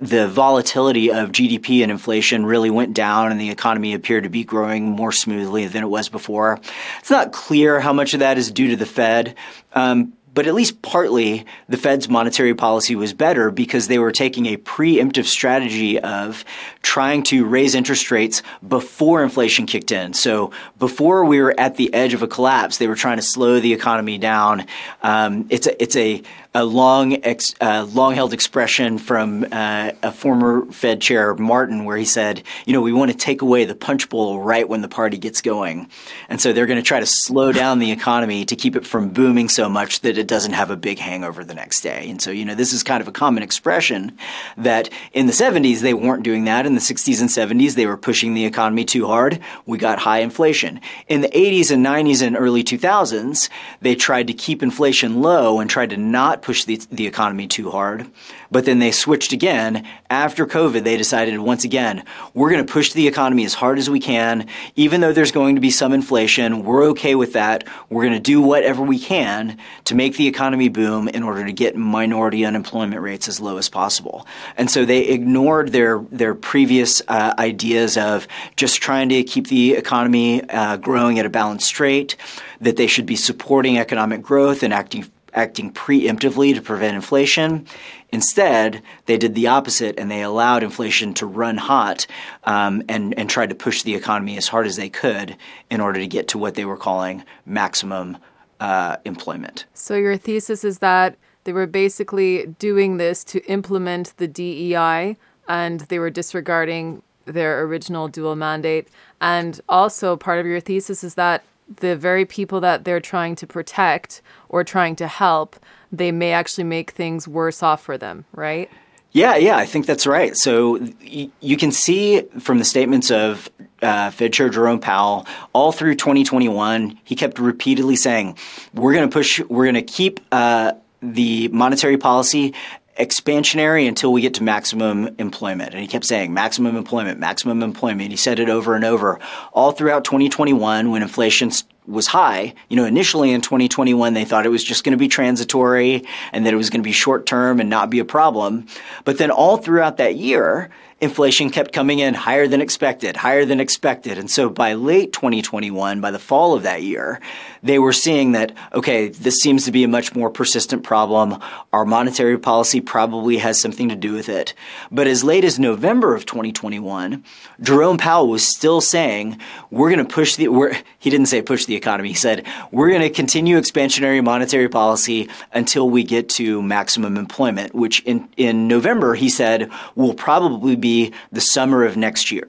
the 0.00 0.28
volatility 0.28 1.10
of 1.10 1.32
GDP 1.32 1.82
and 1.82 1.90
inflation 1.90 2.44
really 2.44 2.70
went 2.70 2.94
down 2.94 3.32
and 3.32 3.40
the 3.40 3.50
economy 3.50 3.94
appeared 3.94 4.24
to 4.24 4.30
be 4.30 4.44
growing 4.44 4.90
more 4.90 5.12
smoothly 5.12 5.66
than 5.66 5.82
it 5.82 5.88
was 5.88 6.08
before. 6.08 6.60
It's 6.98 7.10
not 7.10 7.32
clear 7.32 7.80
how 7.80 7.92
much 7.92 8.12
of 8.12 8.20
that 8.20 8.36
is 8.36 8.50
due 8.50 8.68
to 8.68 8.76
the 8.76 8.86
Fed. 8.86 9.34
Um, 9.72 10.12
but 10.36 10.46
at 10.46 10.54
least 10.54 10.82
partly 10.82 11.46
the 11.66 11.78
Fed's 11.78 12.10
monetary 12.10 12.54
policy 12.54 12.94
was 12.94 13.14
better 13.14 13.50
because 13.50 13.88
they 13.88 13.98
were 13.98 14.12
taking 14.12 14.44
a 14.44 14.58
preemptive 14.58 15.24
strategy 15.24 15.98
of 15.98 16.44
trying 16.82 17.22
to 17.22 17.46
raise 17.46 17.74
interest 17.74 18.10
rates 18.10 18.42
before 18.68 19.22
inflation 19.22 19.64
kicked 19.64 19.90
in. 19.92 20.12
So 20.12 20.50
before 20.78 21.24
we 21.24 21.40
were 21.40 21.58
at 21.58 21.76
the 21.76 21.92
edge 21.94 22.12
of 22.12 22.22
a 22.22 22.28
collapse, 22.28 22.76
they 22.76 22.86
were 22.86 22.96
trying 22.96 23.16
to 23.16 23.22
slow 23.22 23.60
the 23.60 23.72
economy 23.72 24.18
down. 24.18 24.66
Um, 25.02 25.46
it's 25.48 25.66
a, 25.66 25.82
it's 25.82 25.96
a 25.96 26.22
a 26.56 26.64
long, 26.64 27.22
ex, 27.22 27.54
uh, 27.60 27.86
long-held 27.92 28.32
expression 28.32 28.96
from 28.96 29.46
uh, 29.52 29.90
a 30.02 30.10
former 30.10 30.64
Fed 30.72 31.02
chair, 31.02 31.34
Martin, 31.34 31.84
where 31.84 31.98
he 31.98 32.06
said, 32.06 32.42
"You 32.64 32.72
know, 32.72 32.80
we 32.80 32.94
want 32.94 33.10
to 33.10 33.16
take 33.16 33.42
away 33.42 33.66
the 33.66 33.74
punch 33.74 34.08
bowl 34.08 34.40
right 34.40 34.66
when 34.66 34.80
the 34.80 34.88
party 34.88 35.18
gets 35.18 35.42
going, 35.42 35.90
and 36.30 36.40
so 36.40 36.54
they're 36.54 36.64
going 36.64 36.78
to 36.78 36.82
try 36.82 36.98
to 36.98 37.04
slow 37.04 37.52
down 37.52 37.78
the 37.78 37.92
economy 37.92 38.46
to 38.46 38.56
keep 38.56 38.74
it 38.74 38.86
from 38.86 39.10
booming 39.10 39.50
so 39.50 39.68
much 39.68 40.00
that 40.00 40.16
it 40.16 40.26
doesn't 40.26 40.54
have 40.54 40.70
a 40.70 40.78
big 40.78 40.98
hangover 40.98 41.44
the 41.44 41.54
next 41.54 41.82
day." 41.82 42.08
And 42.08 42.22
so, 42.22 42.30
you 42.30 42.46
know, 42.46 42.54
this 42.54 42.72
is 42.72 42.82
kind 42.82 43.02
of 43.02 43.08
a 43.08 43.12
common 43.12 43.42
expression 43.42 44.16
that 44.56 44.88
in 45.12 45.26
the 45.26 45.34
'70s 45.34 45.80
they 45.80 45.92
weren't 45.92 46.22
doing 46.22 46.44
that. 46.44 46.64
In 46.64 46.74
the 46.74 46.80
'60s 46.80 47.20
and 47.20 47.28
'70s, 47.28 47.74
they 47.74 47.86
were 47.86 47.98
pushing 47.98 48.32
the 48.32 48.46
economy 48.46 48.86
too 48.86 49.06
hard. 49.06 49.40
We 49.66 49.76
got 49.76 49.98
high 49.98 50.20
inflation. 50.20 50.80
In 51.06 51.20
the 51.20 51.28
'80s 51.28 51.70
and 51.70 51.84
'90s 51.84 52.26
and 52.26 52.34
early 52.34 52.64
2000s, 52.64 53.50
they 53.82 53.94
tried 53.94 54.28
to 54.28 54.32
keep 54.32 54.62
inflation 54.62 55.20
low 55.20 55.60
and 55.60 55.68
tried 55.68 55.90
to 55.90 55.98
not 55.98 56.45
push 56.46 56.64
the, 56.64 56.80
the 56.92 57.08
economy 57.08 57.48
too 57.48 57.72
hard. 57.72 58.06
But 58.52 58.66
then 58.66 58.78
they 58.78 58.92
switched 58.92 59.32
again. 59.32 59.84
After 60.08 60.46
COVID, 60.46 60.84
they 60.84 60.96
decided 60.96 61.36
once 61.40 61.64
again, 61.64 62.04
we're 62.34 62.50
going 62.50 62.64
to 62.64 62.72
push 62.72 62.92
the 62.92 63.08
economy 63.08 63.44
as 63.44 63.52
hard 63.52 63.78
as 63.78 63.90
we 63.90 63.98
can. 63.98 64.46
Even 64.76 65.00
though 65.00 65.12
there's 65.12 65.32
going 65.32 65.56
to 65.56 65.60
be 65.60 65.72
some 65.72 65.92
inflation, 65.92 66.62
we're 66.62 66.84
okay 66.90 67.16
with 67.16 67.32
that. 67.32 67.64
We're 67.90 68.04
going 68.04 68.14
to 68.14 68.20
do 68.20 68.40
whatever 68.40 68.80
we 68.80 69.00
can 69.00 69.58
to 69.86 69.96
make 69.96 70.16
the 70.16 70.28
economy 70.28 70.68
boom 70.68 71.08
in 71.08 71.24
order 71.24 71.44
to 71.44 71.52
get 71.52 71.74
minority 71.74 72.44
unemployment 72.44 73.02
rates 73.02 73.26
as 73.26 73.40
low 73.40 73.56
as 73.56 73.68
possible. 73.68 74.24
And 74.56 74.70
so 74.70 74.84
they 74.84 75.00
ignored 75.08 75.72
their, 75.72 75.98
their 76.12 76.36
previous 76.36 77.02
uh, 77.08 77.34
ideas 77.40 77.96
of 77.96 78.28
just 78.54 78.80
trying 78.80 79.08
to 79.08 79.24
keep 79.24 79.48
the 79.48 79.74
economy 79.74 80.48
uh, 80.48 80.76
growing 80.76 81.18
at 81.18 81.26
a 81.26 81.28
balanced 81.28 81.80
rate, 81.80 82.14
that 82.60 82.76
they 82.76 82.86
should 82.86 83.04
be 83.04 83.16
supporting 83.16 83.78
economic 83.78 84.22
growth 84.22 84.62
and 84.62 84.72
acting 84.72 85.10
acting 85.36 85.70
preemptively 85.72 86.54
to 86.54 86.62
prevent 86.62 86.96
inflation. 86.96 87.66
Instead, 88.10 88.82
they 89.04 89.18
did 89.18 89.34
the 89.34 89.46
opposite 89.46 89.98
and 89.98 90.10
they 90.10 90.22
allowed 90.22 90.62
inflation 90.62 91.12
to 91.14 91.26
run 91.26 91.58
hot 91.58 92.06
um, 92.44 92.82
and, 92.88 93.16
and 93.18 93.28
tried 93.28 93.50
to 93.50 93.54
push 93.54 93.82
the 93.82 93.94
economy 93.94 94.36
as 94.36 94.48
hard 94.48 94.66
as 94.66 94.76
they 94.76 94.88
could 94.88 95.36
in 95.70 95.80
order 95.80 96.00
to 96.00 96.06
get 96.06 96.26
to 96.28 96.38
what 96.38 96.54
they 96.54 96.64
were 96.64 96.76
calling 96.76 97.22
maximum 97.44 98.16
uh, 98.58 98.96
employment. 99.04 99.66
So, 99.74 99.94
your 99.94 100.16
thesis 100.16 100.64
is 100.64 100.78
that 100.78 101.16
they 101.44 101.52
were 101.52 101.66
basically 101.66 102.46
doing 102.58 102.96
this 102.96 103.22
to 103.24 103.44
implement 103.44 104.16
the 104.16 104.26
DEI 104.26 105.16
and 105.46 105.80
they 105.80 105.98
were 105.98 106.10
disregarding 106.10 107.02
their 107.26 107.62
original 107.62 108.08
dual 108.08 108.34
mandate. 108.34 108.88
And 109.20 109.60
also, 109.68 110.16
part 110.16 110.40
of 110.40 110.46
your 110.46 110.60
thesis 110.60 111.04
is 111.04 111.16
that 111.16 111.44
the 111.80 111.96
very 111.96 112.24
people 112.24 112.60
that 112.60 112.84
they're 112.84 113.00
trying 113.00 113.36
to 113.36 113.46
protect 113.46 114.22
or 114.48 114.64
trying 114.64 114.96
to 114.96 115.06
help, 115.06 115.56
they 115.92 116.12
may 116.12 116.32
actually 116.32 116.64
make 116.64 116.92
things 116.92 117.26
worse 117.26 117.62
off 117.62 117.82
for 117.82 117.98
them, 117.98 118.24
right? 118.32 118.70
Yeah, 119.12 119.36
yeah, 119.36 119.56
I 119.56 119.66
think 119.66 119.86
that's 119.86 120.06
right. 120.06 120.36
So 120.36 120.78
y- 121.02 121.30
you 121.40 121.56
can 121.56 121.72
see 121.72 122.22
from 122.40 122.58
the 122.58 122.64
statements 122.64 123.10
of 123.10 123.48
uh, 123.80 124.10
Fed 124.10 124.32
Chair 124.32 124.48
Jerome 124.48 124.80
Powell 124.80 125.26
all 125.52 125.72
through 125.72 125.94
2021, 125.94 126.98
he 127.02 127.14
kept 127.14 127.38
repeatedly 127.38 127.96
saying, 127.96 128.36
"We're 128.74 128.92
going 128.92 129.08
to 129.08 129.12
push. 129.12 129.40
We're 129.40 129.64
going 129.64 129.74
to 129.74 129.82
keep." 129.82 130.20
Uh, 130.30 130.72
the 131.02 131.48
monetary 131.48 131.98
policy 131.98 132.54
expansionary 132.98 133.86
until 133.86 134.12
we 134.12 134.20
get 134.20 134.34
to 134.34 134.42
maximum 134.42 135.14
employment. 135.18 135.72
And 135.72 135.80
he 135.80 135.86
kept 135.86 136.04
saying 136.04 136.32
maximum 136.32 136.76
employment, 136.76 137.20
maximum 137.20 137.62
employment. 137.62 138.10
He 138.10 138.16
said 138.16 138.38
it 138.38 138.48
over 138.48 138.74
and 138.74 138.84
over 138.84 139.20
all 139.52 139.72
throughout 139.72 140.04
2021 140.04 140.90
when 140.90 141.02
inflation 141.02 141.50
was 141.86 142.06
high. 142.08 142.54
You 142.68 142.76
know, 142.76 142.84
initially 142.84 143.32
in 143.32 143.40
2021, 143.40 144.14
they 144.14 144.24
thought 144.24 144.46
it 144.46 144.50
was 144.50 144.64
just 144.64 144.84
going 144.84 144.92
to 144.92 144.98
be 144.98 145.08
transitory 145.08 146.04
and 146.32 146.46
that 146.46 146.52
it 146.52 146.56
was 146.56 146.70
going 146.70 146.80
to 146.80 146.86
be 146.86 146.92
short 146.92 147.26
term 147.26 147.60
and 147.60 147.70
not 147.70 147.90
be 147.90 147.98
a 147.98 148.04
problem. 148.04 148.66
But 149.04 149.18
then 149.18 149.30
all 149.30 149.56
throughout 149.58 149.98
that 149.98 150.16
year, 150.16 150.70
inflation 150.98 151.50
kept 151.50 151.74
coming 151.74 151.98
in 151.98 152.14
higher 152.14 152.48
than 152.48 152.62
expected, 152.62 153.18
higher 153.18 153.44
than 153.44 153.60
expected. 153.60 154.16
And 154.16 154.30
so 154.30 154.48
by 154.48 154.72
late 154.72 155.12
2021, 155.12 156.00
by 156.00 156.10
the 156.10 156.18
fall 156.18 156.54
of 156.54 156.62
that 156.62 156.82
year, 156.82 157.20
they 157.62 157.78
were 157.78 157.92
seeing 157.92 158.32
that, 158.32 158.56
okay, 158.72 159.08
this 159.08 159.36
seems 159.36 159.66
to 159.66 159.72
be 159.72 159.84
a 159.84 159.88
much 159.88 160.14
more 160.14 160.30
persistent 160.30 160.84
problem. 160.84 161.38
Our 161.70 161.84
monetary 161.84 162.38
policy 162.38 162.80
probably 162.80 163.36
has 163.38 163.60
something 163.60 163.90
to 163.90 163.96
do 163.96 164.14
with 164.14 164.30
it. 164.30 164.54
But 164.90 165.06
as 165.06 165.22
late 165.22 165.44
as 165.44 165.58
November 165.58 166.14
of 166.14 166.24
2021, 166.24 167.22
Jerome 167.60 167.98
Powell 167.98 168.28
was 168.28 168.46
still 168.46 168.80
saying, 168.80 169.38
we're 169.70 169.90
going 169.90 170.06
to 170.06 170.14
push 170.14 170.36
the, 170.36 170.82
he 170.98 171.10
didn't 171.10 171.26
say 171.26 171.42
push 171.42 171.66
the 171.66 171.76
economy. 171.76 172.08
He 172.08 172.14
said, 172.14 172.46
we're 172.70 172.88
going 172.88 173.02
to 173.02 173.10
continue 173.10 173.58
expansionary 173.58 174.24
monetary 174.24 174.70
policy 174.70 175.28
until 175.52 175.90
we 175.90 176.04
get 176.04 176.30
to 176.30 176.62
maximum 176.62 177.18
employment, 177.18 177.74
which 177.74 178.00
in, 178.04 178.30
in 178.38 178.66
November, 178.66 179.14
he 179.14 179.28
said, 179.28 179.70
will 179.94 180.14
probably 180.14 180.74
be 180.76 180.85
the 181.32 181.40
summer 181.40 181.84
of 181.84 181.96
next 181.96 182.30
year. 182.30 182.48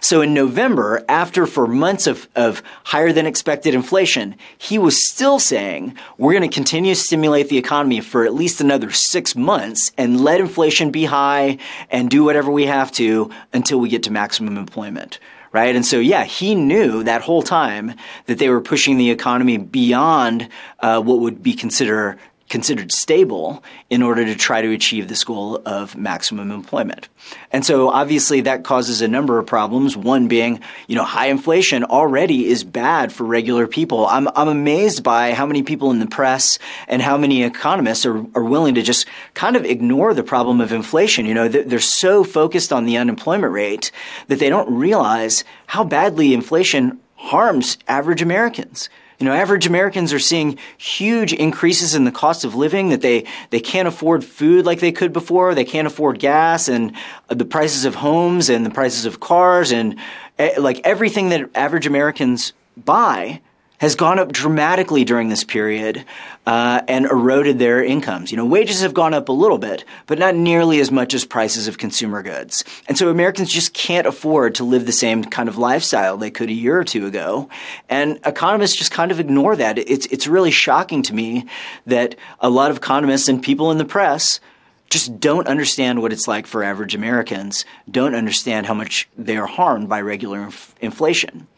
So 0.00 0.20
in 0.22 0.34
November, 0.34 1.04
after 1.08 1.46
for 1.46 1.66
months 1.66 2.06
of, 2.06 2.28
of 2.34 2.62
higher 2.84 3.12
than 3.12 3.26
expected 3.26 3.74
inflation, 3.74 4.36
he 4.58 4.78
was 4.78 5.08
still 5.08 5.38
saying, 5.38 5.96
we're 6.18 6.32
going 6.32 6.48
to 6.48 6.54
continue 6.54 6.94
to 6.94 7.00
stimulate 7.00 7.48
the 7.48 7.58
economy 7.58 8.00
for 8.00 8.24
at 8.24 8.34
least 8.34 8.60
another 8.60 8.90
six 8.90 9.34
months 9.36 9.92
and 9.96 10.20
let 10.20 10.40
inflation 10.40 10.90
be 10.90 11.04
high 11.04 11.58
and 11.90 12.10
do 12.10 12.24
whatever 12.24 12.50
we 12.50 12.66
have 12.66 12.90
to 12.92 13.30
until 13.52 13.78
we 13.78 13.88
get 13.88 14.02
to 14.04 14.12
maximum 14.12 14.56
employment 14.56 15.18
right? 15.52 15.74
And 15.74 15.86
so, 15.86 15.98
yeah, 15.98 16.24
he 16.24 16.54
knew 16.54 17.02
that 17.04 17.22
whole 17.22 17.42
time 17.42 17.94
that 18.26 18.38
they 18.38 18.50
were 18.50 18.60
pushing 18.60 18.98
the 18.98 19.10
economy 19.10 19.56
beyond 19.56 20.50
uh, 20.80 21.00
what 21.00 21.20
would 21.20 21.42
be 21.42 21.54
considered 21.54 22.18
considered 22.48 22.92
stable 22.92 23.62
in 23.90 24.02
order 24.02 24.24
to 24.24 24.34
try 24.34 24.62
to 24.62 24.72
achieve 24.72 25.08
this 25.08 25.24
goal 25.24 25.60
of 25.66 25.96
maximum 25.96 26.50
employment. 26.50 27.08
And 27.50 27.64
so 27.64 27.88
obviously 27.90 28.42
that 28.42 28.62
causes 28.62 29.02
a 29.02 29.08
number 29.08 29.38
of 29.38 29.46
problems. 29.46 29.96
One 29.96 30.28
being, 30.28 30.60
you 30.86 30.94
know, 30.94 31.04
high 31.04 31.26
inflation 31.26 31.82
already 31.84 32.46
is 32.46 32.62
bad 32.62 33.12
for 33.12 33.24
regular 33.24 33.66
people. 33.66 34.06
I'm, 34.06 34.28
I'm 34.36 34.48
amazed 34.48 35.02
by 35.02 35.34
how 35.34 35.46
many 35.46 35.62
people 35.62 35.90
in 35.90 35.98
the 35.98 36.06
press 36.06 36.58
and 36.86 37.02
how 37.02 37.16
many 37.16 37.42
economists 37.42 38.06
are, 38.06 38.18
are 38.34 38.44
willing 38.44 38.76
to 38.76 38.82
just 38.82 39.06
kind 39.34 39.56
of 39.56 39.64
ignore 39.64 40.14
the 40.14 40.22
problem 40.22 40.60
of 40.60 40.72
inflation. 40.72 41.26
You 41.26 41.34
know, 41.34 41.48
they're 41.48 41.80
so 41.80 42.22
focused 42.22 42.72
on 42.72 42.84
the 42.84 42.96
unemployment 42.96 43.52
rate 43.52 43.90
that 44.28 44.38
they 44.38 44.48
don't 44.48 44.72
realize 44.72 45.42
how 45.66 45.82
badly 45.82 46.32
inflation 46.32 47.00
harms 47.16 47.78
average 47.88 48.22
Americans. 48.22 48.88
You 49.18 49.24
know, 49.24 49.32
average 49.32 49.66
Americans 49.66 50.12
are 50.12 50.18
seeing 50.18 50.58
huge 50.76 51.32
increases 51.32 51.94
in 51.94 52.04
the 52.04 52.12
cost 52.12 52.44
of 52.44 52.54
living 52.54 52.90
that 52.90 53.00
they, 53.00 53.24
they 53.50 53.60
can't 53.60 53.88
afford 53.88 54.24
food 54.24 54.66
like 54.66 54.80
they 54.80 54.92
could 54.92 55.12
before. 55.12 55.54
They 55.54 55.64
can't 55.64 55.86
afford 55.86 56.18
gas 56.18 56.68
and 56.68 56.94
the 57.28 57.46
prices 57.46 57.86
of 57.86 57.94
homes 57.94 58.50
and 58.50 58.66
the 58.66 58.70
prices 58.70 59.06
of 59.06 59.20
cars 59.20 59.72
and 59.72 59.96
eh, 60.38 60.54
like 60.58 60.80
everything 60.84 61.30
that 61.30 61.48
average 61.54 61.86
Americans 61.86 62.52
buy 62.76 63.40
has 63.78 63.94
gone 63.94 64.18
up 64.18 64.32
dramatically 64.32 65.04
during 65.04 65.28
this 65.28 65.44
period 65.44 66.04
uh, 66.46 66.80
and 66.88 67.04
eroded 67.06 67.58
their 67.58 67.82
incomes. 67.82 68.30
You 68.30 68.36
know, 68.36 68.46
wages 68.46 68.80
have 68.80 68.94
gone 68.94 69.14
up 69.14 69.28
a 69.28 69.32
little 69.32 69.58
bit, 69.58 69.84
but 70.06 70.18
not 70.18 70.34
nearly 70.34 70.80
as 70.80 70.90
much 70.90 71.12
as 71.14 71.24
prices 71.24 71.68
of 71.68 71.78
consumer 71.78 72.22
goods. 72.22 72.64
And 72.88 72.96
so 72.96 73.10
Americans 73.10 73.52
just 73.52 73.74
can't 73.74 74.06
afford 74.06 74.54
to 74.56 74.64
live 74.64 74.86
the 74.86 74.92
same 74.92 75.24
kind 75.24 75.48
of 75.48 75.58
lifestyle 75.58 76.16
they 76.16 76.30
could 76.30 76.48
a 76.48 76.54
year 76.54 76.78
or 76.78 76.84
two 76.84 77.06
ago. 77.06 77.48
And 77.88 78.18
economists 78.24 78.76
just 78.76 78.92
kind 78.92 79.10
of 79.10 79.20
ignore 79.20 79.56
that. 79.56 79.78
It's, 79.78 80.06
it's 80.06 80.26
really 80.26 80.50
shocking 80.50 81.02
to 81.02 81.14
me 81.14 81.46
that 81.86 82.14
a 82.40 82.48
lot 82.48 82.70
of 82.70 82.78
economists 82.78 83.28
and 83.28 83.42
people 83.42 83.70
in 83.70 83.78
the 83.78 83.84
press 83.84 84.40
just 84.88 85.18
don't 85.18 85.48
understand 85.48 86.00
what 86.00 86.12
it's 86.12 86.28
like 86.28 86.46
for 86.46 86.62
average 86.62 86.94
Americans, 86.94 87.64
don't 87.90 88.14
understand 88.14 88.66
how 88.66 88.74
much 88.74 89.08
they 89.18 89.36
are 89.36 89.46
harmed 89.46 89.88
by 89.88 90.00
regular 90.00 90.44
inf- 90.44 90.74
inflation. 90.80 91.48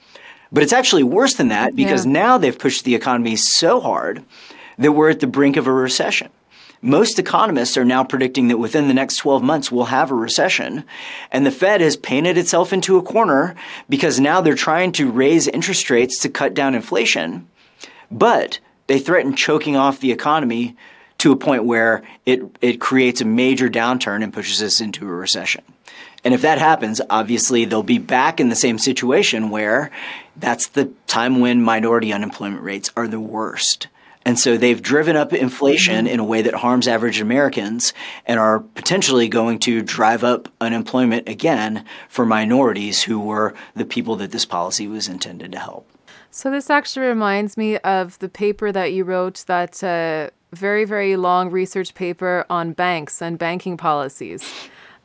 But 0.52 0.62
it's 0.62 0.72
actually 0.72 1.02
worse 1.02 1.34
than 1.34 1.48
that 1.48 1.76
because 1.76 2.06
yeah. 2.06 2.12
now 2.12 2.38
they've 2.38 2.58
pushed 2.58 2.84
the 2.84 2.94
economy 2.94 3.36
so 3.36 3.80
hard 3.80 4.24
that 4.78 4.92
we're 4.92 5.10
at 5.10 5.20
the 5.20 5.26
brink 5.26 5.56
of 5.56 5.66
a 5.66 5.72
recession. 5.72 6.30
Most 6.80 7.18
economists 7.18 7.76
are 7.76 7.84
now 7.84 8.04
predicting 8.04 8.48
that 8.48 8.58
within 8.58 8.86
the 8.86 8.94
next 8.94 9.16
12 9.16 9.42
months 9.42 9.72
we'll 9.72 9.86
have 9.86 10.12
a 10.12 10.14
recession. 10.14 10.84
And 11.32 11.44
the 11.44 11.50
Fed 11.50 11.80
has 11.80 11.96
painted 11.96 12.38
itself 12.38 12.72
into 12.72 12.96
a 12.96 13.02
corner 13.02 13.56
because 13.88 14.20
now 14.20 14.40
they're 14.40 14.54
trying 14.54 14.92
to 14.92 15.10
raise 15.10 15.48
interest 15.48 15.90
rates 15.90 16.20
to 16.20 16.28
cut 16.28 16.54
down 16.54 16.76
inflation. 16.76 17.48
But 18.10 18.60
they 18.86 19.00
threaten 19.00 19.34
choking 19.34 19.76
off 19.76 20.00
the 20.00 20.12
economy 20.12 20.76
to 21.18 21.32
a 21.32 21.36
point 21.36 21.64
where 21.64 22.04
it, 22.24 22.42
it 22.60 22.80
creates 22.80 23.20
a 23.20 23.24
major 23.24 23.68
downturn 23.68 24.22
and 24.22 24.32
pushes 24.32 24.62
us 24.62 24.80
into 24.80 25.06
a 25.06 25.12
recession. 25.12 25.64
And 26.24 26.34
if 26.34 26.42
that 26.42 26.58
happens, 26.58 27.00
obviously 27.08 27.64
they'll 27.64 27.82
be 27.82 27.98
back 27.98 28.40
in 28.40 28.48
the 28.48 28.56
same 28.56 28.78
situation 28.78 29.50
where 29.50 29.90
that's 30.36 30.68
the 30.68 30.92
time 31.06 31.40
when 31.40 31.62
minority 31.62 32.12
unemployment 32.12 32.62
rates 32.62 32.90
are 32.96 33.08
the 33.08 33.20
worst. 33.20 33.88
And 34.24 34.38
so 34.38 34.58
they've 34.58 34.82
driven 34.82 35.16
up 35.16 35.32
inflation 35.32 36.04
mm-hmm. 36.04 36.14
in 36.14 36.20
a 36.20 36.24
way 36.24 36.42
that 36.42 36.54
harms 36.54 36.86
average 36.86 37.20
Americans 37.20 37.94
and 38.26 38.38
are 38.38 38.60
potentially 38.60 39.28
going 39.28 39.58
to 39.60 39.80
drive 39.80 40.22
up 40.22 40.50
unemployment 40.60 41.28
again 41.28 41.84
for 42.08 42.26
minorities 42.26 43.02
who 43.02 43.20
were 43.20 43.54
the 43.74 43.86
people 43.86 44.16
that 44.16 44.30
this 44.30 44.44
policy 44.44 44.86
was 44.86 45.08
intended 45.08 45.52
to 45.52 45.58
help. 45.58 45.88
So 46.30 46.50
this 46.50 46.68
actually 46.68 47.06
reminds 47.06 47.56
me 47.56 47.78
of 47.78 48.18
the 48.18 48.28
paper 48.28 48.70
that 48.70 48.92
you 48.92 49.04
wrote 49.04 49.44
that 49.46 49.82
uh, 49.82 50.28
very, 50.52 50.84
very 50.84 51.16
long 51.16 51.50
research 51.50 51.94
paper 51.94 52.44
on 52.50 52.72
banks 52.72 53.22
and 53.22 53.38
banking 53.38 53.78
policies 53.78 54.44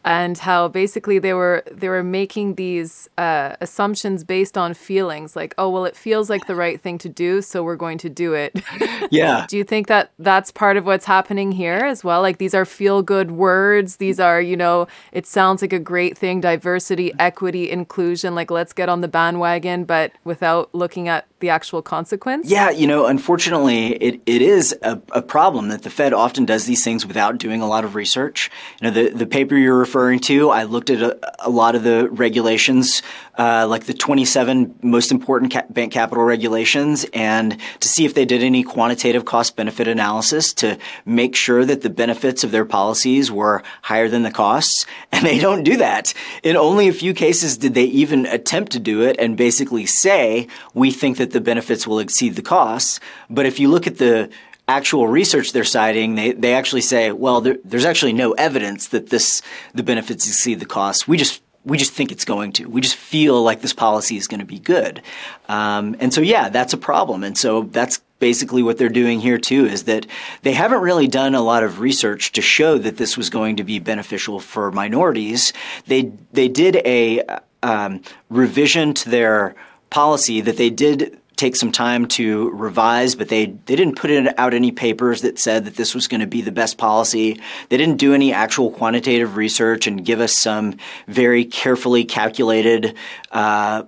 and 0.06 0.38
how 0.38 0.68
basically 0.68 1.20
they 1.20 1.34
were 1.34 1.64
they 1.72 1.88
were 1.90 2.04
making 2.04 2.56
these 2.56 3.10
uh, 3.18 3.56
assumptions 3.62 4.24
based 4.24 4.58
on 4.58 4.74
feelings 4.74 5.36
like 5.36 5.54
oh 5.58 5.70
well 5.70 5.86
it 5.86 5.96
feels 5.96 6.30
like 6.30 6.46
the 6.48 6.56
right 6.56 6.82
thing 6.82 6.98
to 6.98 7.10
do 7.10 7.42
so 7.42 7.64
we're 7.64 7.76
going 7.76 7.98
to 7.98 8.10
do 8.10 8.34
it. 8.34 8.62
Yeah. 9.12 9.46
Do 9.50 9.58
you 9.58 9.64
think 9.64 9.88
that 9.88 10.12
that's 10.18 10.52
part 10.52 10.78
of 10.78 10.86
what's 10.86 11.06
happening 11.06 11.52
here 11.52 11.76
as 11.76 12.04
well? 12.04 12.22
Like 12.22 12.38
these 12.38 12.54
are 12.54 12.66
feel 12.66 13.02
good 13.02 13.32
words. 13.32 13.98
These 13.98 14.20
are 14.20 14.42
you 14.42 14.58
know 14.58 14.88
it 15.12 15.28
sounds 15.28 15.62
like 15.62 15.74
a 15.74 15.80
great 15.80 16.18
thing 16.18 16.42
diversity 16.42 17.14
equity 17.20 17.70
inclusion 17.70 18.34
like 18.34 18.50
let's 18.50 18.74
get 18.74 18.90
on 18.90 19.02
the 19.02 19.08
bandwagon 19.08 19.84
but 19.84 20.12
without 20.24 20.74
looking 20.74 21.08
at 21.08 21.28
the 21.44 21.50
actual 21.50 21.82
consequence? 21.82 22.50
Yeah, 22.50 22.70
you 22.70 22.88
know, 22.88 23.06
unfortunately, 23.06 23.88
it, 23.96 24.22
it 24.26 24.42
is 24.42 24.74
a, 24.82 25.00
a, 25.12 25.22
problem 25.22 25.68
that 25.68 25.84
the 25.84 25.90
Fed 25.90 26.14
often 26.14 26.46
does 26.46 26.66
these 26.66 26.86
things 26.86 27.06
without 27.06 27.38
doing 27.38 27.62
a 27.62 27.68
lot 27.68 27.84
of 27.84 27.96
research. 27.96 28.50
You 28.80 28.88
know, 28.88 28.92
the, 28.92 29.10
the 29.10 29.26
paper 29.26 29.58
you're 29.58 29.78
referring 29.78 30.20
to, 30.22 30.52
I 30.52 30.64
looked 30.64 30.90
at 30.90 31.02
a, 31.02 31.20
a 31.46 31.50
lot 31.50 31.76
of 31.76 31.84
the 31.84 32.08
regulations, 32.10 33.04
uh, 33.38 33.68
like 33.70 33.84
the 33.86 33.94
27 33.94 34.76
most 34.82 35.12
important 35.12 35.52
ca- 35.52 35.66
bank 35.70 35.92
capital 35.92 36.24
regulations, 36.24 37.06
and 37.14 37.58
to 37.82 37.90
see 37.90 38.06
if 38.06 38.14
they 38.14 38.24
did 38.24 38.42
any 38.42 38.64
quantitative 38.64 39.26
cost 39.26 39.58
benefit 39.58 39.90
analysis 39.90 40.54
to 40.54 40.78
make 41.06 41.36
sure 41.36 41.66
that 41.66 41.82
the 41.82 41.90
benefits 41.90 42.46
of 42.46 42.52
their 42.52 42.66
policies 42.66 43.30
were 43.30 43.64
higher 43.82 44.08
than 44.08 44.24
the 44.24 44.32
costs. 44.32 44.86
And 45.14 45.28
they 45.28 45.38
don't 45.38 45.64
do 45.64 45.78
that. 45.78 46.12
In 46.42 46.58
only 46.58 46.88
a 46.88 46.94
few 46.94 47.14
cases 47.14 47.58
did 47.58 47.76
they 47.76 47.84
even 47.84 48.26
attempt 48.26 48.72
to 48.72 48.80
do 48.80 49.04
it 49.04 49.16
and 49.20 49.38
basically 49.38 49.86
say, 49.86 50.48
we 50.74 50.90
think 50.90 51.18
that 51.18 51.33
the 51.34 51.42
benefits 51.42 51.86
will 51.86 52.00
exceed 52.00 52.36
the 52.36 52.42
costs. 52.42 53.00
But 53.30 53.46
if 53.46 53.60
you 53.60 53.68
look 53.68 53.86
at 53.86 53.98
the 53.98 54.30
actual 54.68 55.08
research 55.08 55.52
they're 55.52 55.66
citing, 55.66 56.16
they, 56.16 56.32
they 56.32 56.54
actually 56.54 56.82
say, 56.82 57.12
well, 57.12 57.42
there, 57.42 57.58
there's 57.66 57.86
actually 57.86 58.14
no 58.14 58.32
evidence 58.34 58.88
that 58.90 59.10
this 59.10 59.42
the 59.74 59.84
benefits 59.84 60.28
exceed 60.28 60.60
the 60.60 60.66
costs. 60.66 61.08
We 61.08 61.18
just 61.18 61.42
we 61.66 61.78
just 61.78 61.94
think 61.94 62.12
it's 62.12 62.26
going 62.26 62.52
to. 62.54 62.66
We 62.66 62.82
just 62.82 62.96
feel 62.96 63.42
like 63.42 63.62
this 63.62 63.74
policy 63.74 64.18
is 64.18 64.28
going 64.28 64.42
to 64.42 64.46
be 64.46 64.60
good. 64.60 65.02
Um, 65.48 65.96
and 66.00 66.14
so, 66.14 66.22
yeah, 66.22 66.50
that's 66.50 66.74
a 66.74 66.78
problem. 66.78 67.24
And 67.24 67.38
so 67.38 67.64
that's 67.64 68.02
basically 68.20 68.64
what 68.64 68.78
they're 68.78 68.90
doing 68.90 69.20
here 69.20 69.38
too 69.38 69.66
is 69.66 69.84
that 69.84 70.08
they 70.44 70.54
haven't 70.54 70.80
really 70.82 71.08
done 71.08 71.36
a 71.36 71.42
lot 71.42 71.62
of 71.62 71.82
research 71.82 72.32
to 72.32 72.42
show 72.42 72.78
that 72.78 72.96
this 72.96 73.18
was 73.18 73.30
going 73.30 73.58
to 73.58 73.66
be 73.66 73.80
beneficial 73.80 74.40
for 74.40 74.72
minorities. 74.72 75.52
They 75.88 76.14
they 76.32 76.48
did 76.48 76.78
a 76.86 77.22
um, 77.62 78.02
revision 78.30 78.94
to 78.94 79.10
their 79.10 79.56
policy 79.90 80.40
that 80.42 80.56
they 80.56 80.70
did 80.70 81.20
take 81.36 81.56
some 81.56 81.72
time 81.72 82.08
to 82.08 82.50
revise, 82.52 83.16
but 83.16 83.30
they, 83.30 83.46
they 83.46 83.76
didn't 83.76 83.96
put 83.96 84.12
out 84.38 84.54
any 84.54 84.72
papers 84.72 85.22
that 85.22 85.40
said 85.40 85.66
that 85.66 85.76
this 85.76 85.96
was 85.96 86.08
going 86.08 86.22
to 86.22 86.28
be 86.28 86.42
the 86.42 86.52
best 86.52 86.78
policy. 86.78 87.42
They 87.70 87.78
didn't 87.78 87.98
do 87.98 88.14
any 88.14 88.34
actual 88.34 88.72
quantitative 88.72 89.36
research 89.36 89.88
and 89.88 90.06
give 90.06 90.20
us 90.20 90.38
some 90.38 90.78
very 91.08 91.46
carefully 91.46 92.06
calculated 92.06 92.96
uh, 93.32 93.84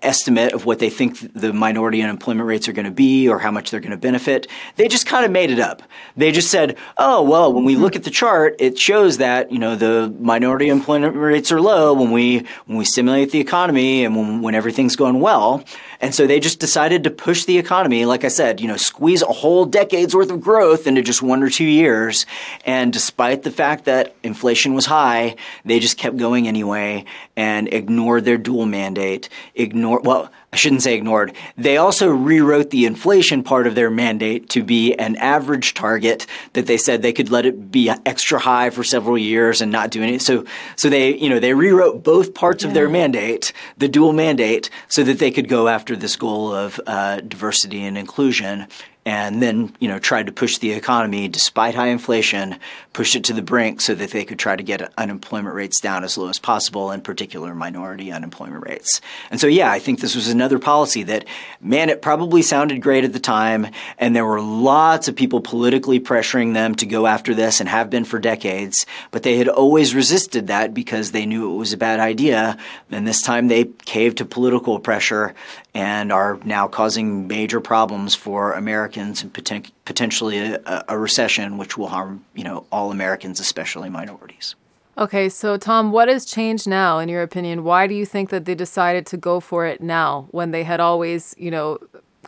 estimate 0.00 0.52
of 0.52 0.64
what 0.64 0.78
they 0.78 0.90
think 0.90 1.18
the 1.34 1.52
minority 1.52 2.02
unemployment 2.02 2.46
rates 2.46 2.68
are 2.68 2.72
going 2.72 2.84
to 2.84 2.92
be 2.92 3.28
or 3.28 3.38
how 3.38 3.50
much 3.50 3.70
they're 3.70 3.80
going 3.80 3.90
to 3.90 3.96
benefit. 3.96 4.46
They 4.76 4.88
just 4.88 5.06
kind 5.06 5.24
of 5.24 5.30
made 5.30 5.50
it 5.50 5.58
up. 5.58 5.82
They 6.16 6.30
just 6.30 6.50
said, 6.50 6.76
"Oh, 6.96 7.22
well, 7.22 7.52
when 7.52 7.64
we 7.64 7.76
look 7.76 7.96
at 7.96 8.04
the 8.04 8.10
chart, 8.10 8.56
it 8.58 8.78
shows 8.78 9.18
that, 9.18 9.50
you 9.50 9.58
know, 9.58 9.74
the 9.74 10.14
minority 10.20 10.68
employment 10.68 11.16
rates 11.16 11.50
are 11.50 11.60
low 11.60 11.94
when 11.94 12.12
we 12.12 12.46
when 12.66 12.78
we 12.78 12.84
stimulate 12.84 13.32
the 13.32 13.40
economy 13.40 14.04
and 14.04 14.14
when 14.14 14.42
when 14.42 14.54
everything's 14.54 14.96
going 14.96 15.20
well." 15.20 15.64
And 16.02 16.12
so 16.12 16.26
they 16.26 16.40
just 16.40 16.58
decided 16.58 17.04
to 17.04 17.10
push 17.10 17.44
the 17.44 17.58
economy, 17.58 18.04
like 18.04 18.24
I 18.24 18.28
said, 18.28 18.60
you 18.60 18.66
know, 18.66 18.76
squeeze 18.76 19.22
a 19.22 19.26
whole 19.26 19.64
decade's 19.64 20.16
worth 20.16 20.32
of 20.32 20.40
growth 20.40 20.88
into 20.88 21.00
just 21.00 21.22
one 21.22 21.44
or 21.44 21.48
two 21.48 21.64
years. 21.64 22.26
And 22.66 22.92
despite 22.92 23.44
the 23.44 23.52
fact 23.52 23.84
that 23.84 24.16
inflation 24.24 24.74
was 24.74 24.84
high, 24.84 25.36
they 25.64 25.78
just 25.78 25.96
kept 25.96 26.16
going 26.16 26.48
anyway 26.48 27.04
and 27.36 27.72
ignored 27.72 28.24
their 28.24 28.36
dual 28.36 28.66
mandate, 28.66 29.28
ignored, 29.54 30.04
well, 30.04 30.32
I 30.54 30.58
shouldn't 30.58 30.82
say 30.82 30.94
ignored. 30.94 31.34
They 31.56 31.78
also 31.78 32.10
rewrote 32.10 32.68
the 32.68 32.84
inflation 32.84 33.42
part 33.42 33.66
of 33.66 33.74
their 33.74 33.88
mandate 33.88 34.50
to 34.50 34.62
be 34.62 34.92
an 34.94 35.16
average 35.16 35.72
target 35.72 36.26
that 36.52 36.66
they 36.66 36.76
said 36.76 37.00
they 37.00 37.14
could 37.14 37.30
let 37.30 37.46
it 37.46 37.70
be 37.72 37.90
extra 38.04 38.38
high 38.38 38.68
for 38.68 38.84
several 38.84 39.16
years 39.16 39.62
and 39.62 39.72
not 39.72 39.90
do 39.90 40.02
anything. 40.02 40.20
So, 40.20 40.44
so 40.76 40.90
they, 40.90 41.16
you 41.16 41.30
know, 41.30 41.40
they 41.40 41.54
rewrote 41.54 42.02
both 42.02 42.34
parts 42.34 42.62
yeah. 42.62 42.68
of 42.68 42.74
their 42.74 42.90
mandate, 42.90 43.54
the 43.78 43.88
dual 43.88 44.12
mandate, 44.12 44.68
so 44.88 45.02
that 45.04 45.18
they 45.18 45.30
could 45.30 45.48
go 45.48 45.68
after 45.68 45.96
this 45.96 46.16
goal 46.16 46.54
of 46.54 46.78
uh, 46.86 47.20
diversity 47.20 47.82
and 47.82 47.96
inclusion 47.96 48.66
and 49.04 49.42
then 49.42 49.74
you 49.78 49.88
know 49.88 49.98
tried 49.98 50.26
to 50.26 50.32
push 50.32 50.58
the 50.58 50.72
economy 50.72 51.28
despite 51.28 51.74
high 51.74 51.88
inflation 51.88 52.56
push 52.92 53.16
it 53.16 53.24
to 53.24 53.32
the 53.32 53.42
brink 53.42 53.80
so 53.80 53.94
that 53.94 54.10
they 54.10 54.24
could 54.24 54.38
try 54.38 54.54
to 54.54 54.62
get 54.62 54.92
unemployment 54.98 55.54
rates 55.54 55.80
down 55.80 56.04
as 56.04 56.16
low 56.18 56.28
as 56.28 56.38
possible 56.38 56.90
in 56.90 57.00
particular 57.00 57.54
minority 57.54 58.12
unemployment 58.12 58.64
rates. 58.66 59.00
And 59.30 59.40
so 59.40 59.46
yeah 59.46 59.70
i 59.70 59.78
think 59.78 60.00
this 60.00 60.14
was 60.14 60.28
another 60.28 60.58
policy 60.58 61.02
that 61.04 61.24
man 61.60 61.90
it 61.90 62.02
probably 62.02 62.42
sounded 62.42 62.82
great 62.82 63.04
at 63.04 63.12
the 63.12 63.20
time 63.20 63.66
and 63.98 64.14
there 64.14 64.26
were 64.26 64.40
lots 64.40 65.08
of 65.08 65.16
people 65.16 65.40
politically 65.40 66.00
pressuring 66.00 66.54
them 66.54 66.74
to 66.76 66.86
go 66.86 67.06
after 67.06 67.34
this 67.34 67.60
and 67.60 67.68
have 67.68 67.90
been 67.90 68.04
for 68.04 68.18
decades 68.18 68.86
but 69.10 69.22
they 69.22 69.36
had 69.36 69.48
always 69.48 69.94
resisted 69.94 70.46
that 70.48 70.74
because 70.74 71.12
they 71.12 71.26
knew 71.26 71.52
it 71.52 71.56
was 71.56 71.72
a 71.72 71.76
bad 71.76 72.00
idea. 72.00 72.56
And 72.90 73.06
this 73.06 73.22
time 73.22 73.48
they 73.48 73.64
caved 73.64 74.18
to 74.18 74.24
political 74.24 74.78
pressure 74.78 75.34
and 75.74 76.12
are 76.12 76.38
now 76.44 76.68
causing 76.68 77.26
major 77.26 77.60
problems 77.60 78.14
for 78.14 78.52
Americans 78.92 79.22
and 79.22 79.32
poten- 79.32 79.70
potentially 79.84 80.38
a, 80.38 80.84
a, 80.88 80.98
recession, 80.98 81.58
which 81.58 81.78
will 81.78 81.88
harm 81.88 82.24
you 82.34 82.44
know 82.44 82.66
all 82.70 82.90
Americans, 82.90 83.40
especially 83.40 83.88
minorities. 83.88 84.54
Okay, 84.98 85.28
so 85.28 85.56
Tom, 85.56 85.90
what 85.90 86.08
has 86.08 86.26
changed 86.26 86.68
now, 86.68 86.98
in 86.98 87.08
your 87.08 87.22
opinion? 87.22 87.64
Why 87.64 87.86
do 87.86 87.94
you 87.94 88.04
think 88.04 88.28
that 88.28 88.44
they 88.44 88.54
decided 88.54 89.06
to 89.06 89.16
go 89.16 89.40
for 89.40 89.64
it 89.66 89.80
now 89.80 90.28
when 90.30 90.50
they 90.50 90.64
had 90.64 90.80
always, 90.80 91.34
you 91.38 91.50
know, 91.50 91.78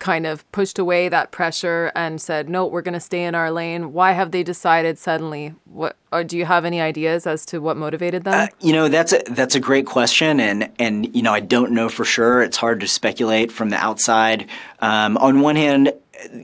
kind 0.00 0.27
of 0.27 0.50
pushed 0.50 0.79
away 0.79 1.09
that 1.09 1.31
pressure 1.31 1.92
and 1.94 2.20
said, 2.20 2.48
"No, 2.48 2.66
we're 2.66 2.83
going 2.83 2.94
to 2.94 3.00
stay 3.00 3.24
in 3.24 3.35
our 3.35 3.50
lane." 3.50 3.92
Why 3.92 4.12
have 4.12 4.31
they 4.31 4.42
decided 4.42 4.98
suddenly? 4.98 5.55
What 5.64 5.96
or 6.11 6.24
do 6.24 6.38
you 6.38 6.44
have 6.44 6.64
any 6.64 6.81
ideas 6.81 7.27
as 7.27 7.44
to 7.46 7.59
what 7.59 7.77
motivated 7.77 8.24
them? 8.24 8.35
Uh, 8.35 8.46
you 8.61 8.72
know, 8.72 8.88
that's 8.88 9.12
a 9.12 9.22
that's 9.31 9.55
a 9.55 9.61
great 9.61 9.87
question, 9.87 10.40
and 10.40 10.70
and 10.79 11.14
you 11.14 11.22
know, 11.22 11.33
I 11.33 11.40
don't 11.40 11.72
know 11.72 11.88
for 11.88 12.05
sure. 12.05 12.42
It's 12.42 12.57
hard 12.57 12.81
to 12.81 12.88
speculate 12.88 13.53
from 13.53 13.70
the 13.70 13.77
outside. 13.77 14.48
Um, 14.81 15.16
on 15.18 15.40
one 15.40 15.57
hand, 15.57 15.92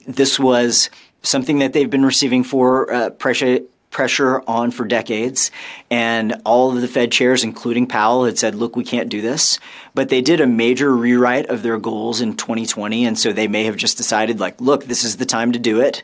this 0.06 0.38
was 0.38 0.90
something 1.22 1.58
that 1.58 1.72
they've 1.72 1.90
been 1.90 2.04
receiving 2.04 2.44
for 2.44 2.92
uh, 2.92 3.10
pressure 3.10 3.60
pressure 3.90 4.40
on 4.46 4.70
for 4.70 4.86
decades. 4.86 5.50
And 5.90 6.40
all 6.44 6.74
of 6.74 6.80
the 6.80 6.88
Fed 6.88 7.12
chairs, 7.12 7.44
including 7.44 7.86
Powell, 7.86 8.24
had 8.24 8.38
said, 8.38 8.54
look, 8.54 8.76
we 8.76 8.84
can't 8.84 9.08
do 9.08 9.20
this. 9.20 9.58
But 9.94 10.08
they 10.08 10.20
did 10.20 10.40
a 10.40 10.46
major 10.46 10.94
rewrite 10.94 11.46
of 11.46 11.62
their 11.62 11.78
goals 11.78 12.20
in 12.20 12.36
2020. 12.36 13.04
And 13.04 13.18
so 13.18 13.32
they 13.32 13.48
may 13.48 13.64
have 13.64 13.76
just 13.76 13.96
decided, 13.96 14.40
like, 14.40 14.60
look, 14.60 14.84
this 14.84 15.04
is 15.04 15.16
the 15.16 15.26
time 15.26 15.52
to 15.52 15.58
do 15.58 15.80
it. 15.80 16.02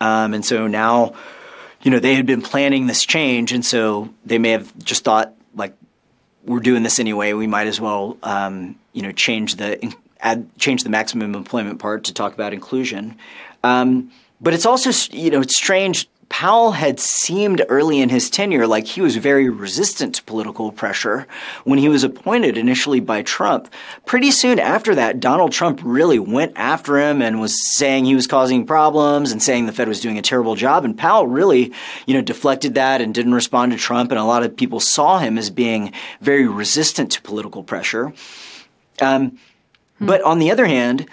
Um, 0.00 0.34
and 0.34 0.44
so 0.44 0.66
now, 0.66 1.14
you 1.82 1.90
know, 1.90 2.00
they 2.00 2.16
had 2.16 2.26
been 2.26 2.42
planning 2.42 2.86
this 2.86 3.04
change. 3.04 3.52
And 3.52 3.64
so 3.64 4.12
they 4.26 4.38
may 4.38 4.50
have 4.50 4.76
just 4.78 5.04
thought, 5.04 5.32
like, 5.54 5.74
we're 6.44 6.60
doing 6.60 6.82
this 6.82 6.98
anyway. 6.98 7.32
We 7.34 7.46
might 7.46 7.68
as 7.68 7.80
well, 7.80 8.16
um, 8.22 8.76
you 8.92 9.02
know, 9.02 9.12
change 9.12 9.56
the 9.56 9.94
add 10.20 10.48
change 10.58 10.84
the 10.84 10.90
maximum 10.90 11.34
employment 11.34 11.78
part 11.78 12.04
to 12.04 12.14
talk 12.14 12.34
about 12.34 12.52
inclusion. 12.52 13.16
Um, 13.64 14.10
but 14.40 14.54
it's 14.54 14.66
also, 14.66 14.90
you 15.16 15.30
know, 15.30 15.40
it's 15.40 15.56
strange 15.56 16.08
Powell 16.28 16.72
had 16.72 17.00
seemed 17.00 17.64
early 17.68 18.00
in 18.00 18.10
his 18.10 18.28
tenure 18.28 18.66
like 18.66 18.86
he 18.86 19.00
was 19.00 19.16
very 19.16 19.48
resistant 19.48 20.14
to 20.16 20.22
political 20.24 20.70
pressure 20.70 21.26
when 21.64 21.78
he 21.78 21.88
was 21.88 22.04
appointed 22.04 22.58
initially 22.58 23.00
by 23.00 23.22
Trump. 23.22 23.72
Pretty 24.04 24.30
soon 24.30 24.58
after 24.58 24.94
that, 24.94 25.20
Donald 25.20 25.52
Trump 25.52 25.80
really 25.82 26.18
went 26.18 26.52
after 26.54 26.98
him 26.98 27.22
and 27.22 27.40
was 27.40 27.66
saying 27.74 28.04
he 28.04 28.14
was 28.14 28.26
causing 28.26 28.66
problems 28.66 29.32
and 29.32 29.42
saying 29.42 29.66
the 29.66 29.72
Fed 29.72 29.88
was 29.88 30.00
doing 30.00 30.18
a 30.18 30.22
terrible 30.22 30.54
job. 30.54 30.84
And 30.84 30.98
Powell 30.98 31.26
really, 31.26 31.72
you 32.06 32.14
know, 32.14 32.22
deflected 32.22 32.74
that 32.74 33.00
and 33.00 33.14
didn't 33.14 33.34
respond 33.34 33.72
to 33.72 33.78
Trump. 33.78 34.10
And 34.10 34.20
a 34.20 34.24
lot 34.24 34.42
of 34.42 34.56
people 34.56 34.80
saw 34.80 35.18
him 35.18 35.38
as 35.38 35.48
being 35.48 35.92
very 36.20 36.46
resistant 36.46 37.10
to 37.12 37.22
political 37.22 37.62
pressure. 37.62 38.12
Um, 39.00 39.38
hmm. 39.98 40.06
But 40.06 40.22
on 40.22 40.38
the 40.38 40.50
other 40.50 40.66
hand, 40.66 41.06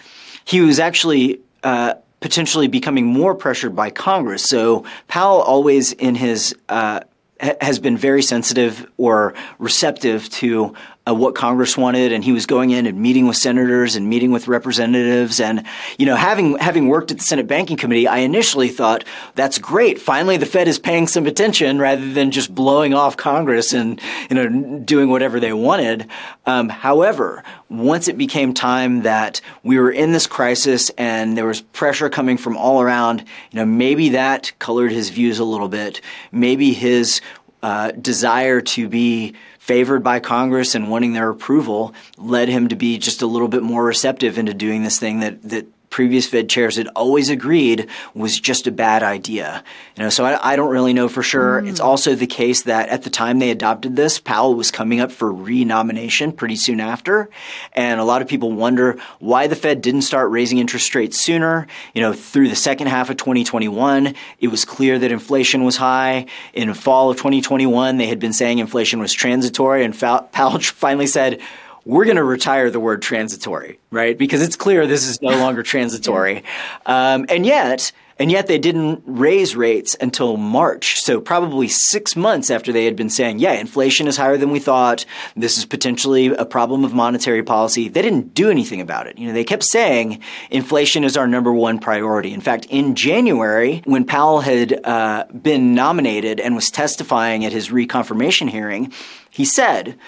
he 0.44 0.62
was 0.62 0.80
actually 0.80 1.42
uh, 1.64 1.96
potentially 2.20 2.68
becoming 2.68 3.06
more 3.06 3.36
pressured 3.36 3.76
by 3.76 3.90
Congress. 3.90 4.44
So 4.44 4.86
Powell 5.08 5.42
always 5.42 5.92
in 5.94 6.16
his 6.16 6.56
uh, 6.70 7.02
has 7.40 7.80
been 7.80 7.98
very 7.98 8.24
sensitive 8.24 8.90
or 8.98 9.34
receptive 9.60 10.30
to 10.30 10.74
uh, 11.08 11.14
what 11.14 11.36
Congress 11.36 11.78
wanted, 11.78 12.12
and 12.12 12.24
he 12.24 12.32
was 12.32 12.46
going 12.46 12.72
in 12.72 12.86
and 12.86 13.00
meeting 13.00 13.28
with 13.28 13.38
senators 13.38 13.96
and 13.96 14.10
meeting 14.10 14.32
with 14.32 14.48
representatives. 14.48 15.40
And 15.40 15.66
you 15.98 16.06
know, 16.06 16.16
having 16.16 16.58
having 16.58 16.88
worked 16.88 17.12
at 17.12 17.18
the 17.18 17.24
Senate 17.24 17.48
Banking 17.48 17.78
Committee, 17.78 18.08
I 18.08 18.20
initially 18.20 18.70
thought 18.70 19.04
that's 19.36 19.58
great. 19.58 20.00
Finally, 20.00 20.38
the 20.38 20.46
Fed 20.46 20.68
is 20.68 20.80
paying 20.80 21.08
some 21.08 21.28
attention 21.28 21.80
rather 21.80 22.12
than 22.12 22.32
just 22.32 22.54
blowing 22.54 22.94
off 22.94 23.18
Congress 23.18 23.74
and 23.74 24.02
you 24.30 24.36
know 24.36 24.80
doing 24.80 25.10
whatever 25.10 25.40
they 25.40 25.54
wanted. 25.54 26.08
Um, 26.46 26.70
however, 26.70 27.44
once 27.70 28.08
it 28.08 28.18
became 28.18 28.54
time 28.54 29.04
that 29.04 29.42
we 29.64 29.78
were 29.80 29.92
in 29.92 30.12
this 30.12 30.28
crisis 30.28 30.90
and 30.98 31.38
there 31.38 31.46
was 31.46 31.62
pressure 31.62 32.10
coming 32.10 32.38
from 32.38 32.58
all 32.58 32.82
around, 32.82 33.22
you 33.52 33.60
know, 33.60 33.66
maybe 33.66 34.10
that 34.10 34.52
colored 34.60 34.92
his 34.92 35.10
views 35.10 35.40
a 35.40 35.44
little 35.44 35.68
bit. 35.68 36.02
Maybe 36.32 36.74
his 36.74 37.22
uh, 37.64 37.92
desire 37.92 38.62
to 38.62 38.88
be 38.88 39.34
favored 39.66 40.04
by 40.04 40.20
Congress 40.20 40.76
and 40.76 40.92
wanting 40.92 41.14
their 41.14 41.28
approval 41.28 41.92
led 42.20 42.48
him 42.48 42.68
to 42.68 42.76
be 42.76 43.00
just 43.00 43.24
a 43.24 43.26
little 43.26 43.48
bit 43.48 43.64
more 43.64 43.84
receptive 43.84 44.38
into 44.38 44.54
doing 44.54 44.84
this 44.84 45.00
thing 45.00 45.22
that, 45.22 45.42
that 45.42 45.66
previous 45.96 46.28
Fed 46.28 46.50
chairs 46.50 46.76
had 46.76 46.90
always 46.90 47.30
agreed 47.30 47.88
was 48.14 48.38
just 48.38 48.68
a 48.68 48.72
bad 48.72 49.02
idea. 49.02 49.64
You 49.96 50.04
know, 50.04 50.10
so 50.10 50.26
I, 50.26 50.52
I 50.52 50.58
don't 50.58 50.70
really 50.70 50.92
know 50.92 51.08
for 51.08 51.24
sure. 51.24 51.62
Mm. 51.62 51.70
It's 51.70 51.80
also 51.80 52.16
the 52.16 52.28
case 52.28 52.64
that 52.64 52.90
at 52.90 53.04
the 53.04 53.10
time 53.10 53.40
they 53.40 53.50
adopted 53.50 53.96
this, 53.96 54.20
Powell 54.20 54.56
was 54.56 54.72
coming 54.72 55.00
up 55.00 55.10
for 55.10 55.32
renomination 55.32 56.34
pretty 56.34 56.58
soon 56.58 56.82
after, 56.82 57.30
and 57.72 58.02
a 58.02 58.04
lot 58.04 58.22
of 58.22 58.28
people 58.28 58.52
wonder 58.52 59.00
why 59.20 59.48
the 59.48 59.56
Fed 59.56 59.82
didn't 59.82 60.02
start 60.02 60.32
raising 60.32 60.58
interest 60.58 60.94
rates 60.96 61.24
sooner. 61.24 61.66
You 61.94 62.02
know, 62.02 62.12
through 62.12 62.50
the 62.50 62.58
second 62.58 62.88
half 62.88 63.10
of 63.10 63.16
2021, 63.16 64.16
it 64.42 64.50
was 64.50 64.66
clear 64.66 65.00
that 65.00 65.14
inflation 65.14 65.64
was 65.64 65.78
high. 65.78 66.26
In 66.54 66.74
fall 66.74 67.10
of 67.10 67.16
2021, 67.16 67.96
they 67.96 68.08
had 68.08 68.20
been 68.20 68.34
saying 68.34 68.60
inflation 68.60 69.00
was 69.00 69.14
transitory, 69.14 69.86
and 69.86 69.98
Powell 69.98 70.60
finally 70.60 71.08
said 71.08 71.40
we're 71.86 72.06
going 72.06 72.18
to 72.18 72.24
retire 72.24 72.72
the 72.72 72.80
word 72.80 73.02
transitory, 73.02 73.80
right? 73.92 74.18
Because 74.18 74.42
it's 74.42 74.56
clear 74.56 74.88
this 74.88 75.08
is 75.08 75.22
no 75.22 75.38
longer 75.38 75.62
transitory. 75.62 76.44
Um, 76.88 77.28
and 77.30 77.46
yet, 77.46 77.92
and 78.18 78.32
yet 78.32 78.48
they 78.48 78.58
didn't 78.58 79.04
raise 79.06 79.56
rates 79.56 79.96
until 80.00 80.38
March. 80.38 81.02
So 81.02 81.22
probably 81.22 81.68
six 81.68 82.16
months 82.16 82.50
after 82.50 82.72
they 82.72 82.86
had 82.86 82.96
been 82.96 83.10
saying, 83.10 83.40
yeah, 83.40 83.54
inflation 83.54 84.08
is 84.08 84.18
higher 84.18 84.38
than 84.38 84.52
we 84.52 84.60
thought. 84.60 85.06
This 85.36 85.58
is 85.58 85.66
potentially 85.66 86.28
a 86.28 86.46
problem 86.46 86.84
of 86.84 86.94
monetary 86.94 87.44
policy. 87.44 87.88
They 87.90 88.02
didn't 88.02 88.34
do 88.34 88.50
anything 88.50 88.82
about 88.82 89.06
it. 89.08 89.20
You 89.20 89.28
know, 89.28 89.34
they 89.34 89.44
kept 89.44 89.64
saying 89.64 90.22
inflation 90.50 91.04
is 91.04 91.18
our 91.18 91.28
number 91.28 91.54
one 91.54 91.78
priority. 91.78 92.34
In 92.34 92.42
fact, 92.42 92.66
in 92.70 92.96
January, 92.96 93.82
when 93.86 94.06
Powell 94.06 94.40
had 94.40 94.80
uh, 94.86 95.26
been 95.26 95.76
nominated 95.76 96.40
and 96.40 96.56
was 96.56 96.72
testifying 96.72 97.46
at 97.46 97.52
his 97.52 97.70
reconfirmation 97.70 98.50
hearing, 98.50 98.94
he 99.30 99.46
said, 99.46 100.00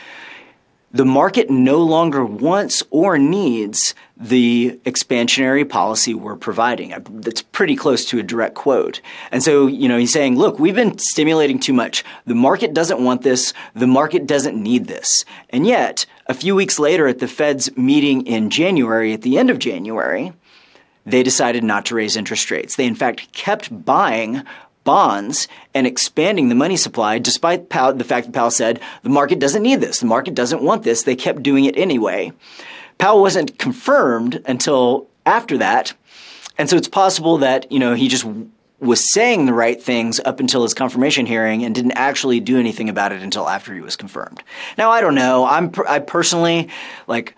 the 0.97 1.05
market 1.05 1.49
no 1.49 1.77
longer 1.83 2.25
wants 2.25 2.81
or 2.89 3.19
needs 3.19 3.93
the 4.15 4.79
expansionary 4.83 5.67
policy 5.67 6.15
we're 6.15 6.35
providing. 6.35 6.91
That's 7.21 7.43
pretty 7.43 7.75
close 7.75 8.03
to 8.05 8.17
a 8.17 8.23
direct 8.23 8.55
quote. 8.55 8.99
And 9.31 9.43
so, 9.43 9.67
you 9.67 9.87
know, 9.87 9.99
he's 9.99 10.11
saying, 10.11 10.37
look, 10.37 10.57
we've 10.57 10.73
been 10.73 10.97
stimulating 10.97 11.59
too 11.59 11.73
much. 11.73 12.03
The 12.25 12.33
market 12.33 12.73
doesn't 12.73 13.03
want 13.03 13.21
this. 13.21 13.53
The 13.75 13.85
market 13.85 14.25
doesn't 14.25 14.61
need 14.61 14.87
this. 14.87 15.23
And 15.51 15.67
yet, 15.67 16.07
a 16.25 16.33
few 16.33 16.55
weeks 16.55 16.79
later 16.79 17.07
at 17.07 17.19
the 17.19 17.27
Fed's 17.27 17.77
meeting 17.77 18.25
in 18.25 18.49
January, 18.49 19.13
at 19.13 19.21
the 19.21 19.37
end 19.37 19.51
of 19.51 19.59
January, 19.59 20.33
they 21.05 21.21
decided 21.21 21.63
not 21.63 21.85
to 21.85 21.95
raise 21.95 22.17
interest 22.17 22.49
rates. 22.49 22.75
They, 22.75 22.87
in 22.87 22.95
fact, 22.95 23.31
kept 23.33 23.85
buying 23.85 24.43
bonds 24.87 25.49
and 25.73 25.85
expanding 25.85 26.47
the 26.47 26.55
money 26.55 26.77
supply, 26.77 27.19
despite 27.19 27.67
Powell, 27.67 27.93
the 27.93 28.05
fact 28.05 28.25
that 28.25 28.31
Powell 28.31 28.49
said 28.49 28.79
the 29.03 29.09
market 29.09 29.37
doesn't 29.37 29.61
need 29.61 29.81
this, 29.81 29.99
the 29.99 30.05
market 30.05 30.33
doesn't 30.33 30.63
want 30.63 30.83
this. 30.83 31.03
They 31.03 31.17
kept 31.17 31.43
doing 31.43 31.65
it 31.65 31.77
anyway. 31.77 32.31
Powell 32.97 33.21
wasn't 33.21 33.59
confirmed 33.59 34.41
until 34.45 35.09
after 35.25 35.57
that, 35.57 35.93
and 36.57 36.69
so 36.69 36.77
it's 36.77 36.87
possible 36.87 37.39
that 37.39 37.69
you 37.69 37.79
know 37.79 37.95
he 37.95 38.07
just 38.07 38.25
was 38.79 39.11
saying 39.11 39.45
the 39.45 39.53
right 39.53 39.81
things 39.81 40.21
up 40.23 40.39
until 40.39 40.63
his 40.63 40.73
confirmation 40.73 41.25
hearing 41.25 41.65
and 41.65 41.75
didn't 41.75 41.93
actually 41.93 42.39
do 42.39 42.57
anything 42.57 42.87
about 42.87 43.11
it 43.11 43.21
until 43.21 43.49
after 43.49 43.73
he 43.73 43.81
was 43.81 43.97
confirmed. 43.97 44.41
Now 44.77 44.89
I 44.89 45.01
don't 45.01 45.15
know. 45.15 45.45
I'm 45.45 45.69
I 45.87 45.99
personally 45.99 46.69
like 47.07 47.35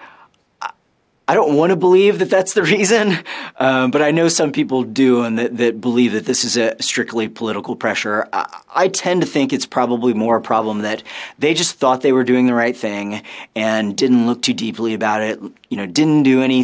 I 1.29 1.35
don't 1.35 1.55
want 1.55 1.69
to 1.69 1.75
believe 1.75 2.17
that 2.19 2.31
that's 2.31 2.55
the 2.55 2.63
reason, 2.63 3.15
um, 3.57 3.91
but 3.91 4.01
I 4.01 4.09
know 4.09 4.29
some 4.29 4.51
people 4.51 4.81
do 4.81 5.21
and 5.21 5.37
that, 5.37 5.57
that 5.57 5.79
believe 5.79 6.13
that 6.13 6.25
this 6.25 6.43
is 6.43 6.57
a 6.57 6.75
strictly 6.81 7.27
political 7.27 7.75
pressure. 7.75 8.27
I, 8.33 8.61
I, 8.73 8.87
tend 8.87 9.21
to 9.21 9.27
think 9.27 9.53
it's 9.53 9.67
probably 9.67 10.15
more 10.15 10.37
a 10.37 10.41
problem 10.41 10.79
that 10.79 11.03
they 11.37 11.53
just 11.53 11.75
thought 11.75 12.01
they 12.01 12.13
were 12.13 12.23
doing 12.23 12.47
the 12.47 12.55
right 12.55 12.75
thing 12.75 13.21
and 13.55 13.95
didn't 13.95 14.25
look 14.25 14.41
too 14.41 14.55
deeply 14.55 14.95
about 14.95 15.21
it, 15.21 15.39
you 15.69 15.77
know, 15.77 15.85
didn't 15.85 16.23
do 16.23 16.41
any 16.41 16.63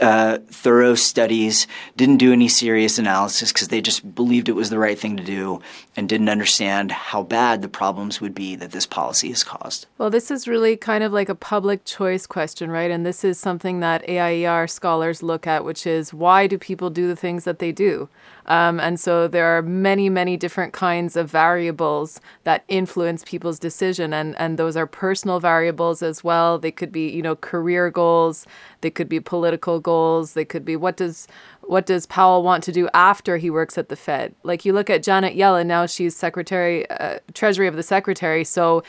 uh, 0.00 0.38
thorough 0.48 0.94
studies, 0.94 1.66
didn't 1.96 2.16
do 2.16 2.32
any 2.32 2.48
serious 2.48 2.98
analysis 2.98 3.52
because 3.52 3.68
they 3.68 3.80
just 3.80 4.14
believed 4.14 4.48
it 4.48 4.52
was 4.52 4.70
the 4.70 4.78
right 4.78 4.98
thing 4.98 5.16
to 5.16 5.24
do 5.24 5.60
and 5.96 6.08
didn't 6.08 6.28
understand 6.28 6.90
how 6.90 7.22
bad 7.22 7.62
the 7.62 7.68
problems 7.68 8.20
would 8.20 8.34
be 8.34 8.56
that 8.56 8.72
this 8.72 8.86
policy 8.86 9.28
has 9.28 9.44
caused. 9.44 9.86
Well, 9.98 10.10
this 10.10 10.30
is 10.30 10.48
really 10.48 10.76
kind 10.76 11.04
of 11.04 11.12
like 11.12 11.28
a 11.28 11.34
public 11.34 11.84
choice 11.84 12.26
question, 12.26 12.70
right? 12.70 12.90
And 12.90 13.04
this 13.04 13.24
is 13.24 13.38
something 13.38 13.80
that 13.80 14.08
AIER 14.08 14.66
scholars 14.66 15.22
look 15.22 15.46
at, 15.46 15.64
which 15.64 15.86
is 15.86 16.12
why 16.12 16.46
do 16.46 16.58
people 16.58 16.90
do 16.90 17.06
the 17.06 17.16
things 17.16 17.44
that 17.44 17.58
they 17.58 17.72
do? 17.72 18.08
Um, 18.46 18.80
and 18.80 18.98
so 19.00 19.28
there 19.28 19.56
are 19.56 19.62
many, 19.62 20.08
many 20.08 20.36
different 20.36 20.72
kinds 20.72 21.16
of 21.16 21.30
variables 21.30 22.20
that 22.44 22.64
influence 22.68 23.24
people's 23.24 23.58
decision. 23.58 24.12
And, 24.12 24.34
and 24.38 24.58
those 24.58 24.76
are 24.76 24.86
personal 24.86 25.40
variables 25.40 26.02
as 26.02 26.22
well. 26.22 26.58
They 26.58 26.70
could 26.70 26.92
be, 26.92 27.08
you 27.08 27.22
know, 27.22 27.36
career 27.36 27.90
goals. 27.90 28.46
They 28.80 28.90
could 28.90 29.08
be 29.08 29.20
political 29.20 29.80
goals. 29.80 30.34
They 30.34 30.44
could 30.44 30.64
be 30.64 30.76
what 30.76 30.96
does 30.96 31.26
what 31.66 31.86
does 31.86 32.04
Powell 32.06 32.42
want 32.42 32.62
to 32.64 32.72
do 32.72 32.88
after 32.92 33.38
he 33.38 33.48
works 33.48 33.78
at 33.78 33.88
the 33.88 33.96
Fed? 33.96 34.34
Like 34.42 34.66
you 34.66 34.74
look 34.74 34.90
at 34.90 35.02
Janet 35.02 35.34
Yellen 35.34 35.64
now, 35.66 35.86
she's 35.86 36.14
Secretary, 36.14 36.88
uh, 36.90 37.20
Treasury 37.32 37.66
of 37.66 37.76
the 37.76 37.82
Secretary. 37.82 38.44
So 38.44 38.82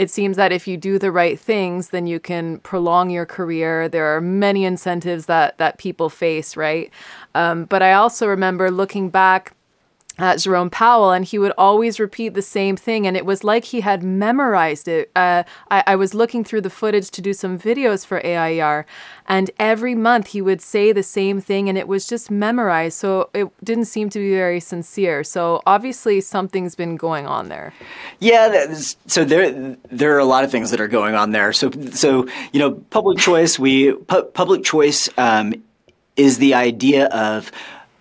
it 0.00 0.10
seems 0.10 0.38
that 0.38 0.50
if 0.50 0.66
you 0.66 0.78
do 0.78 0.98
the 0.98 1.12
right 1.12 1.38
things, 1.38 1.90
then 1.90 2.06
you 2.06 2.18
can 2.18 2.58
prolong 2.60 3.10
your 3.10 3.26
career. 3.26 3.86
There 3.86 4.06
are 4.16 4.20
many 4.22 4.64
incentives 4.64 5.26
that 5.26 5.58
that 5.58 5.76
people 5.76 6.08
face, 6.08 6.56
right? 6.56 6.90
Um, 7.34 7.66
but 7.66 7.82
I 7.82 7.92
also 7.92 8.26
remember 8.26 8.70
looking 8.70 9.10
back 9.10 9.52
at 10.22 10.38
Jerome 10.38 10.70
Powell, 10.70 11.10
and 11.10 11.24
he 11.24 11.38
would 11.38 11.52
always 11.56 11.98
repeat 11.98 12.34
the 12.34 12.42
same 12.42 12.76
thing, 12.76 13.06
and 13.06 13.16
it 13.16 13.24
was 13.24 13.44
like 13.44 13.64
he 13.64 13.80
had 13.80 14.02
memorized 14.02 14.88
it. 14.88 15.10
Uh, 15.16 15.44
I, 15.70 15.84
I, 15.86 15.96
was 15.96 16.14
looking 16.14 16.44
through 16.44 16.60
the 16.60 16.70
footage 16.70 17.10
to 17.10 17.22
do 17.22 17.32
some 17.32 17.58
videos 17.58 18.04
for 18.04 18.24
AIER, 18.24 18.86
and 19.26 19.50
every 19.58 19.94
month 19.94 20.28
he 20.28 20.42
would 20.42 20.60
say 20.60 20.92
the 20.92 21.02
same 21.02 21.40
thing, 21.40 21.68
and 21.68 21.78
it 21.78 21.88
was 21.88 22.06
just 22.06 22.30
memorized. 22.30 22.98
So 22.98 23.30
it 23.34 23.48
didn't 23.64 23.86
seem 23.86 24.10
to 24.10 24.18
be 24.18 24.30
very 24.30 24.60
sincere. 24.60 25.24
So 25.24 25.62
obviously 25.66 26.20
something's 26.20 26.74
been 26.74 26.96
going 26.96 27.26
on 27.26 27.48
there. 27.48 27.72
Yeah, 28.18 28.74
so 29.06 29.24
there 29.24 29.76
there 29.90 30.14
are 30.14 30.18
a 30.18 30.24
lot 30.24 30.44
of 30.44 30.50
things 30.50 30.70
that 30.70 30.80
are 30.80 30.88
going 30.88 31.14
on 31.14 31.30
there. 31.30 31.52
So 31.52 31.70
so 31.92 32.26
you 32.52 32.60
know, 32.60 32.72
public 32.72 33.18
choice. 33.18 33.58
We 33.58 33.92
pu- 33.92 34.24
public 34.24 34.64
choice 34.64 35.08
um, 35.16 35.54
is 36.16 36.38
the 36.38 36.54
idea 36.54 37.06
of 37.06 37.50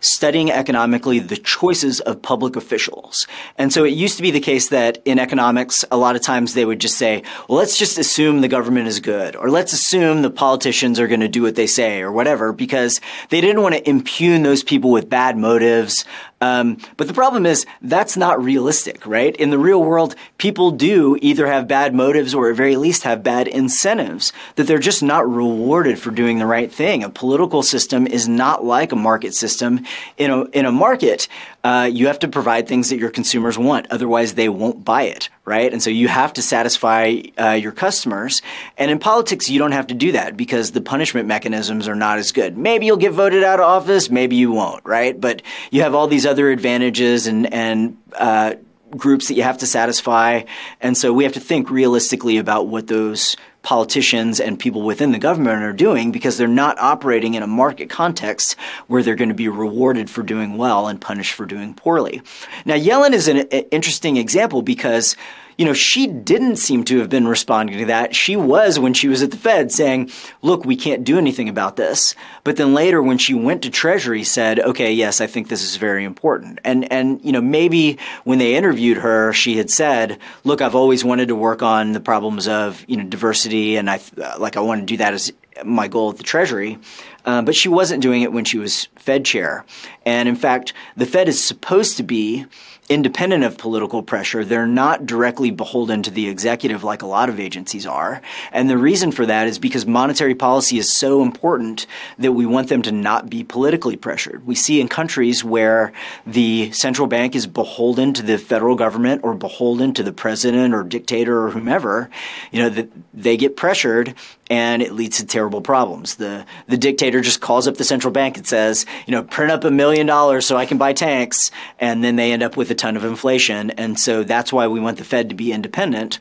studying 0.01 0.51
economically 0.51 1.19
the 1.19 1.37
choices 1.37 1.99
of 2.01 2.21
public 2.21 2.55
officials. 2.55 3.27
And 3.57 3.73
so 3.73 3.83
it 3.83 3.89
used 3.89 4.17
to 4.17 4.23
be 4.23 4.31
the 4.31 4.39
case 4.39 4.69
that 4.69 5.01
in 5.05 5.19
economics, 5.19 5.83
a 5.91 5.97
lot 5.97 6.15
of 6.15 6.21
times 6.21 6.53
they 6.53 6.65
would 6.65 6.79
just 6.79 6.97
say, 6.97 7.23
well, 7.47 7.57
let's 7.57 7.77
just 7.77 7.97
assume 7.97 8.41
the 8.41 8.47
government 8.47 8.87
is 8.87 8.99
good, 8.99 9.35
or 9.35 9.49
let's 9.49 9.73
assume 9.73 10.21
the 10.21 10.29
politicians 10.29 10.99
are 10.99 11.07
going 11.07 11.19
to 11.19 11.27
do 11.27 11.41
what 11.41 11.55
they 11.55 11.67
say, 11.67 12.01
or 12.01 12.11
whatever, 12.11 12.53
because 12.53 13.01
they 13.29 13.41
didn't 13.41 13.61
want 13.61 13.75
to 13.75 13.89
impugn 13.89 14.43
those 14.43 14.63
people 14.63 14.91
with 14.91 15.09
bad 15.09 15.37
motives 15.37 16.05
Um, 16.41 16.77
but 16.97 17.07
the 17.07 17.13
problem 17.13 17.45
is 17.45 17.65
that's 17.81 18.15
not 18.15 18.41
realistic, 18.43 19.05
right? 19.05 19.35
In 19.35 19.49
the 19.49 19.57
real 19.57 19.83
world, 19.83 20.15
people 20.37 20.71
do 20.71 21.17
either 21.21 21.47
have 21.47 21.67
bad 21.67 21.93
motives 21.93 22.33
or 22.33 22.49
at 22.49 22.55
very 22.55 22.75
least 22.75 23.03
have 23.03 23.23
bad 23.23 23.47
incentives 23.47 24.31
that 24.55 24.65
they're 24.65 24.79
just 24.79 25.03
not 25.03 25.29
rewarded 25.29 25.99
for 25.99 26.11
doing 26.11 26.39
the 26.39 26.45
right 26.45 26.71
thing. 26.71 27.03
A 27.03 27.09
political 27.09 27.61
system 27.61 28.07
is 28.07 28.27
not 28.27 28.63
like 28.63 28.91
a 28.91 28.95
market 28.95 29.33
system. 29.33 29.85
In 30.17 30.31
a, 30.31 30.43
in 30.45 30.65
a 30.65 30.71
market, 30.71 31.27
uh, 31.63 31.89
you 31.91 32.07
have 32.07 32.19
to 32.19 32.27
provide 32.27 32.67
things 32.67 32.89
that 32.89 32.99
your 32.99 33.09
consumers 33.09 33.57
want. 33.57 33.87
Otherwise, 33.89 34.35
they 34.35 34.47
won't 34.47 34.85
buy 34.85 35.03
it, 35.03 35.29
right? 35.49 35.73
And 35.73 35.81
so 35.81 35.89
you 35.89 36.07
have 36.07 36.33
to 36.33 36.43
satisfy 36.43 37.21
uh, 37.39 37.53
your 37.53 37.71
customers. 37.71 38.43
And 38.77 38.91
in 38.91 38.99
politics, 38.99 39.49
you 39.49 39.57
don't 39.57 39.71
have 39.71 39.87
to 39.87 39.95
do 39.95 40.11
that 40.11 40.37
because 40.37 40.71
the 40.71 40.79
punishment 40.79 41.27
mechanisms 41.27 41.87
are 41.87 41.95
not 41.95 42.19
as 42.19 42.31
good. 42.31 42.55
Maybe 42.55 42.85
you'll 42.85 42.97
get 42.97 43.13
voted 43.13 43.43
out 43.43 43.59
of 43.59 43.65
office, 43.65 44.11
maybe 44.11 44.35
you 44.35 44.51
won't, 44.51 44.85
right? 44.85 45.19
But 45.19 45.41
you 45.71 45.81
have 45.81 45.95
all 45.95 46.07
these 46.07 46.27
other 46.27 46.51
advantages 46.51 47.25
and 47.25 47.51
and 47.51 47.97
uh, 48.13 48.55
groups 48.95 49.27
that 49.27 49.33
you 49.33 49.43
have 49.43 49.57
to 49.59 49.65
satisfy, 49.65 50.43
and 50.81 50.95
so 50.95 51.13
we 51.13 51.23
have 51.23 51.33
to 51.33 51.39
think 51.39 51.71
realistically 51.71 52.37
about 52.37 52.67
what 52.67 52.85
those 52.85 53.35
politicians 53.61 54.39
and 54.39 54.57
people 54.57 54.83
within 54.83 55.11
the 55.11 55.19
government 55.19 55.63
are 55.63 55.73
doing 55.73 56.11
because 56.11 56.37
they're 56.37 56.47
not 56.47 56.79
operating 56.79 57.33
in 57.33 57.43
a 57.43 57.47
market 57.47 57.89
context 57.89 58.55
where 58.87 59.03
they're 59.03 59.15
going 59.15 59.29
to 59.29 59.35
be 59.35 59.49
rewarded 59.49 60.09
for 60.09 60.23
doing 60.23 60.57
well 60.57 60.87
and 60.87 61.01
punished 61.01 61.33
for 61.33 61.45
doing 61.45 61.73
poorly. 61.73 62.21
Now, 62.65 62.75
Yellen 62.75 63.11
is 63.11 63.27
an 63.27 63.39
interesting 63.71 64.17
example 64.17 64.61
because 64.61 65.15
you 65.59 65.65
know, 65.65 65.73
she 65.73 66.07
didn't 66.07 66.55
seem 66.55 66.85
to 66.85 66.99
have 66.99 67.09
been 67.09 67.27
responding 67.27 67.79
to 67.79 67.85
that. 67.87 68.15
She 68.15 68.37
was 68.37 68.79
when 68.79 68.93
she 68.93 69.09
was 69.09 69.21
at 69.21 69.31
the 69.31 69.35
Fed 69.35 69.73
saying, 69.73 70.09
look, 70.41 70.63
we 70.63 70.77
can't 70.77 71.03
do 71.03 71.17
anything 71.17 71.49
about 71.49 71.75
this. 71.75 72.15
But 72.45 72.55
then 72.55 72.73
later 72.73 73.03
when 73.03 73.17
she 73.17 73.33
went 73.33 73.63
to 73.63 73.69
Treasury 73.69 74.23
said, 74.23 74.61
okay, 74.61 74.93
yes, 74.93 75.19
I 75.19 75.27
think 75.27 75.49
this 75.49 75.61
is 75.61 75.75
very 75.75 76.05
important. 76.05 76.59
And, 76.63 76.89
and, 76.93 77.19
you 77.25 77.33
know, 77.33 77.41
maybe 77.41 77.97
when 78.23 78.39
they 78.39 78.55
interviewed 78.55 78.99
her, 78.99 79.33
she 79.33 79.57
had 79.57 79.69
said, 79.69 80.19
look, 80.45 80.61
I've 80.61 80.75
always 80.75 81.03
wanted 81.03 81.27
to 81.27 81.35
work 81.35 81.61
on 81.61 81.91
the 81.91 81.99
problems 81.99 82.47
of, 82.47 82.85
you 82.87 82.95
know, 82.95 83.03
diversity 83.03 83.75
and 83.75 83.89
I, 83.89 83.99
like, 84.37 84.55
I 84.55 84.61
want 84.61 84.79
to 84.79 84.85
do 84.85 84.95
that 84.95 85.13
as 85.13 85.33
my 85.65 85.87
goal 85.87 86.09
at 86.09 86.17
the 86.17 86.23
Treasury. 86.23 86.77
Uh, 87.25 87.41
but 87.41 87.55
she 87.55 87.69
wasn't 87.69 88.01
doing 88.01 88.21
it 88.21 88.31
when 88.31 88.45
she 88.45 88.57
was 88.57 88.87
Fed 88.95 89.25
chair. 89.25 89.65
And 90.05 90.29
in 90.29 90.35
fact, 90.35 90.73
the 90.95 91.05
Fed 91.05 91.27
is 91.27 91.43
supposed 91.43 91.97
to 91.97 92.03
be 92.03 92.45
independent 92.89 93.43
of 93.43 93.55
political 93.57 94.01
pressure. 94.01 94.43
They're 94.43 94.65
not 94.65 95.05
directly 95.05 95.51
beholden 95.51 96.01
to 96.03 96.11
the 96.11 96.27
executive 96.27 96.83
like 96.83 97.03
a 97.03 97.07
lot 97.07 97.29
of 97.29 97.39
agencies 97.39 97.85
are. 97.85 98.21
And 98.51 98.67
the 98.67 98.77
reason 98.77 99.11
for 99.11 99.27
that 99.27 99.47
is 99.47 99.59
because 99.59 99.85
monetary 99.85 100.33
policy 100.33 100.79
is 100.79 100.91
so 100.91 101.21
important 101.21 101.85
that 102.17 102.31
we 102.31 102.47
want 102.47 102.67
them 102.67 102.81
to 102.81 102.91
not 102.91 103.29
be 103.29 103.43
politically 103.43 103.95
pressured. 103.95 104.45
We 104.45 104.55
see 104.55 104.81
in 104.81 104.87
countries 104.87 105.43
where 105.43 105.93
the 106.25 106.71
central 106.71 107.07
bank 107.07 107.35
is 107.35 107.45
beholden 107.45 108.13
to 108.13 108.23
the 108.23 108.39
federal 108.39 108.75
government 108.75 109.21
or 109.23 109.35
beholden 109.35 109.93
to 109.93 110.03
the 110.03 110.11
president 110.11 110.73
or 110.73 110.83
dictator 110.83 111.45
or 111.45 111.51
whomever, 111.51 112.09
you 112.51 112.59
know, 112.59 112.69
that 112.69 112.89
they 113.13 113.37
get 113.37 113.55
pressured 113.55 114.15
and 114.49 114.81
it 114.81 114.93
leads 114.93 115.17
to 115.17 115.25
terrible 115.25 115.61
problems. 115.61 116.15
The 116.15 116.45
the 116.67 116.77
dictator 116.77 117.21
just 117.21 117.41
calls 117.41 117.67
up 117.67 117.77
the 117.77 117.83
central 117.83 118.11
bank 118.11 118.37
and 118.37 118.47
says, 118.47 118.85
you 119.05 119.11
know, 119.11 119.23
print 119.23 119.51
up 119.51 119.63
a 119.63 119.71
million 119.71 120.07
dollars 120.07 120.45
so 120.45 120.57
I 120.57 120.65
can 120.65 120.77
buy 120.77 120.93
tanks, 120.93 121.51
and 121.79 122.03
then 122.03 122.15
they 122.15 122.31
end 122.31 122.43
up 122.43 122.57
with 122.57 122.71
a 122.71 122.75
ton 122.75 122.97
of 122.97 123.05
inflation. 123.05 123.71
And 123.71 123.99
so 123.99 124.23
that's 124.23 124.51
why 124.51 124.67
we 124.67 124.79
want 124.79 124.97
the 124.97 125.03
Fed 125.03 125.29
to 125.29 125.35
be 125.35 125.51
independent. 125.51 126.19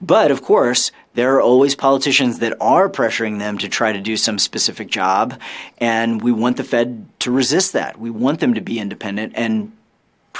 But 0.00 0.30
of 0.30 0.42
course, 0.42 0.92
there 1.14 1.34
are 1.34 1.42
always 1.42 1.74
politicians 1.74 2.38
that 2.38 2.56
are 2.60 2.88
pressuring 2.88 3.38
them 3.38 3.58
to 3.58 3.68
try 3.68 3.92
to 3.92 4.00
do 4.00 4.16
some 4.16 4.38
specific 4.38 4.88
job, 4.88 5.38
and 5.78 6.22
we 6.22 6.32
want 6.32 6.56
the 6.56 6.64
Fed 6.64 7.06
to 7.20 7.30
resist 7.30 7.72
that. 7.74 7.98
We 8.00 8.10
want 8.10 8.40
them 8.40 8.54
to 8.54 8.60
be 8.60 8.78
independent 8.78 9.32
and 9.36 9.72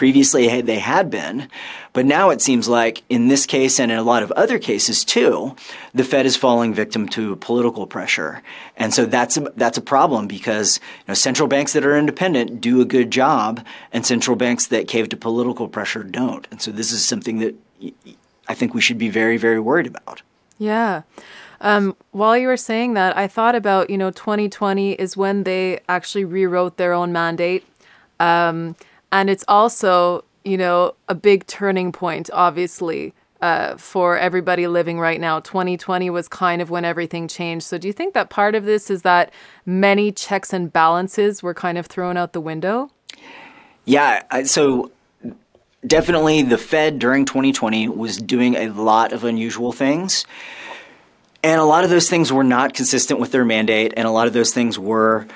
Previously, 0.01 0.63
they 0.63 0.79
had 0.79 1.11
been, 1.11 1.47
but 1.93 2.07
now 2.07 2.31
it 2.31 2.41
seems 2.41 2.67
like 2.67 3.03
in 3.11 3.29
this 3.29 3.45
case 3.45 3.79
and 3.79 3.93
in 3.93 3.99
a 3.99 4.03
lot 4.03 4.23
of 4.23 4.33
other 4.33 4.59
cases 4.59 5.05
too, 5.05 5.55
the 5.93 6.05
Fed 6.05 6.25
is 6.25 6.39
falling 6.39 6.73
victim 6.73 7.07
to 7.11 7.37
political 7.37 7.87
pressure, 7.87 8.43
and 8.79 8.95
so 8.95 9.05
that's 9.05 9.37
a, 9.37 9.53
that's 9.57 9.77
a 9.77 9.83
problem 9.83 10.27
because 10.27 10.81
you 11.01 11.09
know, 11.09 11.13
central 11.13 11.49
banks 11.49 11.75
that 11.75 11.85
are 11.85 11.99
independent 11.99 12.63
do 12.63 12.81
a 12.81 12.87
good 12.87 13.11
job, 13.11 13.63
and 13.93 14.07
central 14.07 14.39
banks 14.39 14.69
that 14.69 14.89
cave 14.89 15.11
to 15.11 15.19
political 15.19 15.69
pressure 15.69 16.03
don't. 16.03 16.49
And 16.51 16.63
so 16.63 16.71
this 16.71 16.93
is 16.93 17.05
something 17.05 17.41
that 17.41 17.55
I 18.49 18.55
think 18.55 18.73
we 18.73 18.81
should 18.81 18.97
be 18.97 19.11
very 19.11 19.37
very 19.37 19.61
worried 19.61 19.87
about. 19.87 20.23
Yeah. 20.57 21.03
Um, 21.61 21.95
while 22.13 22.39
you 22.39 22.47
were 22.47 22.57
saying 22.57 22.95
that, 22.95 23.19
I 23.19 23.29
thought 23.29 23.55
about, 23.55 23.91
you 23.91 23.99
know, 23.99 24.11
2020 24.11 24.93
is 24.93 25.15
when 25.15 25.43
they 25.43 25.81
actually 25.91 26.25
rewrote 26.25 26.79
their 26.79 26.95
own 26.95 27.13
mandate. 27.13 27.67
Um, 28.19 28.77
and 29.13 29.31
it's 29.31 29.45
also, 29.49 30.25
you 30.45 30.57
know, 30.57 30.95
a 31.09 31.15
big 31.15 31.47
turning 31.47 31.93
point, 31.93 32.31
obviously, 32.33 33.15
uh, 33.41 33.77
for 33.77 34.19
everybody 34.19 34.67
living 34.67 34.99
right 34.99 35.21
now. 35.21 35.41
2020 35.41 36.11
was 36.11 36.29
kind 36.29 36.61
of 36.61 36.71
when 36.71 36.85
everything 36.85 37.27
changed. 37.27 37.67
So, 37.67 37.79
do 37.79 37.87
you 37.89 37.93
think 37.93 38.15
that 38.15 38.31
part 38.31 38.55
of 38.55 38.65
this 38.65 38.91
is 38.91 39.03
that 39.03 39.33
many 39.65 40.13
checks 40.13 40.53
and 40.53 40.73
balances 40.73 41.43
were 41.43 41.55
kind 41.55 41.79
of 41.79 41.87
thrown 41.87 42.17
out 42.17 42.33
the 42.33 42.41
window? 42.41 42.91
Yeah. 43.85 44.43
So, 44.45 44.93
definitely 45.87 46.43
the 46.43 46.59
Fed 46.59 46.99
during 46.99 47.25
2020 47.25 47.89
was 47.89 48.19
doing 48.19 48.57
a 48.57 48.69
lot 48.69 49.13
of 49.13 49.25
unusual 49.25 49.73
things. 49.73 50.27
And 51.43 51.59
a 51.59 51.65
lot 51.65 51.85
of 51.85 51.91
those 51.91 52.11
things 52.11 52.31
were 52.31 52.45
not 52.45 52.75
consistent 52.75 53.19
with 53.19 53.33
their 53.33 53.47
mandate, 53.47 53.95
and 53.97 54.07
a 54.07 54.11
lot 54.11 54.27
of 54.27 54.35
those 54.35 54.53
things 54.53 54.79
were 54.79 55.27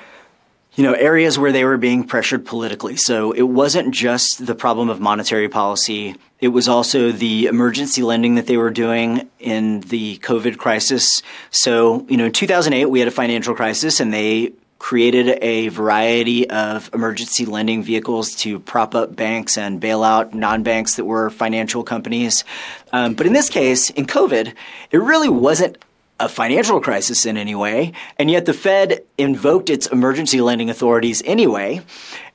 you 0.75 0.83
know, 0.83 0.93
areas 0.93 1.39
where 1.39 1.51
they 1.51 1.63
were 1.63 1.77
being 1.77 2.03
pressured 2.03 2.45
politically. 2.45 2.97
So 2.97 3.31
it 3.31 3.43
wasn't 3.43 3.93
just 3.93 4.45
the 4.45 4.55
problem 4.55 4.89
of 4.89 4.99
monetary 4.99 5.47
policy. 5.47 6.15
It 6.39 6.49
was 6.49 6.67
also 6.67 7.11
the 7.11 7.45
emergency 7.45 8.01
lending 8.01 8.35
that 8.35 8.47
they 8.47 8.57
were 8.57 8.71
doing 8.71 9.29
in 9.39 9.81
the 9.81 10.17
COVID 10.17 10.57
crisis. 10.57 11.23
So, 11.49 12.05
you 12.09 12.17
know, 12.17 12.25
in 12.25 12.33
2008, 12.33 12.85
we 12.85 12.99
had 12.99 13.07
a 13.07 13.11
financial 13.11 13.55
crisis 13.55 13.99
and 14.01 14.13
they 14.13 14.51
created 14.77 15.39
a 15.41 15.69
variety 15.69 16.49
of 16.49 16.89
emergency 16.93 17.45
lending 17.45 17.81
vehicles 17.81 18.35
to 18.35 18.59
prop 18.59 18.93
up 18.93 19.15
banks 19.15 19.57
and 19.57 19.79
bail 19.79 20.03
out 20.03 20.33
non 20.33 20.61
banks 20.61 20.97
that 20.97 21.05
were 21.05 21.29
financial 21.29 21.83
companies. 21.83 22.43
Um, 22.91 23.13
but 23.13 23.25
in 23.25 23.33
this 23.33 23.49
case, 23.49 23.89
in 23.89 24.05
COVID, 24.05 24.53
it 24.91 24.97
really 24.97 25.29
wasn't 25.29 25.77
a 26.19 26.29
financial 26.29 26.79
crisis 26.79 27.25
in 27.25 27.35
any 27.35 27.55
way, 27.55 27.91
and 28.17 28.31
yet 28.31 28.45
the 28.45 28.53
Fed 28.53 29.03
invoked 29.17 29.69
its 29.69 29.87
emergency 29.87 30.39
lending 30.39 30.69
authorities 30.69 31.21
anyway, 31.25 31.81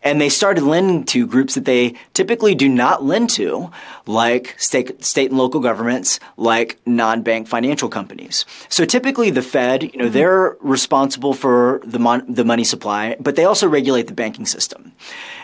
and 0.03 0.21
they 0.21 0.29
started 0.29 0.65
lending 0.65 1.05
to 1.05 1.27
groups 1.27 1.55
that 1.55 1.65
they 1.65 1.95
typically 2.13 2.55
do 2.55 2.69
not 2.69 3.03
lend 3.05 3.31
to, 3.31 3.71
like 4.07 4.55
state, 4.59 5.03
state 5.05 5.31
and 5.31 5.39
local 5.39 5.61
governments, 5.61 6.21
like 6.37 6.79
non-bank 6.87 7.49
financial 7.49 7.89
companies. 7.89 8.45
So 8.69 8.85
typically, 8.85 9.31
the 9.31 9.43
Fed, 9.43 9.83
you 9.83 9.91
know, 9.97 10.05
mm-hmm. 10.05 10.13
they're 10.13 10.57
responsible 10.61 11.35
for 11.35 11.81
the 11.85 11.99
mon- 11.99 12.25
the 12.29 12.45
money 12.45 12.65
supply, 12.65 13.17
but 13.21 13.37
they 13.37 13.45
also 13.45 13.69
regulate 13.69 14.07
the 14.09 14.15
banking 14.15 14.47
system. 14.47 14.93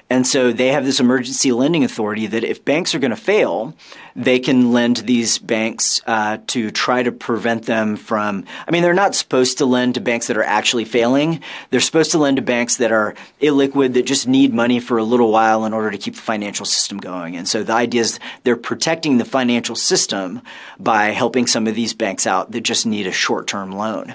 And 0.08 0.26
so 0.26 0.52
they 0.52 0.68
have 0.68 0.84
this 0.84 1.00
emergency 1.00 1.50
lending 1.50 1.82
authority 1.82 2.26
that 2.28 2.44
if 2.44 2.64
banks 2.64 2.94
are 2.94 3.00
going 3.00 3.10
to 3.10 3.16
fail, 3.16 3.74
they 4.14 4.38
can 4.38 4.72
lend 4.72 4.96
to 4.96 5.02
these 5.02 5.36
banks 5.38 6.00
uh, 6.06 6.38
to 6.46 6.70
try 6.70 7.02
to 7.02 7.10
prevent 7.10 7.66
them 7.66 7.96
from. 7.96 8.44
I 8.66 8.70
mean, 8.70 8.82
they're 8.82 8.94
not 8.94 9.16
supposed 9.16 9.58
to 9.58 9.66
lend 9.66 9.94
to 9.94 10.00
banks 10.00 10.28
that 10.28 10.36
are 10.36 10.44
actually 10.44 10.84
failing. 10.84 11.42
They're 11.70 11.80
supposed 11.80 12.12
to 12.12 12.18
lend 12.18 12.36
to 12.36 12.42
banks 12.42 12.76
that 12.76 12.92
are 12.92 13.14
illiquid, 13.42 13.94
that 13.94 14.06
just 14.06 14.28
need 14.28 14.54
money 14.54 14.78
for 14.78 14.96
a 14.96 15.04
little 15.04 15.32
while 15.32 15.64
in 15.64 15.72
order 15.72 15.90
to 15.90 15.98
keep 15.98 16.14
the 16.14 16.22
financial 16.22 16.64
system 16.64 16.98
going. 16.98 17.36
And 17.36 17.48
so 17.48 17.64
the 17.64 17.72
idea 17.72 18.02
is 18.02 18.20
they're 18.44 18.56
protecting 18.56 19.18
the 19.18 19.24
financial 19.24 19.74
system 19.74 20.40
by 20.78 21.06
helping 21.06 21.48
some 21.48 21.66
of 21.66 21.74
these 21.74 21.94
banks 21.94 22.26
out 22.26 22.52
that 22.52 22.62
just 22.62 22.86
need 22.86 23.06
a 23.06 23.12
short 23.12 23.48
term 23.48 23.72
loan. 23.72 24.14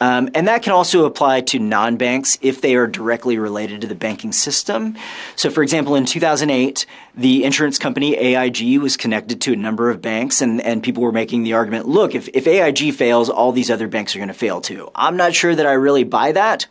Um, 0.00 0.30
and 0.34 0.46
that 0.46 0.62
can 0.62 0.72
also 0.72 1.06
apply 1.06 1.40
to 1.42 1.58
non 1.58 1.96
banks 1.96 2.38
if 2.40 2.60
they 2.60 2.76
are 2.76 2.86
directly 2.86 3.38
related 3.38 3.80
to 3.80 3.86
the 3.86 3.94
banking 3.94 4.32
system. 4.32 4.96
So, 5.34 5.50
for 5.50 5.62
example, 5.62 5.96
in 5.96 6.06
2008, 6.06 6.86
the 7.16 7.44
insurance 7.44 7.78
company 7.78 8.16
AIG 8.16 8.78
was 8.78 8.96
connected 8.96 9.40
to 9.42 9.52
a 9.52 9.56
number 9.56 9.90
of 9.90 10.00
banks, 10.00 10.40
and, 10.40 10.60
and 10.60 10.82
people 10.82 11.02
were 11.02 11.12
making 11.12 11.42
the 11.42 11.54
argument 11.54 11.88
look, 11.88 12.14
if, 12.14 12.28
if 12.28 12.46
AIG 12.46 12.94
fails, 12.94 13.28
all 13.28 13.50
these 13.50 13.70
other 13.70 13.88
banks 13.88 14.14
are 14.14 14.20
going 14.20 14.28
to 14.28 14.34
fail 14.34 14.60
too. 14.60 14.90
I'm 14.94 15.16
not 15.16 15.34
sure 15.34 15.54
that 15.54 15.66
I 15.66 15.72
really 15.72 16.04
buy 16.04 16.32
that. 16.32 16.66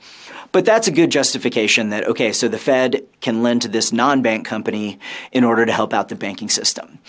But 0.53 0.63
that's 0.63 0.87
a 0.87 0.91
good 0.91 1.11
justification 1.11 1.89
that, 1.89 2.05
okay, 2.07 2.31
so 2.31 2.47
the 2.47 2.57
Fed 2.57 3.05
can 3.19 3.43
lend 3.43 3.63
to 3.63 3.67
this 3.67 3.91
non 3.91 4.21
bank 4.21 4.45
company 4.45 4.97
in 5.33 5.43
order 5.43 5.65
to 5.65 5.71
help 5.73 5.93
out 5.93 6.07
the 6.07 6.15
banking 6.15 6.49
system. 6.49 6.99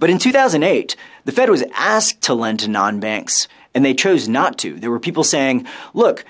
But 0.00 0.10
in 0.10 0.18
2008, 0.18 0.96
the 1.24 1.32
Fed 1.32 1.48
was 1.48 1.62
asked 1.74 2.22
to 2.22 2.34
lend 2.34 2.60
to 2.60 2.68
non 2.68 2.98
banks 2.98 3.46
and 3.78 3.84
they 3.84 3.94
chose 3.94 4.28
not 4.28 4.58
to. 4.58 4.74
There 4.74 4.90
were 4.90 4.98
people 4.98 5.22
saying, 5.22 5.64
look, 5.94 6.24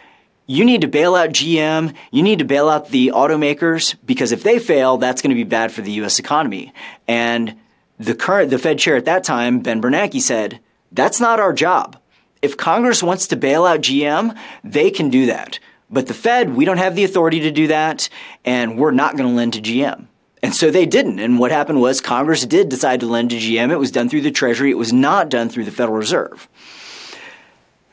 you 0.47 0.67
need 0.67 0.83
to 0.83 0.87
bail 0.87 1.15
out 1.15 1.31
GM, 1.31 1.95
you 2.11 2.23
need 2.23 2.41
to 2.41 2.45
bail 2.45 2.69
out 2.69 2.91
the 2.91 3.13
automakers, 3.15 3.97
because 4.05 4.33
if 4.33 4.43
they 4.43 4.59
fail, 4.59 4.99
that's 4.99 5.23
going 5.23 5.31
to 5.31 5.35
be 5.35 5.45
bad 5.45 5.73
for 5.73 5.81
the 5.81 5.93
US 6.03 6.19
economy. 6.19 6.75
And 7.07 7.59
the 7.99 8.15
current, 8.15 8.51
the 8.51 8.59
Fed 8.59 8.79
chair 8.79 8.97
at 8.97 9.07
that 9.07 9.25
time, 9.25 9.61
Ben 9.61 9.81
Bernanke, 9.81 10.21
said, 10.21 10.61
that's 10.93 11.21
not 11.21 11.41
our 11.41 11.55
job. 11.55 11.99
If 12.43 12.59
Congress 12.59 13.03
wants 13.03 13.29
to 13.29 13.37
bail 13.37 13.65
out 13.65 13.81
GM, 13.81 14.37
they 14.63 14.91
can 14.91 15.09
do 15.09 15.25
that. 15.25 15.59
But 15.89 16.07
the 16.07 16.13
Fed, 16.13 16.55
we 16.55 16.67
don't 16.67 16.77
have 16.77 16.97
the 16.97 17.05
authority 17.05 17.41
to 17.41 17.51
do 17.51 17.69
that, 17.69 18.11
and 18.45 18.77
we're 18.77 18.91
not 18.91 19.17
going 19.17 19.31
to 19.31 19.35
lend 19.35 19.55
to 19.55 19.63
GM. 19.63 20.07
And 20.43 20.55
so 20.55 20.71
they 20.71 20.85
didn't. 20.85 21.19
And 21.19 21.39
what 21.39 21.51
happened 21.51 21.81
was 21.81 22.03
Congress 22.03 22.45
did 22.45 22.69
decide 22.69 23.01
to 23.01 23.07
lend 23.07 23.31
to 23.31 23.37
GM. 23.37 23.71
It 23.71 23.79
was 23.79 23.91
done 23.91 24.11
through 24.11 24.21
the 24.21 24.31
Treasury. 24.31 24.71
It 24.71 24.77
was 24.77 24.93
not 24.93 25.31
done 25.31 25.49
through 25.49 25.65
the 25.65 25.71
Federal 25.71 25.97
Reserve. 25.97 26.47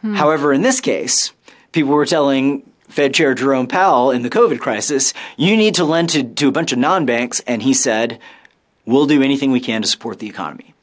Hmm. 0.06 0.14
However, 0.14 0.54
in 0.54 0.62
this 0.62 0.82
case, 0.82 1.32
people 1.72 1.94
were 1.94 2.06
telling 2.06 2.62
Fed 2.90 3.16
Chair 3.16 3.34
Jerome 3.34 3.66
Powell 3.66 4.12
in 4.12 4.22
the 4.22 4.30
COVID 4.30 4.60
crisis, 4.60 5.16
you 5.36 5.58
need 5.58 5.74
to 5.76 5.84
lend 5.84 6.10
to, 6.10 6.24
to 6.24 6.48
a 6.48 6.52
bunch 6.52 6.72
of 6.72 6.78
non 6.78 7.08
banks. 7.08 7.40
And 7.48 7.64
he 7.64 7.74
said, 7.74 8.20
we'll 8.86 9.08
do 9.08 9.24
anything 9.24 9.52
we 9.52 9.60
can 9.60 9.82
to 9.82 9.88
support 9.88 10.20
the 10.20 10.30
economy. 10.30 10.76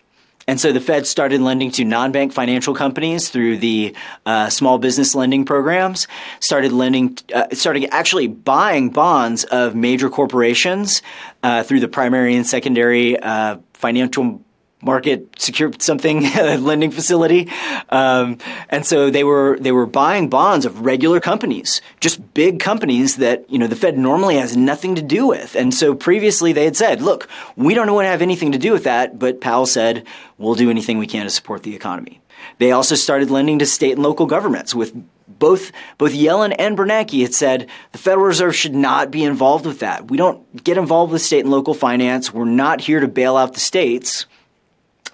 And 0.48 0.60
so 0.60 0.72
the 0.72 0.80
Fed 0.80 1.06
started 1.06 1.40
lending 1.40 1.70
to 1.72 1.84
non-bank 1.84 2.32
financial 2.32 2.74
companies 2.74 3.28
through 3.28 3.58
the 3.58 3.94
uh, 4.26 4.50
small 4.50 4.78
business 4.78 5.14
lending 5.14 5.44
programs. 5.44 6.08
Started 6.40 6.72
lending, 6.72 7.16
uh, 7.32 7.46
started 7.52 7.88
actually 7.94 8.26
buying 8.26 8.90
bonds 8.90 9.44
of 9.44 9.76
major 9.76 10.10
corporations 10.10 11.00
uh, 11.44 11.62
through 11.62 11.78
the 11.78 11.86
primary 11.86 12.34
and 12.34 12.44
secondary 12.44 13.16
uh, 13.20 13.58
financial 13.74 14.42
market 14.82 15.28
secure 15.38 15.70
something 15.78 16.22
lending 16.34 16.90
facility 16.90 17.48
um, 17.90 18.36
and 18.68 18.84
so 18.84 19.10
they 19.10 19.24
were 19.24 19.56
they 19.60 19.72
were 19.72 19.86
buying 19.86 20.28
bonds 20.28 20.66
of 20.66 20.84
regular 20.84 21.20
companies 21.20 21.80
just 22.00 22.34
big 22.34 22.60
companies 22.60 23.16
that 23.16 23.48
you 23.50 23.58
know 23.58 23.66
the 23.66 23.76
fed 23.76 23.96
normally 23.96 24.36
has 24.36 24.56
nothing 24.56 24.94
to 24.94 25.02
do 25.02 25.26
with 25.26 25.54
and 25.54 25.72
so 25.72 25.94
previously 25.94 26.52
they 26.52 26.64
had 26.64 26.76
said 26.76 27.00
look 27.00 27.28
we 27.56 27.74
don't 27.74 27.92
want 27.92 28.04
to 28.04 28.10
have 28.10 28.22
anything 28.22 28.52
to 28.52 28.58
do 28.58 28.72
with 28.72 28.84
that 28.84 29.18
but 29.18 29.40
powell 29.40 29.66
said 29.66 30.04
we'll 30.38 30.54
do 30.54 30.70
anything 30.70 30.98
we 30.98 31.06
can 31.06 31.24
to 31.24 31.30
support 31.30 31.62
the 31.62 31.74
economy 31.74 32.20
they 32.58 32.72
also 32.72 32.94
started 32.94 33.30
lending 33.30 33.58
to 33.60 33.66
state 33.66 33.92
and 33.92 34.02
local 34.02 34.26
governments 34.26 34.74
with 34.74 34.92
both 35.38 35.72
both 35.98 36.12
Yellen 36.12 36.54
and 36.58 36.76
Bernanke 36.76 37.22
had 37.22 37.34
said 37.34 37.68
the 37.92 37.98
Federal 37.98 38.26
Reserve 38.26 38.54
should 38.54 38.74
not 38.74 39.10
be 39.10 39.24
involved 39.24 39.66
with 39.66 39.80
that. 39.80 40.10
We 40.10 40.16
don't 40.16 40.62
get 40.62 40.78
involved 40.78 41.12
with 41.12 41.22
state 41.22 41.40
and 41.40 41.50
local 41.50 41.74
finance. 41.74 42.32
We're 42.32 42.44
not 42.44 42.80
here 42.80 43.00
to 43.00 43.08
bail 43.08 43.36
out 43.36 43.54
the 43.54 43.60
states. 43.60 44.26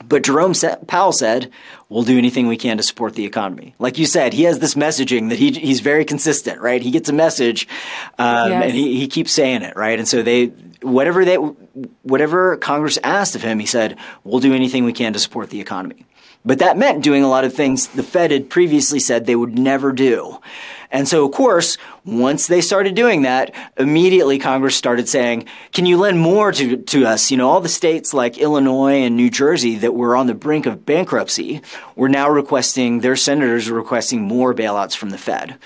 But 0.07 0.22
Jerome 0.22 0.55
Powell 0.86 1.12
said, 1.12 1.51
we'll 1.88 2.05
do 2.05 2.16
anything 2.16 2.46
we 2.46 2.57
can 2.57 2.76
to 2.76 2.82
support 2.82 3.14
the 3.14 3.24
economy. 3.24 3.74
Like 3.78 3.99
you 3.99 4.07
said, 4.07 4.32
he 4.32 4.44
has 4.44 4.59
this 4.59 4.74
messaging 4.74 5.28
that 5.30 5.38
he, 5.38 5.51
he's 5.53 5.80
very 5.80 6.05
consistent, 6.05 6.61
right? 6.61 6.80
He 6.80 6.90
gets 6.90 7.09
a 7.09 7.12
message, 7.12 7.66
um, 8.18 8.51
yes. 8.51 8.64
and 8.64 8.72
he, 8.72 8.99
he 8.99 9.09
keeps 9.09 9.32
saying 9.32 9.62
it, 9.62 9.76
right? 9.76 9.99
And 9.99 10.07
so 10.07 10.22
they, 10.22 10.46
whatever 10.82 11.24
they, 11.24 11.36
whatever 12.03 12.57
Congress 12.57 12.99
asked 13.03 13.34
of 13.34 13.42
him, 13.42 13.59
he 13.59 13.66
said, 13.66 13.99
we'll 14.24 14.40
do 14.40 14.55
anything 14.55 14.84
we 14.84 14.92
can 14.92 15.12
to 15.14 15.18
support 15.18 15.51
the 15.51 15.61
economy. 15.61 16.07
But 16.44 16.61
that 16.61 16.78
meant 16.78 17.03
doing 17.03 17.24
a 17.24 17.28
lot 17.28 17.44
of 17.44 17.53
things 17.53 17.88
the 17.88 18.05
Fed 18.05 18.30
had 18.30 18.49
previously 18.49 19.01
said 19.01 19.26
they 19.26 19.36
would 19.36 19.59
never 19.59 19.92
do. 19.92 20.38
And 20.91 21.07
so, 21.07 21.26
of 21.26 21.32
course, 21.32 21.76
once 22.05 22.47
they 22.47 22.61
started 22.62 22.95
doing 22.95 23.22
that, 23.22 23.55
immediately 23.76 24.39
Congress 24.39 24.76
started 24.76 25.09
saying, 25.09 25.47
can 25.72 25.84
you 25.84 25.99
lend 25.99 26.18
more 26.18 26.51
to, 26.53 26.78
to 26.78 27.05
us? 27.07 27.30
You 27.30 27.36
know, 27.36 27.49
all 27.51 27.61
the 27.61 27.68
states 27.68 28.14
like 28.14 28.39
Illinois 28.39 29.03
and 29.03 29.16
New 29.16 29.28
Jersey 29.28 29.76
that 29.76 29.95
were 29.95 30.16
on 30.16 30.26
the 30.26 30.34
brink 30.34 30.64
of 30.64 30.86
bankruptcy 30.86 31.61
were 31.95 32.09
now 32.09 32.28
requesting, 32.30 33.01
their 33.01 33.16
senators 33.16 33.68
were 33.68 33.76
requesting 33.76 34.22
more 34.22 34.55
bailouts 34.55 34.97
from 34.97 35.11
the 35.11 35.18
Fed. 35.18 35.59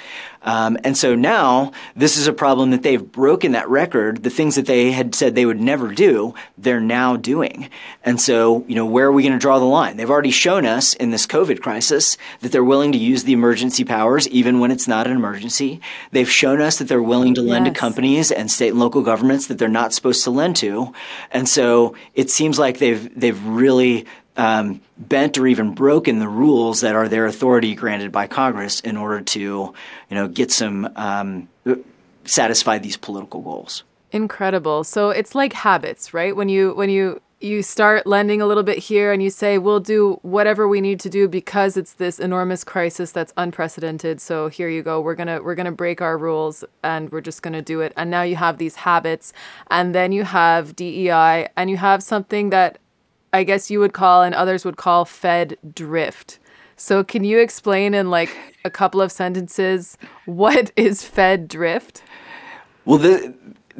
Um, 0.42 0.76
and 0.84 0.96
so 0.96 1.14
now 1.14 1.72
this 1.94 2.16
is 2.16 2.26
a 2.26 2.32
problem 2.32 2.70
that 2.70 2.82
they've 2.82 3.12
broken 3.12 3.52
that 3.52 3.68
record. 3.68 4.22
The 4.22 4.30
things 4.30 4.56
that 4.56 4.66
they 4.66 4.92
had 4.92 5.14
said 5.14 5.34
they 5.34 5.46
would 5.46 5.60
never 5.60 5.92
do, 5.92 6.34
they're 6.58 6.80
now 6.80 7.16
doing. 7.16 7.68
And 8.04 8.20
so, 8.20 8.64
you 8.66 8.74
know, 8.74 8.86
where 8.86 9.06
are 9.06 9.12
we 9.12 9.22
going 9.22 9.32
to 9.32 9.38
draw 9.38 9.58
the 9.58 9.64
line? 9.64 9.96
They've 9.96 10.10
already 10.10 10.30
shown 10.30 10.66
us 10.66 10.94
in 10.94 11.10
this 11.10 11.26
COVID 11.26 11.60
crisis 11.60 12.16
that 12.40 12.52
they're 12.52 12.64
willing 12.64 12.92
to 12.92 12.98
use 12.98 13.24
the 13.24 13.32
emergency 13.32 13.84
powers 13.84 14.28
even 14.28 14.60
when 14.60 14.70
it's 14.70 14.88
not 14.88 15.06
an 15.06 15.16
emergency. 15.16 15.80
They've 16.10 16.30
shown 16.30 16.60
us 16.60 16.78
that 16.78 16.88
they're 16.88 17.02
willing 17.02 17.34
to 17.34 17.42
lend 17.42 17.66
yes. 17.66 17.74
to 17.74 17.80
companies 17.80 18.32
and 18.32 18.50
state 18.50 18.70
and 18.70 18.80
local 18.80 19.02
governments 19.02 19.46
that 19.46 19.58
they're 19.58 19.68
not 19.68 19.92
supposed 19.92 20.24
to 20.24 20.30
lend 20.30 20.56
to. 20.56 20.92
And 21.30 21.48
so 21.48 21.94
it 22.14 22.30
seems 22.30 22.58
like 22.58 22.78
they've 22.78 23.08
they've 23.18 23.44
really 23.46 24.06
um, 24.36 24.80
bent 24.96 25.36
or 25.38 25.46
even 25.46 25.74
broken 25.74 26.18
the 26.18 26.28
rules 26.28 26.80
that 26.80 26.94
are 26.94 27.08
their 27.08 27.26
authority 27.26 27.74
granted 27.74 28.12
by 28.12 28.26
Congress 28.26 28.80
in 28.80 28.96
order 28.96 29.20
to, 29.20 29.40
you 29.40 29.74
know, 30.10 30.28
get 30.28 30.50
some 30.50 30.90
um, 30.96 31.48
satisfy 32.24 32.78
these 32.78 32.96
political 32.96 33.40
goals. 33.40 33.84
Incredible. 34.10 34.84
So 34.84 35.10
it's 35.10 35.34
like 35.34 35.52
habits, 35.52 36.12
right? 36.14 36.34
When 36.34 36.48
you 36.48 36.74
when 36.74 36.90
you 36.90 37.20
you 37.42 37.60
start 37.62 38.06
lending 38.06 38.40
a 38.40 38.46
little 38.46 38.62
bit 38.62 38.78
here 38.78 39.12
and 39.12 39.20
you 39.20 39.28
say 39.28 39.58
we'll 39.58 39.80
do 39.80 40.18
whatever 40.22 40.68
we 40.68 40.80
need 40.80 41.00
to 41.00 41.10
do 41.10 41.26
because 41.26 41.76
it's 41.76 41.94
this 41.94 42.20
enormous 42.20 42.62
crisis 42.62 43.10
that's 43.10 43.32
unprecedented 43.36 44.20
so 44.20 44.48
here 44.48 44.68
you 44.68 44.80
go 44.80 45.00
we're 45.00 45.16
going 45.16 45.26
to 45.26 45.40
we're 45.40 45.56
going 45.56 45.66
to 45.66 45.72
break 45.72 46.00
our 46.00 46.16
rules 46.16 46.64
and 46.84 47.10
we're 47.10 47.20
just 47.20 47.42
going 47.42 47.52
to 47.52 47.62
do 47.62 47.80
it 47.80 47.92
and 47.96 48.10
now 48.10 48.22
you 48.22 48.36
have 48.36 48.58
these 48.58 48.76
habits 48.76 49.32
and 49.70 49.92
then 49.92 50.12
you 50.12 50.22
have 50.22 50.76
DEI 50.76 51.48
and 51.56 51.68
you 51.68 51.76
have 51.76 52.00
something 52.00 52.50
that 52.50 52.78
I 53.32 53.44
guess 53.44 53.70
you 53.70 53.80
would 53.80 53.92
call 53.92 54.22
and 54.22 54.34
others 54.34 54.64
would 54.64 54.76
call 54.76 55.04
Fed 55.04 55.56
drift. 55.74 56.38
So 56.76 57.04
can 57.04 57.24
you 57.24 57.38
explain 57.38 57.94
in 57.94 58.10
like 58.10 58.36
a 58.64 58.70
couple 58.70 59.00
of 59.00 59.12
sentences 59.12 59.96
what 60.26 60.72
is 60.76 61.04
Fed 61.04 61.48
drift? 61.48 62.02
Well, 62.84 62.98
the 62.98 63.34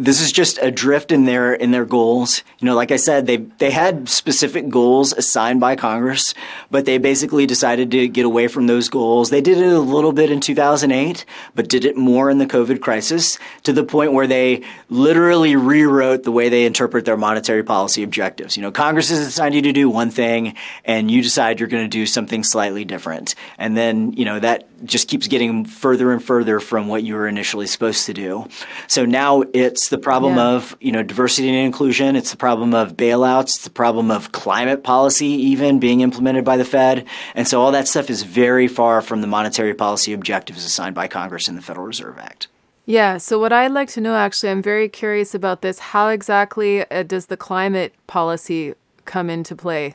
this 0.05 0.21
is 0.21 0.33
just 0.33 0.59
a 0.59 0.71
drift 0.71 1.13
in 1.13 1.25
their 1.25 1.55
in 1.55 1.71
their 1.71 1.85
goals. 1.85 2.43
You 2.59 2.67
know, 2.67 2.75
like 2.75 2.91
I 2.91 2.97
said, 2.97 3.27
they 3.27 3.37
they 3.37 3.71
had 3.71 4.09
specific 4.09 4.69
goals 4.69 5.13
assigned 5.13 5.61
by 5.61 5.77
Congress, 5.77 6.35
but 6.71 6.85
they 6.85 6.99
basically 6.99 7.47
decided 7.47 7.91
to 7.93 8.09
get 8.09 8.25
away 8.25 8.49
from 8.49 8.67
those 8.67 8.89
goals. 8.89 9.31
They 9.31 9.41
did 9.41 9.59
it 9.59 9.73
a 9.73 9.79
little 9.79 10.13
bit 10.13 10.31
in 10.31 10.41
2008, 10.41 11.25
but 11.55 11.69
did 11.69 11.85
it 11.85 11.97
more 11.97 12.31
in 12.31 12.39
the 12.39 12.47
COVID 12.47 12.81
crisis 12.81 13.39
to 13.63 13.73
the 13.73 13.85
point 13.85 14.13
where 14.13 14.27
they 14.27 14.63
literally 14.91 15.55
rewrote 15.55 16.25
the 16.25 16.33
way 16.33 16.49
they 16.49 16.65
interpret 16.65 17.05
their 17.05 17.17
monetary 17.17 17.63
policy 17.63 18.03
objectives. 18.03 18.57
You 18.57 18.63
know, 18.63 18.73
Congress 18.73 19.09
has 19.11 19.21
assigned 19.21 19.55
you 19.55 19.63
to 19.63 19.73
do 19.73 19.89
one 19.89 20.11
thing 20.11 20.55
and 20.85 21.11
you 21.11 21.23
decide 21.23 21.61
you're 21.61 21.69
going 21.69 21.85
to 21.85 21.89
do 21.89 22.07
something 22.07 22.43
slightly 22.43 22.85
different. 22.85 23.35
And 23.59 23.77
then, 23.77 24.13
you 24.15 24.25
know, 24.25 24.41
that 24.41 24.69
just 24.85 25.09
keeps 25.09 25.29
getting 25.29 25.65
further 25.65 26.13
and 26.13 26.23
further 26.23 26.61
from 26.61 26.89
what 26.89 27.03
you 27.03 27.15
were 27.15 27.29
initially 27.29 27.67
supposed 27.67 28.07
to 28.07 28.15
do. 28.15 28.49
So 28.87 29.05
now 29.05 29.45
it's 29.53 29.89
the 29.89 29.99
problem 29.99 30.37
yeah. 30.37 30.51
of 30.51 30.77
you 30.81 30.93
know 30.93 31.03
diversity 31.03 31.49
and 31.49 31.59
inclusion. 31.59 32.17
It's 32.17 32.31
the 32.31 32.37
problem 32.37 32.75
of 32.75 32.97
bailouts. 32.97 33.43
It's 33.43 33.65
the 33.65 33.71
problem 33.71 34.11
of 34.11 34.33
climate 34.33 34.83
policy 34.85 35.27
even 35.27 35.79
being 35.79 36.01
implemented 36.01 36.45
by 36.45 36.57
the 36.57 36.65
Fed. 36.65 37.07
And 37.35 37.47
so 37.47 37.61
all 37.61 37.73
that 37.73 37.89
stuff 37.89 38.11
is 38.11 38.23
very 38.23 38.69
far 38.69 39.03
from 39.03 39.21
the 39.21 39.27
monetary 39.27 39.75
policy 39.75 40.13
objectives 40.13 40.65
assigned 40.65 40.95
by 40.95 41.09
Congress 41.09 41.49
in 41.49 41.55
the 41.55 41.63
Federal 41.63 41.87
Reserve 41.87 42.19
Act. 42.19 42.49
Yeah. 42.85 43.19
So, 43.19 43.39
what 43.39 43.53
I'd 43.53 43.73
like 43.73 43.89
to 43.91 44.01
know 44.01 44.15
actually, 44.15 44.51
I'm 44.51 44.63
very 44.63 44.89
curious 44.89 45.35
about 45.35 45.63
this. 45.63 45.79
How 45.79 46.09
exactly 46.09 46.89
uh, 46.91 47.05
does 47.05 47.27
the 47.27 47.37
climate 47.37 47.95
policy 48.07 48.75
come 49.05 49.31
into 49.31 49.57
play? 49.57 49.95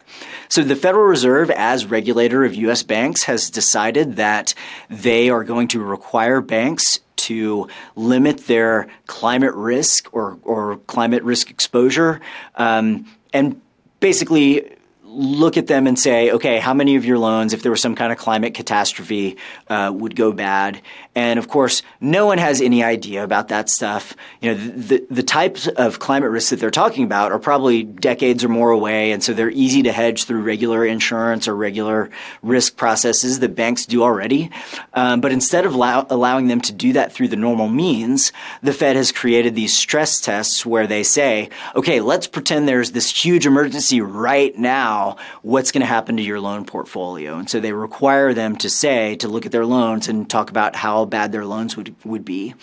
So, 0.50 0.64
the 0.64 0.76
Federal 0.76 1.06
Reserve, 1.06 1.50
as 1.52 1.86
regulator 1.86 2.46
of 2.46 2.56
U.S. 2.56 2.84
banks, 2.84 3.24
has 3.24 3.50
decided 3.50 4.16
that 4.18 4.54
they 4.90 5.30
are 5.30 5.44
going 5.44 5.68
to 5.70 5.82
require 5.82 6.42
banks 6.42 7.00
to 7.18 7.68
limit 7.96 8.48
their 8.48 8.88
climate 9.08 9.54
risk 9.54 10.08
or, 10.14 10.38
or 10.44 10.78
climate 10.88 11.24
risk 11.24 11.50
exposure 11.50 12.22
um, 12.56 13.06
and 13.34 13.60
basically 14.00 14.77
look 15.18 15.58
at 15.58 15.66
them 15.66 15.88
and 15.88 15.98
say, 15.98 16.32
okay, 16.32 16.60
how 16.60 16.76
many 16.76 16.96
of 16.96 17.04
your 17.04 17.18
loans, 17.18 17.52
if 17.52 17.64
there 17.64 17.72
was 17.72 17.82
some 17.82 17.96
kind 17.96 18.12
of 18.12 18.20
climate 18.20 18.54
catastrophe, 18.54 19.36
uh, 19.68 19.92
would 19.94 20.16
go 20.16 20.32
bad? 20.32 20.80
And 21.16 21.40
of 21.40 21.48
course, 21.48 21.82
no 22.00 22.28
one 22.28 22.38
has 22.38 22.62
any 22.62 22.84
idea 22.84 23.24
about 23.24 23.48
that 23.48 23.70
stuff. 23.70 24.16
You 24.40 24.54
know, 24.54 24.58
the, 24.58 25.04
the 25.10 25.24
types 25.24 25.68
of 25.68 25.98
climate 25.98 26.30
risks 26.30 26.52
that 26.52 26.60
they're 26.60 26.70
talking 26.70 27.04
about 27.04 27.32
are 27.32 27.40
probably 27.40 27.82
decades 27.84 28.44
or 28.44 28.50
more 28.50 28.70
away, 28.70 29.12
and 29.12 29.24
so 29.24 29.34
they're 29.34 29.50
easy 29.50 29.82
to 29.84 29.92
hedge 29.92 30.26
through 30.26 30.44
regular 30.44 30.86
insurance 30.86 31.48
or 31.48 31.56
regular 31.56 32.12
risk 32.44 32.78
processes 32.78 33.40
that 33.40 33.56
banks 33.56 33.88
do 33.88 34.04
already. 34.04 34.52
Um, 34.94 35.20
but 35.20 35.32
instead 35.32 35.66
of 35.66 35.74
allow, 35.74 36.06
allowing 36.12 36.48
them 36.48 36.62
to 36.62 36.72
do 36.72 36.94
that 36.94 37.12
through 37.12 37.30
the 37.30 37.36
normal 37.36 37.68
means, 37.68 38.32
the 38.62 38.74
Fed 38.74 38.96
has 38.96 39.12
created 39.12 39.56
these 39.56 39.76
stress 39.76 40.22
tests 40.22 40.64
where 40.64 40.86
they 40.86 41.02
say, 41.02 41.50
okay, 41.76 42.02
let's 42.02 42.28
pretend 42.28 42.68
there's 42.68 42.92
this 42.92 43.26
huge 43.26 43.48
emergency 43.48 44.02
right 44.02 44.56
now. 44.56 45.07
What's 45.42 45.72
going 45.72 45.82
to 45.82 45.88
happen 45.88 46.18
to 46.18 46.24
your 46.24 46.40
loan 46.40 46.66
portfolio? 46.66 47.38
And 47.38 47.50
so 47.50 47.60
they 47.60 47.72
require 47.72 48.34
them 48.34 48.56
to 48.58 48.70
say, 48.70 49.16
to 49.18 49.28
look 49.28 49.46
at 49.46 49.52
their 49.52 49.66
loans 49.66 50.08
and 50.08 50.30
talk 50.30 50.50
about 50.50 50.76
how 50.76 51.06
bad 51.06 51.32
their 51.32 51.46
loans 51.46 51.78
would, 51.78 51.96
would 52.04 52.26
be. 52.26 52.54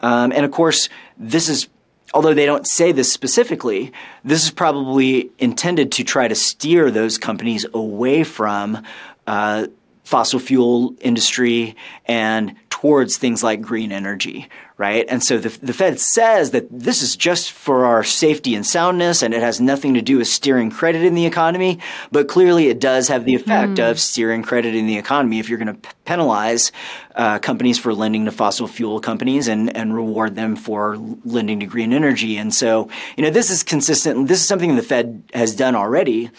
Um, 0.00 0.32
and 0.32 0.44
of 0.44 0.50
course, 0.50 0.88
this 1.18 1.48
is 1.48 1.68
although 2.12 2.34
they 2.34 2.46
don't 2.46 2.66
say 2.66 2.92
this 2.92 3.12
specifically, 3.12 3.92
this 4.22 4.44
is 4.44 4.50
probably 4.50 5.30
intended 5.38 5.90
to 5.92 6.04
try 6.04 6.28
to 6.28 6.34
steer 6.34 6.90
those 6.90 7.18
companies 7.18 7.66
away 7.74 8.22
from 8.22 8.82
uh, 9.26 9.66
fossil 10.04 10.38
fuel 10.38 10.94
industry 11.00 11.74
and 12.06 12.54
towards 12.70 13.16
things 13.16 13.42
like 13.42 13.60
green 13.60 13.90
energy, 13.90 14.48
right? 14.76 15.06
And 15.08 15.22
so 15.22 15.38
the, 15.38 15.50
the 15.64 15.72
Fed 15.72 16.00
says 16.00 16.50
that 16.50 16.66
this 16.70 17.00
is 17.00 17.14
just 17.16 17.52
for 17.52 17.86
our 17.86 18.02
safety 18.02 18.54
and 18.54 18.66
soundness 18.66 19.22
and 19.22 19.32
it 19.32 19.40
has 19.40 19.60
nothing 19.60 19.94
to 19.94 20.02
do 20.02 20.18
with 20.18 20.26
steering 20.26 20.70
credit 20.70 21.02
in 21.02 21.14
the 21.14 21.26
economy, 21.26 21.78
but 22.10 22.26
clearly 22.26 22.68
it 22.68 22.80
does 22.80 23.08
have 23.08 23.24
the 23.24 23.36
effect 23.36 23.74
mm. 23.74 23.90
of 23.90 24.00
steering 24.00 24.42
credit 24.42 24.74
in 24.74 24.86
the 24.86 24.98
economy 24.98 25.38
if 25.38 25.48
you're 25.48 25.58
going 25.58 25.80
to 25.80 25.88
penalize 26.04 26.72
uh, 27.14 27.38
companies 27.38 27.78
for 27.78 27.94
lending 27.94 28.24
to 28.24 28.30
fossil 28.30 28.66
fuel 28.66 29.00
companies 29.00 29.48
and, 29.48 29.74
and 29.76 29.94
reward 29.94 30.34
them 30.34 30.56
for 30.56 30.96
lending 31.24 31.60
to 31.60 31.66
green 31.66 31.92
energy. 31.92 32.36
And 32.36 32.52
so, 32.52 32.88
you 33.16 33.22
know, 33.22 33.30
this 33.30 33.50
is 33.50 33.62
consistent. 33.62 34.28
This 34.28 34.40
is 34.40 34.46
something 34.46 34.76
the 34.76 34.82
Fed 34.82 35.22
has 35.32 35.54
done 35.54 35.74
already. 35.74 36.30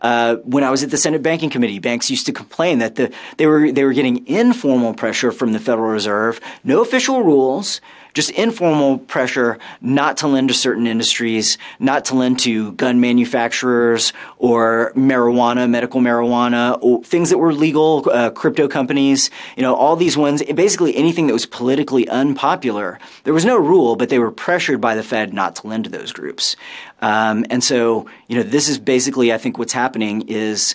Uh, 0.00 0.36
when 0.36 0.64
I 0.64 0.70
was 0.70 0.82
at 0.82 0.90
the 0.90 0.96
Senate 0.96 1.22
Banking 1.22 1.50
Committee, 1.50 1.78
banks 1.78 2.10
used 2.10 2.26
to 2.26 2.32
complain 2.32 2.78
that 2.78 2.96
the, 2.96 3.12
they 3.36 3.46
were 3.46 3.70
they 3.70 3.84
were 3.84 3.92
getting 3.92 4.26
informal 4.26 4.94
pressure 4.94 5.32
from 5.32 5.52
the 5.52 5.60
Federal 5.60 5.90
Reserve, 5.90 6.40
no 6.64 6.80
official 6.82 7.22
rules 7.22 7.80
just 8.14 8.30
informal 8.30 8.98
pressure 8.98 9.58
not 9.80 10.18
to 10.18 10.26
lend 10.26 10.48
to 10.48 10.54
certain 10.54 10.86
industries, 10.86 11.58
not 11.78 12.04
to 12.06 12.14
lend 12.14 12.38
to 12.40 12.72
gun 12.72 13.00
manufacturers 13.00 14.12
or 14.38 14.92
marijuana, 14.94 15.68
medical 15.68 16.00
marijuana, 16.00 17.04
things 17.04 17.30
that 17.30 17.38
were 17.38 17.52
legal, 17.52 18.08
uh, 18.10 18.30
crypto 18.30 18.68
companies, 18.68 19.30
you 19.56 19.62
know, 19.62 19.74
all 19.74 19.96
these 19.96 20.16
ones, 20.16 20.42
basically 20.42 20.96
anything 20.96 21.26
that 21.26 21.32
was 21.32 21.46
politically 21.46 22.08
unpopular. 22.08 22.98
There 23.24 23.34
was 23.34 23.44
no 23.44 23.56
rule, 23.56 23.96
but 23.96 24.08
they 24.08 24.18
were 24.18 24.32
pressured 24.32 24.80
by 24.80 24.94
the 24.94 25.02
Fed 25.02 25.32
not 25.32 25.56
to 25.56 25.66
lend 25.66 25.84
to 25.84 25.90
those 25.90 26.12
groups. 26.12 26.56
Um, 27.00 27.44
and 27.50 27.62
so, 27.64 28.06
you 28.28 28.36
know, 28.36 28.42
this 28.42 28.68
is 28.68 28.78
basically, 28.78 29.32
I 29.32 29.38
think, 29.38 29.58
what's 29.58 29.72
happening 29.72 30.28
is 30.28 30.74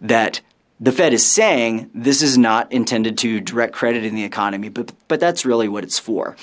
that 0.00 0.40
the 0.78 0.92
Fed 0.92 1.12
is 1.12 1.26
saying 1.26 1.90
this 1.94 2.22
is 2.22 2.36
not 2.36 2.70
intended 2.70 3.16
to 3.18 3.40
direct 3.40 3.72
credit 3.72 4.04
in 4.04 4.14
the 4.14 4.24
economy, 4.24 4.68
but 4.68 4.92
but 5.08 5.20
that's 5.20 5.46
really 5.46 5.68
what 5.68 5.84
it's 5.84 5.98
for. 5.98 6.36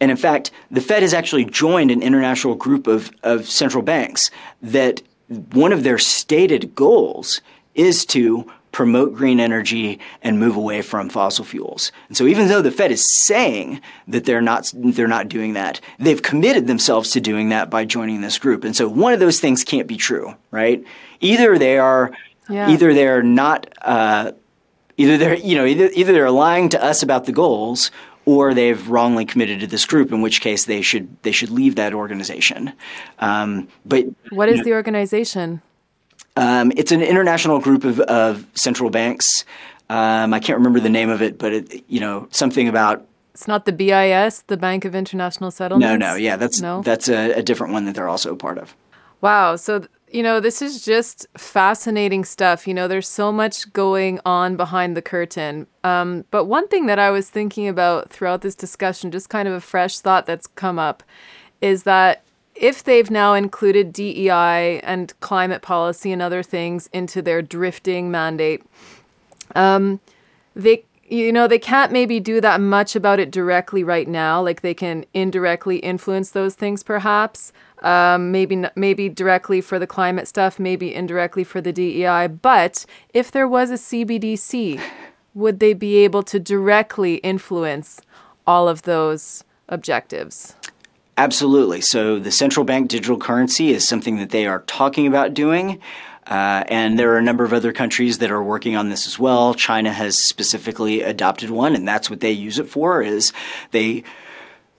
And 0.00 0.10
in 0.10 0.16
fact, 0.16 0.50
the 0.70 0.80
Fed 0.80 1.02
has 1.02 1.14
actually 1.14 1.44
joined 1.44 1.90
an 1.90 2.02
international 2.02 2.54
group 2.54 2.86
of, 2.86 3.10
of 3.22 3.48
central 3.48 3.82
banks 3.82 4.30
that 4.62 5.02
one 5.28 5.72
of 5.72 5.82
their 5.82 5.98
stated 5.98 6.74
goals 6.74 7.40
is 7.74 8.06
to 8.06 8.50
promote 8.76 9.14
green 9.14 9.40
energy 9.40 9.98
and 10.20 10.38
move 10.38 10.54
away 10.54 10.82
from 10.82 11.08
fossil 11.08 11.46
fuels. 11.46 11.92
And 12.08 12.16
so 12.16 12.26
even 12.26 12.48
though 12.48 12.60
the 12.60 12.70
Fed 12.70 12.92
is 12.92 13.24
saying 13.24 13.80
that 14.06 14.26
they're 14.26 14.42
not 14.42 14.70
they're 14.74 15.08
not 15.08 15.28
doing 15.28 15.54
that, 15.54 15.80
they've 15.98 16.20
committed 16.20 16.66
themselves 16.66 17.10
to 17.12 17.20
doing 17.20 17.48
that 17.48 17.70
by 17.70 17.86
joining 17.86 18.20
this 18.20 18.38
group. 18.38 18.64
And 18.64 18.76
so 18.76 18.86
one 18.86 19.14
of 19.14 19.20
those 19.20 19.40
things 19.40 19.64
can't 19.64 19.86
be 19.86 19.96
true, 19.96 20.34
right? 20.50 20.84
Either 21.20 21.58
they 21.58 21.78
are 21.78 22.12
yeah. 22.50 22.68
either 22.68 22.92
they're 22.92 23.22
not 23.22 23.66
uh, 23.80 24.32
either 24.98 25.16
they're 25.16 25.36
you 25.36 25.56
know 25.56 25.64
either, 25.64 25.88
either 25.94 26.12
they're 26.12 26.30
lying 26.30 26.68
to 26.68 26.84
us 26.84 27.02
about 27.02 27.24
the 27.24 27.32
goals 27.32 27.90
or 28.26 28.52
they've 28.52 28.88
wrongly 28.88 29.24
committed 29.24 29.60
to 29.60 29.66
this 29.66 29.86
group, 29.86 30.12
in 30.12 30.20
which 30.20 30.40
case 30.42 30.66
they 30.66 30.82
should 30.82 31.08
they 31.22 31.32
should 31.32 31.48
leave 31.48 31.76
that 31.76 31.94
organization. 31.94 32.72
Um, 33.20 33.68
but 33.86 34.04
what 34.30 34.50
is 34.50 34.62
the 34.64 34.74
organization? 34.74 35.62
Um, 36.36 36.70
it's 36.76 36.92
an 36.92 37.00
international 37.00 37.60
group 37.60 37.84
of, 37.84 38.00
of 38.00 38.44
central 38.52 38.90
banks. 38.90 39.46
Um, 39.88 40.34
I 40.34 40.40
can't 40.40 40.58
remember 40.58 40.80
the 40.80 40.90
name 40.90 41.08
of 41.08 41.22
it, 41.22 41.38
but 41.38 41.52
it, 41.52 41.84
you 41.88 42.00
know 42.00 42.28
something 42.30 42.68
about. 42.68 43.06
It's 43.32 43.48
not 43.48 43.64
the 43.64 43.72
BIS, 43.72 44.44
the 44.46 44.56
Bank 44.56 44.84
of 44.84 44.94
International 44.94 45.50
Settlements. 45.50 45.86
No, 45.86 45.96
no, 45.96 46.14
yeah, 46.16 46.36
that's 46.36 46.60
no? 46.60 46.82
that's 46.82 47.08
a, 47.08 47.32
a 47.32 47.42
different 47.42 47.72
one 47.72 47.84
that 47.84 47.94
they're 47.94 48.08
also 48.08 48.32
a 48.32 48.36
part 48.36 48.58
of. 48.58 48.74
Wow. 49.20 49.56
So 49.56 49.86
you 50.10 50.22
know, 50.22 50.38
this 50.40 50.62
is 50.62 50.84
just 50.84 51.26
fascinating 51.36 52.24
stuff. 52.24 52.66
You 52.66 52.74
know, 52.74 52.86
there's 52.86 53.08
so 53.08 53.32
much 53.32 53.72
going 53.72 54.20
on 54.24 54.56
behind 54.56 54.96
the 54.96 55.02
curtain. 55.02 55.66
Um, 55.82 56.24
but 56.30 56.44
one 56.44 56.68
thing 56.68 56.86
that 56.86 56.98
I 56.98 57.10
was 57.10 57.28
thinking 57.28 57.66
about 57.66 58.10
throughout 58.10 58.42
this 58.42 58.54
discussion, 58.54 59.10
just 59.10 59.28
kind 59.28 59.48
of 59.48 59.54
a 59.54 59.60
fresh 59.60 59.98
thought 59.98 60.26
that's 60.26 60.46
come 60.46 60.78
up, 60.78 61.02
is 61.60 61.82
that 61.82 62.22
if 62.54 62.84
they've 62.84 63.10
now 63.10 63.34
included 63.34 63.92
DEI 63.92 64.80
and 64.80 65.12
climate 65.20 65.62
policy 65.62 66.12
and 66.12 66.22
other 66.22 66.42
things 66.42 66.88
into 66.92 67.20
their 67.20 67.42
drifting 67.42 68.10
mandate, 68.10 68.62
um, 69.54 70.00
they 70.54 70.84
you 71.08 71.32
know 71.32 71.46
they 71.46 71.58
can't 71.58 71.92
maybe 71.92 72.20
do 72.20 72.40
that 72.40 72.60
much 72.60 72.96
about 72.96 73.20
it 73.20 73.30
directly 73.30 73.84
right 73.84 74.08
now 74.08 74.42
like 74.42 74.60
they 74.60 74.74
can 74.74 75.04
indirectly 75.14 75.78
influence 75.78 76.30
those 76.30 76.54
things 76.54 76.82
perhaps 76.82 77.52
um, 77.82 78.32
maybe 78.32 78.64
maybe 78.74 79.08
directly 79.08 79.60
for 79.60 79.78
the 79.78 79.86
climate 79.86 80.28
stuff, 80.28 80.58
maybe 80.58 80.94
indirectly 80.94 81.44
for 81.44 81.60
the 81.60 81.72
DEI. 81.72 82.28
But 82.28 82.86
if 83.12 83.30
there 83.30 83.48
was 83.48 83.70
a 83.70 83.74
CBDC, 83.74 84.80
would 85.34 85.60
they 85.60 85.74
be 85.74 85.96
able 85.98 86.22
to 86.24 86.40
directly 86.40 87.16
influence 87.16 88.00
all 88.46 88.68
of 88.68 88.82
those 88.82 89.44
objectives? 89.68 90.54
Absolutely. 91.18 91.80
So 91.80 92.18
the 92.18 92.30
central 92.30 92.64
bank 92.64 92.88
digital 92.88 93.18
currency 93.18 93.70
is 93.70 93.86
something 93.86 94.16
that 94.16 94.30
they 94.30 94.46
are 94.46 94.60
talking 94.66 95.06
about 95.06 95.32
doing. 95.32 95.80
Uh, 96.26 96.64
and 96.68 96.98
there 96.98 97.12
are 97.12 97.18
a 97.18 97.22
number 97.22 97.44
of 97.44 97.52
other 97.52 97.72
countries 97.72 98.18
that 98.18 98.30
are 98.30 98.42
working 98.42 98.76
on 98.76 98.88
this 98.88 99.06
as 99.06 99.18
well. 99.18 99.54
China 99.54 99.92
has 99.92 100.18
specifically 100.18 101.02
adopted 101.02 101.50
one, 101.50 101.76
and 101.76 101.86
that's 101.86 102.10
what 102.10 102.20
they 102.20 102.32
use 102.32 102.58
it 102.58 102.68
for. 102.68 103.00
Is 103.00 103.32
they 103.70 104.02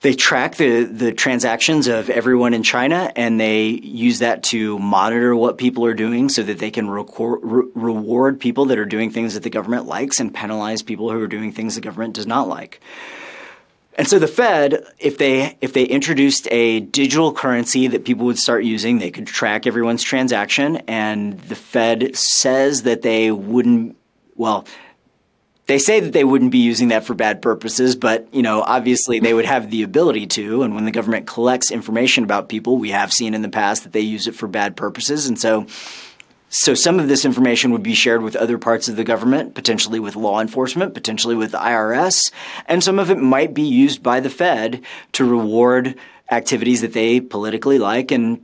they 0.02 0.14
track 0.14 0.56
the, 0.56 0.84
the 0.84 1.12
transactions 1.12 1.88
of 1.88 2.10
everyone 2.10 2.54
in 2.54 2.62
China 2.62 3.12
and 3.16 3.40
they 3.40 3.68
use 3.70 4.20
that 4.20 4.44
to 4.44 4.78
monitor 4.78 5.36
what 5.36 5.58
people 5.58 5.86
are 5.86 5.96
doing 5.96 6.30
so 6.30 6.44
that 6.44 6.60
they 6.60 6.70
can 6.70 6.88
record, 6.90 7.40
re- 7.42 7.72
reward 7.74 8.40
people 8.40 8.66
that 8.66 8.78
are 8.78 8.86
doing 8.86 9.10
things 9.10 9.34
that 9.34 9.42
the 9.42 9.50
government 9.50 9.86
likes 9.88 10.20
and 10.20 10.34
penalize 10.34 10.84
people 10.84 11.12
who 11.12 11.20
are 11.20 11.28
doing 11.28 11.52
things 11.52 11.76
the 11.76 11.82
government 11.82 12.14
does 12.14 12.28
not 12.28 12.48
like. 12.48 12.80
And 13.98 14.08
so 14.08 14.20
the 14.20 14.28
Fed, 14.28 14.86
if 15.00 15.18
they 15.18 15.58
if 15.60 15.74
they 15.74 15.84
introduced 15.84 16.48
a 16.52 16.82
digital 16.82 17.34
currency 17.34 17.88
that 17.88 18.06
people 18.06 18.28
would 18.28 18.38
start 18.38 18.64
using, 18.64 19.00
they 19.00 19.10
could 19.10 19.26
track 19.26 19.66
everyone's 19.66 20.04
transaction 20.04 20.78
and 20.88 21.40
the 21.42 21.56
Fed 21.56 22.16
says 22.16 22.84
that 22.84 23.02
they 23.02 23.32
wouldn't 23.32 23.98
well, 24.36 24.68
they 25.66 25.80
say 25.80 26.00
that 26.00 26.14
they 26.14 26.24
wouldn't 26.24 26.52
be 26.52 26.60
using 26.60 26.90
that 26.90 27.06
for 27.06 27.16
bad 27.16 27.42
purposes, 27.42 27.96
but 27.96 28.34
you 28.34 28.44
know, 28.44 28.62
obviously 28.62 29.20
they 29.20 29.34
would 29.34 29.46
have 29.46 29.72
the 29.72 29.82
ability 29.84 30.28
to. 30.28 30.62
And 30.62 30.76
when 30.76 30.86
the 30.86 30.92
government 30.92 31.26
collects 31.26 31.72
information 31.72 32.24
about 32.24 32.50
people, 32.50 32.78
we 32.78 32.92
have 32.92 33.12
seen 33.12 33.34
in 33.34 33.42
the 33.42 33.50
past 33.50 33.84
that 33.84 33.94
they 33.94 34.02
use 34.02 34.28
it 34.28 34.36
for 34.36 34.48
bad 34.48 34.78
purposes. 34.78 35.28
And 35.28 35.40
so, 35.40 35.66
so 36.50 36.74
some 36.74 37.00
of 37.00 37.08
this 37.08 37.26
information 37.26 37.72
would 37.72 37.84
be 37.84 37.94
shared 37.94 38.22
with 38.22 38.36
other 38.36 38.58
parts 38.58 38.88
of 38.88 38.96
the 38.96 39.04
government, 39.04 39.54
potentially 39.54 40.00
with 40.00 40.16
law 40.16 40.40
enforcement, 40.40 40.94
potentially 40.94 41.36
with 41.36 41.52
the 41.52 41.58
IRS, 41.58 42.32
and 42.68 42.84
some 42.84 43.00
of 43.00 43.10
it 43.12 43.18
might 43.18 43.54
be 43.54 43.64
used 43.64 44.02
by 44.02 44.20
the 44.20 44.30
Fed 44.30 44.82
to 45.14 45.26
reward 45.26 45.96
activities 46.32 46.82
that 46.82 46.94
they 46.94 47.20
politically 47.20 47.80
like 47.80 48.12
and 48.12 48.44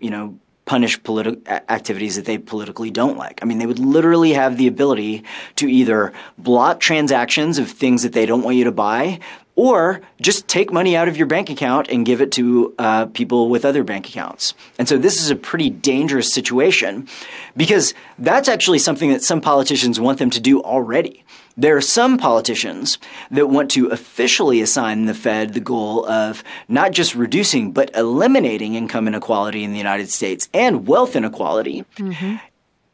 you 0.00 0.10
know 0.10 0.38
punish 0.64 1.00
politi- 1.00 1.44
activities 1.68 2.14
that 2.14 2.26
they 2.26 2.38
politically 2.38 2.92
don't 2.92 3.16
like. 3.16 3.40
I 3.42 3.44
mean, 3.44 3.58
they 3.58 3.66
would 3.66 3.80
literally 3.80 4.32
have 4.34 4.56
the 4.56 4.68
ability 4.68 5.24
to 5.56 5.68
either 5.68 6.12
block 6.38 6.78
transactions 6.78 7.58
of 7.58 7.68
things 7.68 8.04
that 8.04 8.12
they 8.12 8.24
don't 8.24 8.42
want 8.42 8.56
you 8.56 8.64
to 8.64 8.72
buy, 8.72 9.18
or 9.60 10.00
just 10.22 10.48
take 10.48 10.72
money 10.72 10.96
out 10.96 11.06
of 11.06 11.18
your 11.18 11.26
bank 11.26 11.50
account 11.50 11.86
and 11.90 12.06
give 12.06 12.22
it 12.22 12.32
to 12.32 12.74
uh, 12.78 13.04
people 13.04 13.50
with 13.50 13.66
other 13.66 13.84
bank 13.84 14.08
accounts. 14.08 14.54
And 14.78 14.88
so 14.88 14.96
this 14.96 15.20
is 15.20 15.28
a 15.28 15.36
pretty 15.36 15.68
dangerous 15.68 16.32
situation 16.32 17.06
because 17.54 17.92
that's 18.18 18.48
actually 18.48 18.78
something 18.78 19.10
that 19.10 19.22
some 19.22 19.42
politicians 19.42 20.00
want 20.00 20.18
them 20.18 20.30
to 20.30 20.40
do 20.40 20.62
already. 20.62 21.24
There 21.58 21.76
are 21.76 21.82
some 21.82 22.16
politicians 22.16 22.96
that 23.30 23.48
want 23.48 23.70
to 23.72 23.88
officially 23.88 24.62
assign 24.62 25.04
the 25.04 25.12
Fed 25.12 25.52
the 25.52 25.60
goal 25.60 26.08
of 26.08 26.42
not 26.66 26.92
just 26.92 27.14
reducing, 27.14 27.72
but 27.72 27.94
eliminating 27.94 28.76
income 28.76 29.06
inequality 29.06 29.62
in 29.62 29.72
the 29.72 29.78
United 29.78 30.08
States 30.08 30.48
and 30.54 30.86
wealth 30.86 31.14
inequality. 31.14 31.84
Mm-hmm. 31.96 32.36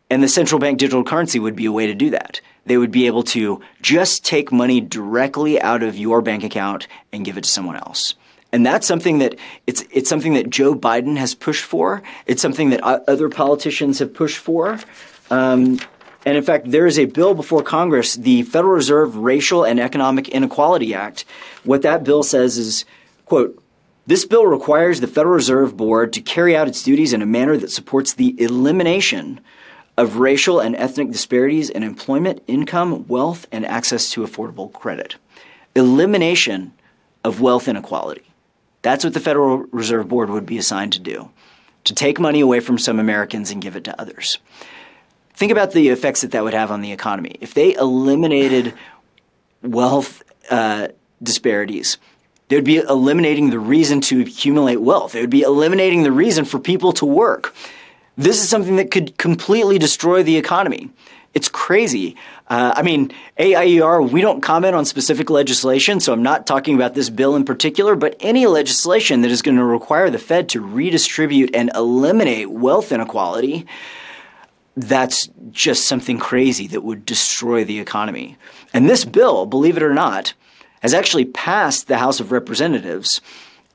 And 0.09 0.22
the 0.22 0.28
central 0.28 0.61
bank 0.61 0.78
digital 0.78 1.04
currency 1.04 1.38
would 1.38 1.57
be 1.57 1.66
a 1.66 1.72
way 1.72 1.86
to 1.86 1.94
do 1.94 2.11
that. 2.11 2.40
They 2.64 2.78
would 2.78 2.90
be 2.90 3.07
able 3.07 3.22
to 3.24 3.61
just 3.82 4.24
take 4.24 4.52
money 4.52 4.80
directly 4.80 5.61
out 5.61 5.82
of 5.82 5.96
your 5.96 6.22
bank 6.22 6.44
account 6.44 6.86
and 7.12 7.24
give 7.24 7.38
it 7.38 7.44
to 7.44 7.50
someone 7.50 7.76
else. 7.76 8.14
And 8.52 8.64
that's 8.64 8.86
something 8.86 9.18
that 9.18 9.36
it's 9.66 9.84
it's 9.90 10.09
something 10.09 10.34
that 10.34 10.50
Joe 10.50 10.74
Biden 10.74 11.16
has 11.16 11.34
pushed 11.34 11.64
for. 11.64 12.02
It's 12.26 12.40
something 12.40 12.70
that 12.70 12.82
other 12.82 13.28
politicians 13.28 13.98
have 13.98 14.14
pushed 14.14 14.38
for. 14.38 14.78
Um, 15.30 15.80
and 16.24 16.36
in 16.36 16.42
fact, 16.42 16.70
there 16.70 16.86
is 16.86 16.98
a 16.98 17.04
bill 17.04 17.34
before 17.34 17.62
Congress, 17.62 18.14
the 18.14 18.42
Federal 18.42 18.74
Reserve 18.74 19.16
Racial 19.16 19.64
and 19.64 19.78
Economic 19.78 20.28
Inequality 20.28 20.94
Act. 20.94 21.24
What 21.64 21.82
that 21.82 22.02
bill 22.02 22.24
says 22.24 22.59
is, 22.59 22.84
quote, 23.26 23.62
this 24.09 24.24
bill 24.24 24.46
requires 24.46 25.00
the 25.00 25.07
Federal 25.07 25.34
Reserve 25.34 25.76
Board 25.76 26.12
to 26.14 26.20
carry 26.20 26.57
out 26.57 26.66
its 26.68 26.82
duties 26.82 27.12
in 27.12 27.22
a 27.22 27.26
manner 27.26 27.57
that 27.57 27.70
supports 27.70 28.14
the 28.14 28.40
elimination 28.40 29.40
of 29.97 30.16
racial 30.16 30.61
and 30.61 30.76
ethnic 30.76 31.11
disparities 31.11 31.70
in 31.70 31.82
employment, 31.82 32.42
income, 32.47 33.07
wealth, 33.09 33.47
and 33.51 33.64
access 33.64 34.11
to 34.11 34.22
affordable 34.22 34.72
credit. 34.72 35.16
Elimination 35.74 36.72
of 37.24 37.40
wealth 37.40 37.68
inequality. 37.68 38.22
That's 38.82 39.05
what 39.05 39.14
the 39.14 39.20
Federal 39.20 39.59
Reserve 39.72 40.09
Board 40.09 40.30
would 40.30 40.47
be 40.47 40.59
assigned 40.59 40.92
to 40.92 41.01
do 41.01 41.30
to 41.84 41.94
take 41.94 42.18
money 42.18 42.40
away 42.40 42.61
from 42.61 42.78
some 42.78 42.99
Americans 42.99 43.51
and 43.51 43.62
give 43.62 43.76
it 43.76 43.84
to 43.84 44.01
others. 44.01 44.38
Think 45.34 45.53
about 45.53 45.72
the 45.72 45.88
effects 45.88 46.22
that 46.22 46.32
that 46.32 46.44
would 46.44 46.55
have 46.55 46.70
on 46.70 46.80
the 46.80 46.92
economy. 46.92 47.36
If 47.40 47.55
they 47.55 47.74
eliminated 47.74 48.74
wealth 49.62 50.22
uh, 50.51 50.88
disparities, 51.22 51.99
they 52.49 52.57
would 52.57 52.64
be 52.64 52.78
eliminating 52.78 53.51
the 53.51 53.59
reason 53.59 54.01
to 54.03 54.20
accumulate 54.20 54.76
wealth. 54.76 55.12
They 55.12 55.20
would 55.20 55.30
be 55.30 55.42
eliminating 55.42 56.03
the 56.03 56.12
reason 56.12 56.44
for 56.44 56.59
people 56.59 56.92
to 56.94 57.07
work. 57.07 57.55
This 58.16 58.42
is 58.42 58.48
something 58.48 58.76
that 58.76 58.90
could 58.90 59.18
completely 59.18 59.78
destroy 59.78 60.22
the 60.22 60.36
economy. 60.36 60.90
it's 61.34 61.50
crazy. 61.50 62.16
Uh, 62.48 62.72
I 62.74 62.80
mean, 62.80 63.12
AIER, 63.38 64.00
we 64.00 64.22
don't 64.22 64.40
comment 64.40 64.74
on 64.74 64.86
specific 64.86 65.28
legislation, 65.28 66.00
so 66.00 66.14
I'm 66.14 66.22
not 66.22 66.46
talking 66.46 66.74
about 66.76 66.94
this 66.94 67.10
bill 67.10 67.36
in 67.36 67.44
particular, 67.44 67.94
but 67.94 68.16
any 68.20 68.46
legislation 68.46 69.20
that 69.20 69.30
is 69.30 69.42
going 69.42 69.58
to 69.58 69.64
require 69.64 70.08
the 70.08 70.18
Fed 70.18 70.48
to 70.50 70.62
redistribute 70.62 71.54
and 71.54 71.70
eliminate 71.74 72.50
wealth 72.50 72.90
inequality, 72.90 73.66
that's 74.76 75.28
just 75.50 75.86
something 75.86 76.18
crazy 76.18 76.66
that 76.68 76.82
would 76.82 77.04
destroy 77.04 77.64
the 77.64 77.80
economy. 77.80 78.38
And 78.72 78.88
this 78.88 79.04
bill, 79.04 79.44
believe 79.44 79.76
it 79.76 79.82
or 79.82 79.92
not, 79.92 80.32
has 80.80 80.94
actually 80.94 81.26
passed 81.26 81.86
the 81.86 81.98
House 81.98 82.18
of 82.18 82.32
Representatives 82.32 83.20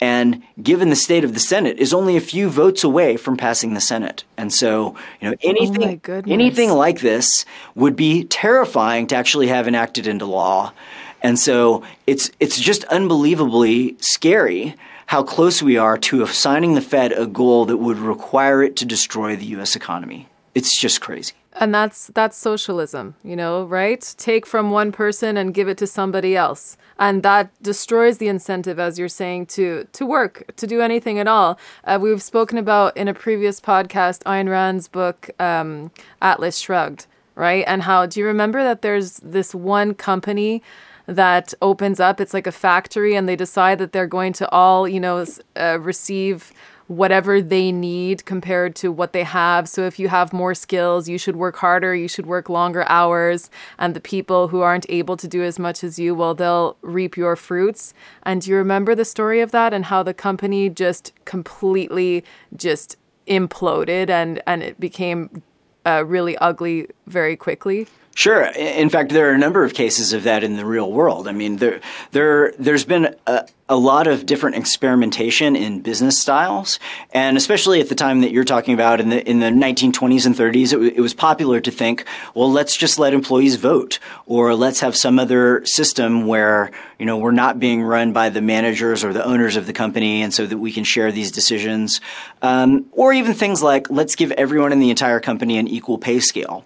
and 0.01 0.41
given 0.61 0.89
the 0.89 0.95
state 0.95 1.23
of 1.23 1.35
the 1.35 1.39
Senate, 1.39 1.77
is 1.77 1.93
only 1.93 2.17
a 2.17 2.21
few 2.21 2.49
votes 2.49 2.83
away 2.83 3.15
from 3.17 3.37
passing 3.37 3.75
the 3.75 3.79
Senate. 3.79 4.23
And 4.35 4.51
so, 4.51 4.95
you 5.21 5.29
know, 5.29 5.35
oh 5.35 5.47
anything 5.47 6.01
oh 6.09 6.21
anything 6.27 6.71
like 6.71 6.99
this 6.99 7.45
would 7.75 7.95
be 7.95 8.23
terrifying 8.23 9.05
to 9.07 9.15
actually 9.15 9.47
have 9.47 9.67
enacted 9.67 10.07
into 10.07 10.25
law. 10.25 10.73
And 11.21 11.37
so 11.37 11.83
it's 12.07 12.31
it's 12.39 12.59
just 12.59 12.83
unbelievably 12.85 13.97
scary 13.99 14.75
how 15.05 15.21
close 15.21 15.61
we 15.61 15.77
are 15.77 15.97
to 15.97 16.23
assigning 16.23 16.73
the 16.73 16.81
Fed 16.81 17.11
a 17.11 17.27
goal 17.27 17.65
that 17.65 17.77
would 17.77 17.99
require 17.99 18.63
it 18.63 18.77
to 18.77 18.85
destroy 18.85 19.35
the 19.35 19.45
US 19.57 19.75
economy. 19.75 20.27
It's 20.55 20.79
just 20.79 20.99
crazy. 20.99 21.33
And 21.53 21.73
that's 21.75 22.07
that's 22.07 22.37
socialism, 22.37 23.15
you 23.23 23.35
know, 23.35 23.65
right? 23.65 24.01
Take 24.17 24.45
from 24.45 24.71
one 24.71 24.91
person 24.91 25.35
and 25.35 25.53
give 25.53 25.67
it 25.67 25.77
to 25.79 25.87
somebody 25.87 26.35
else. 26.35 26.77
And 26.97 27.23
that 27.23 27.49
destroys 27.61 28.19
the 28.19 28.29
incentive, 28.29 28.79
as 28.79 28.97
you're 28.97 29.09
saying, 29.09 29.47
to 29.47 29.85
to 29.91 30.05
work, 30.05 30.43
to 30.55 30.65
do 30.65 30.81
anything 30.81 31.19
at 31.19 31.27
all. 31.27 31.59
Uh, 31.83 31.99
we've 32.01 32.21
spoken 32.21 32.57
about 32.57 32.95
in 32.95 33.07
a 33.07 33.13
previous 33.13 33.59
podcast 33.59 34.23
Ayn 34.23 34.49
Rand's 34.49 34.87
book 34.87 35.29
um, 35.39 35.91
Atlas 36.21 36.57
Shrugged, 36.57 37.07
right? 37.35 37.65
And 37.67 37.81
how 37.81 38.05
do 38.05 38.19
you 38.19 38.25
remember 38.25 38.63
that 38.63 38.81
there's 38.81 39.17
this 39.17 39.53
one 39.53 39.93
company 39.93 40.63
that 41.05 41.53
opens 41.61 41.99
up? 41.99 42.21
It's 42.21 42.33
like 42.33 42.47
a 42.47 42.51
factory, 42.51 43.15
and 43.15 43.27
they 43.27 43.35
decide 43.35 43.77
that 43.79 43.91
they're 43.91 44.07
going 44.07 44.33
to 44.33 44.49
all, 44.51 44.87
you 44.87 44.99
know, 44.99 45.25
uh, 45.57 45.79
receive 45.81 46.53
whatever 46.91 47.41
they 47.41 47.71
need 47.71 48.25
compared 48.25 48.75
to 48.75 48.91
what 48.91 49.13
they 49.13 49.23
have. 49.23 49.69
So 49.69 49.85
if 49.85 49.97
you 49.97 50.09
have 50.09 50.33
more 50.33 50.53
skills, 50.53 51.07
you 51.07 51.17
should 51.17 51.37
work 51.37 51.55
harder, 51.55 51.95
you 51.95 52.09
should 52.09 52.25
work 52.25 52.49
longer 52.49 52.83
hours. 52.89 53.49
And 53.79 53.93
the 53.93 54.01
people 54.01 54.49
who 54.49 54.59
aren't 54.59 54.85
able 54.89 55.15
to 55.15 55.27
do 55.27 55.41
as 55.41 55.57
much 55.57 55.85
as 55.85 55.97
you, 55.97 56.13
well, 56.13 56.35
they'll 56.35 56.75
reap 56.81 57.15
your 57.15 57.37
fruits. 57.37 57.93
And 58.23 58.41
do 58.41 58.51
you 58.51 58.57
remember 58.57 58.93
the 58.93 59.05
story 59.05 59.39
of 59.39 59.51
that 59.51 59.73
and 59.73 59.85
how 59.85 60.03
the 60.03 60.13
company 60.13 60.67
just 60.67 61.13
completely 61.23 62.25
just 62.57 62.97
imploded 63.25 64.09
and, 64.09 64.43
and 64.45 64.61
it 64.61 64.77
became 64.77 65.41
uh, 65.85 66.03
really 66.05 66.37
ugly 66.39 66.87
very 67.07 67.37
quickly? 67.37 67.87
Sure. 68.13 68.43
In 68.43 68.89
fact, 68.89 69.11
there 69.11 69.29
are 69.29 69.33
a 69.33 69.37
number 69.37 69.63
of 69.63 69.73
cases 69.73 70.11
of 70.11 70.23
that 70.23 70.43
in 70.43 70.57
the 70.57 70.65
real 70.65 70.91
world. 70.91 71.27
I 71.29 71.31
mean, 71.31 71.57
there, 71.57 71.79
there, 72.11 72.53
there's 72.59 72.83
been 72.83 73.15
a, 73.25 73.47
a 73.69 73.77
lot 73.77 74.05
of 74.05 74.25
different 74.25 74.57
experimentation 74.57 75.55
in 75.55 75.79
business 75.79 76.19
styles, 76.19 76.77
and 77.13 77.37
especially 77.37 77.79
at 77.79 77.87
the 77.87 77.95
time 77.95 78.19
that 78.19 78.31
you're 78.31 78.43
talking 78.43 78.73
about 78.73 78.99
in 78.99 79.07
the 79.07 79.27
in 79.27 79.39
the 79.39 79.47
1920s 79.47 80.25
and 80.25 80.35
30s, 80.35 80.65
it, 80.65 80.71
w- 80.71 80.93
it 80.93 80.99
was 80.99 81.13
popular 81.13 81.61
to 81.61 81.71
think, 81.71 82.05
well, 82.35 82.51
let's 82.51 82.75
just 82.75 82.99
let 82.99 83.13
employees 83.13 83.55
vote, 83.55 83.97
or 84.25 84.55
let's 84.55 84.81
have 84.81 84.97
some 84.97 85.17
other 85.17 85.65
system 85.65 86.27
where 86.27 86.69
you 86.99 87.05
know 87.05 87.17
we're 87.17 87.31
not 87.31 87.61
being 87.61 87.81
run 87.81 88.11
by 88.11 88.27
the 88.27 88.41
managers 88.41 89.05
or 89.05 89.13
the 89.13 89.23
owners 89.23 89.55
of 89.55 89.67
the 89.67 89.73
company, 89.73 90.21
and 90.21 90.33
so 90.33 90.45
that 90.45 90.57
we 90.57 90.73
can 90.73 90.83
share 90.83 91.09
these 91.13 91.31
decisions, 91.31 92.01
um, 92.41 92.85
or 92.91 93.13
even 93.13 93.33
things 93.33 93.63
like 93.63 93.89
let's 93.89 94.15
give 94.15 94.33
everyone 94.33 94.73
in 94.73 94.81
the 94.81 94.89
entire 94.89 95.21
company 95.21 95.57
an 95.57 95.69
equal 95.69 95.97
pay 95.97 96.19
scale. 96.19 96.65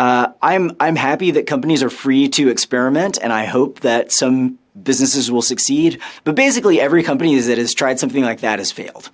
Uh, 0.00 0.32
I'm 0.40 0.74
I'm 0.80 0.96
happy 0.96 1.32
that 1.32 1.46
companies 1.46 1.82
are 1.82 1.90
free 1.90 2.30
to 2.30 2.48
experiment, 2.48 3.18
and 3.22 3.34
I 3.34 3.44
hope 3.44 3.80
that 3.80 4.12
some 4.12 4.58
businesses 4.82 5.30
will 5.30 5.42
succeed. 5.42 6.00
But 6.24 6.34
basically, 6.34 6.80
every 6.80 7.02
company 7.02 7.38
that 7.38 7.58
has 7.58 7.74
tried 7.74 8.00
something 8.00 8.24
like 8.24 8.40
that 8.40 8.60
has 8.60 8.72
failed, 8.72 9.10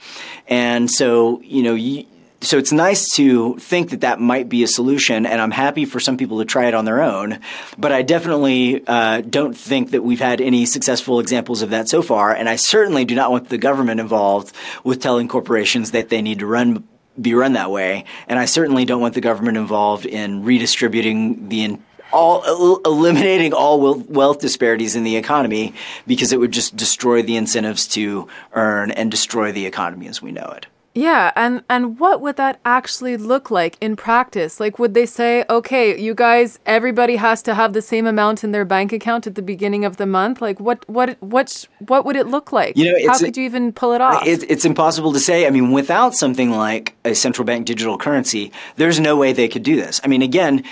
and 0.46 0.88
so 0.88 1.40
you 1.42 1.64
know. 1.64 1.74
You, 1.74 2.06
so 2.42 2.58
it's 2.58 2.70
nice 2.70 3.08
to 3.16 3.56
think 3.56 3.90
that 3.90 4.02
that 4.02 4.20
might 4.20 4.48
be 4.48 4.62
a 4.62 4.68
solution, 4.68 5.26
and 5.26 5.40
I'm 5.40 5.50
happy 5.50 5.86
for 5.86 5.98
some 5.98 6.16
people 6.18 6.38
to 6.38 6.44
try 6.44 6.66
it 6.66 6.74
on 6.74 6.84
their 6.84 7.02
own. 7.02 7.40
But 7.76 7.90
I 7.90 8.02
definitely 8.02 8.86
uh, 8.86 9.22
don't 9.22 9.56
think 9.56 9.90
that 9.90 10.04
we've 10.04 10.20
had 10.20 10.40
any 10.40 10.66
successful 10.66 11.18
examples 11.18 11.62
of 11.62 11.70
that 11.70 11.88
so 11.88 12.02
far, 12.02 12.32
and 12.32 12.48
I 12.48 12.54
certainly 12.54 13.04
do 13.04 13.16
not 13.16 13.32
want 13.32 13.48
the 13.48 13.58
government 13.58 13.98
involved 13.98 14.54
with 14.84 15.00
telling 15.00 15.26
corporations 15.26 15.90
that 15.92 16.10
they 16.10 16.22
need 16.22 16.38
to 16.40 16.46
run 16.46 16.86
be 17.20 17.34
run 17.34 17.54
that 17.54 17.70
way. 17.70 18.04
And 18.28 18.38
I 18.38 18.44
certainly 18.44 18.84
don't 18.84 19.00
want 19.00 19.14
the 19.14 19.20
government 19.20 19.56
involved 19.56 20.06
in 20.06 20.44
redistributing 20.44 21.48
the 21.48 21.78
all 22.12 22.80
eliminating 22.84 23.52
all 23.52 23.94
wealth 23.94 24.40
disparities 24.40 24.94
in 24.96 25.02
the 25.02 25.16
economy 25.16 25.74
because 26.06 26.32
it 26.32 26.38
would 26.38 26.52
just 26.52 26.76
destroy 26.76 27.22
the 27.22 27.36
incentives 27.36 27.86
to 27.88 28.28
earn 28.52 28.90
and 28.90 29.10
destroy 29.10 29.52
the 29.52 29.66
economy 29.66 30.06
as 30.06 30.22
we 30.22 30.32
know 30.32 30.52
it. 30.56 30.66
Yeah, 30.96 31.30
and 31.36 31.62
and 31.68 31.98
what 32.00 32.22
would 32.22 32.36
that 32.36 32.58
actually 32.64 33.18
look 33.18 33.50
like 33.50 33.76
in 33.82 33.96
practice? 33.96 34.58
Like 34.58 34.78
would 34.78 34.94
they 34.94 35.04
say, 35.04 35.44
"Okay, 35.50 35.98
you 36.00 36.14
guys, 36.14 36.58
everybody 36.64 37.16
has 37.16 37.42
to 37.42 37.54
have 37.54 37.74
the 37.74 37.82
same 37.82 38.06
amount 38.06 38.42
in 38.42 38.52
their 38.52 38.64
bank 38.64 38.94
account 38.94 39.26
at 39.26 39.34
the 39.34 39.42
beginning 39.42 39.84
of 39.84 39.98
the 39.98 40.06
month?" 40.06 40.40
Like 40.40 40.58
what 40.58 40.88
what 40.88 41.18
what 41.20 41.68
what 41.86 42.06
would 42.06 42.16
it 42.16 42.28
look 42.28 42.50
like? 42.50 42.78
You 42.78 42.92
know, 42.92 43.12
How 43.12 43.18
could 43.18 43.36
you 43.36 43.44
even 43.44 43.72
pull 43.72 43.92
it 43.92 44.00
off? 44.00 44.26
It, 44.26 44.50
it's 44.50 44.64
impossible 44.64 45.12
to 45.12 45.20
say. 45.20 45.46
I 45.46 45.50
mean, 45.50 45.70
without 45.70 46.14
something 46.14 46.50
like 46.50 46.96
a 47.04 47.14
central 47.14 47.44
bank 47.44 47.66
digital 47.66 47.98
currency, 47.98 48.50
there's 48.76 48.98
no 48.98 49.16
way 49.16 49.34
they 49.34 49.48
could 49.48 49.62
do 49.62 49.76
this. 49.76 50.00
I 50.02 50.06
mean, 50.08 50.22
again, 50.22 50.64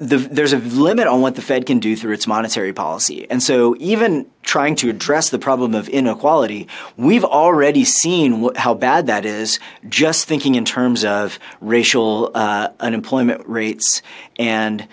the, 0.00 0.16
there's 0.16 0.52
a 0.52 0.58
limit 0.58 1.08
on 1.08 1.20
what 1.20 1.34
the 1.34 1.42
Fed 1.42 1.66
can 1.66 1.80
do 1.80 1.96
through 1.96 2.12
its 2.12 2.26
monetary 2.26 2.72
policy. 2.72 3.26
And 3.28 3.42
so 3.42 3.74
even 3.80 4.26
trying 4.42 4.76
to 4.76 4.90
address 4.90 5.30
the 5.30 5.38
problem 5.38 5.74
of 5.74 5.88
inequality, 5.88 6.68
we've 6.96 7.24
already 7.24 7.84
seen 7.84 8.44
wh- 8.44 8.56
how 8.56 8.74
bad 8.74 9.08
that 9.08 9.24
is 9.24 9.58
just 9.88 10.26
thinking 10.26 10.54
in 10.54 10.64
terms 10.64 11.04
of 11.04 11.38
racial 11.60 12.30
uh, 12.34 12.68
unemployment 12.78 13.46
rates. 13.48 14.02
And 14.38 14.86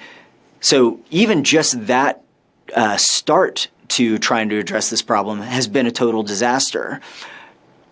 so 0.60 1.00
even 1.12 1.44
just 1.44 1.86
that 1.86 2.24
uh, 2.76 2.98
start 2.98 3.68
to 3.90 4.18
trying 4.18 4.50
to 4.50 4.58
address 4.58 4.90
this 4.90 5.04
problem 5.04 5.40
has 5.42 5.68
been 5.68 5.86
a 5.86 5.92
total 5.92 6.24
disaster 6.24 7.00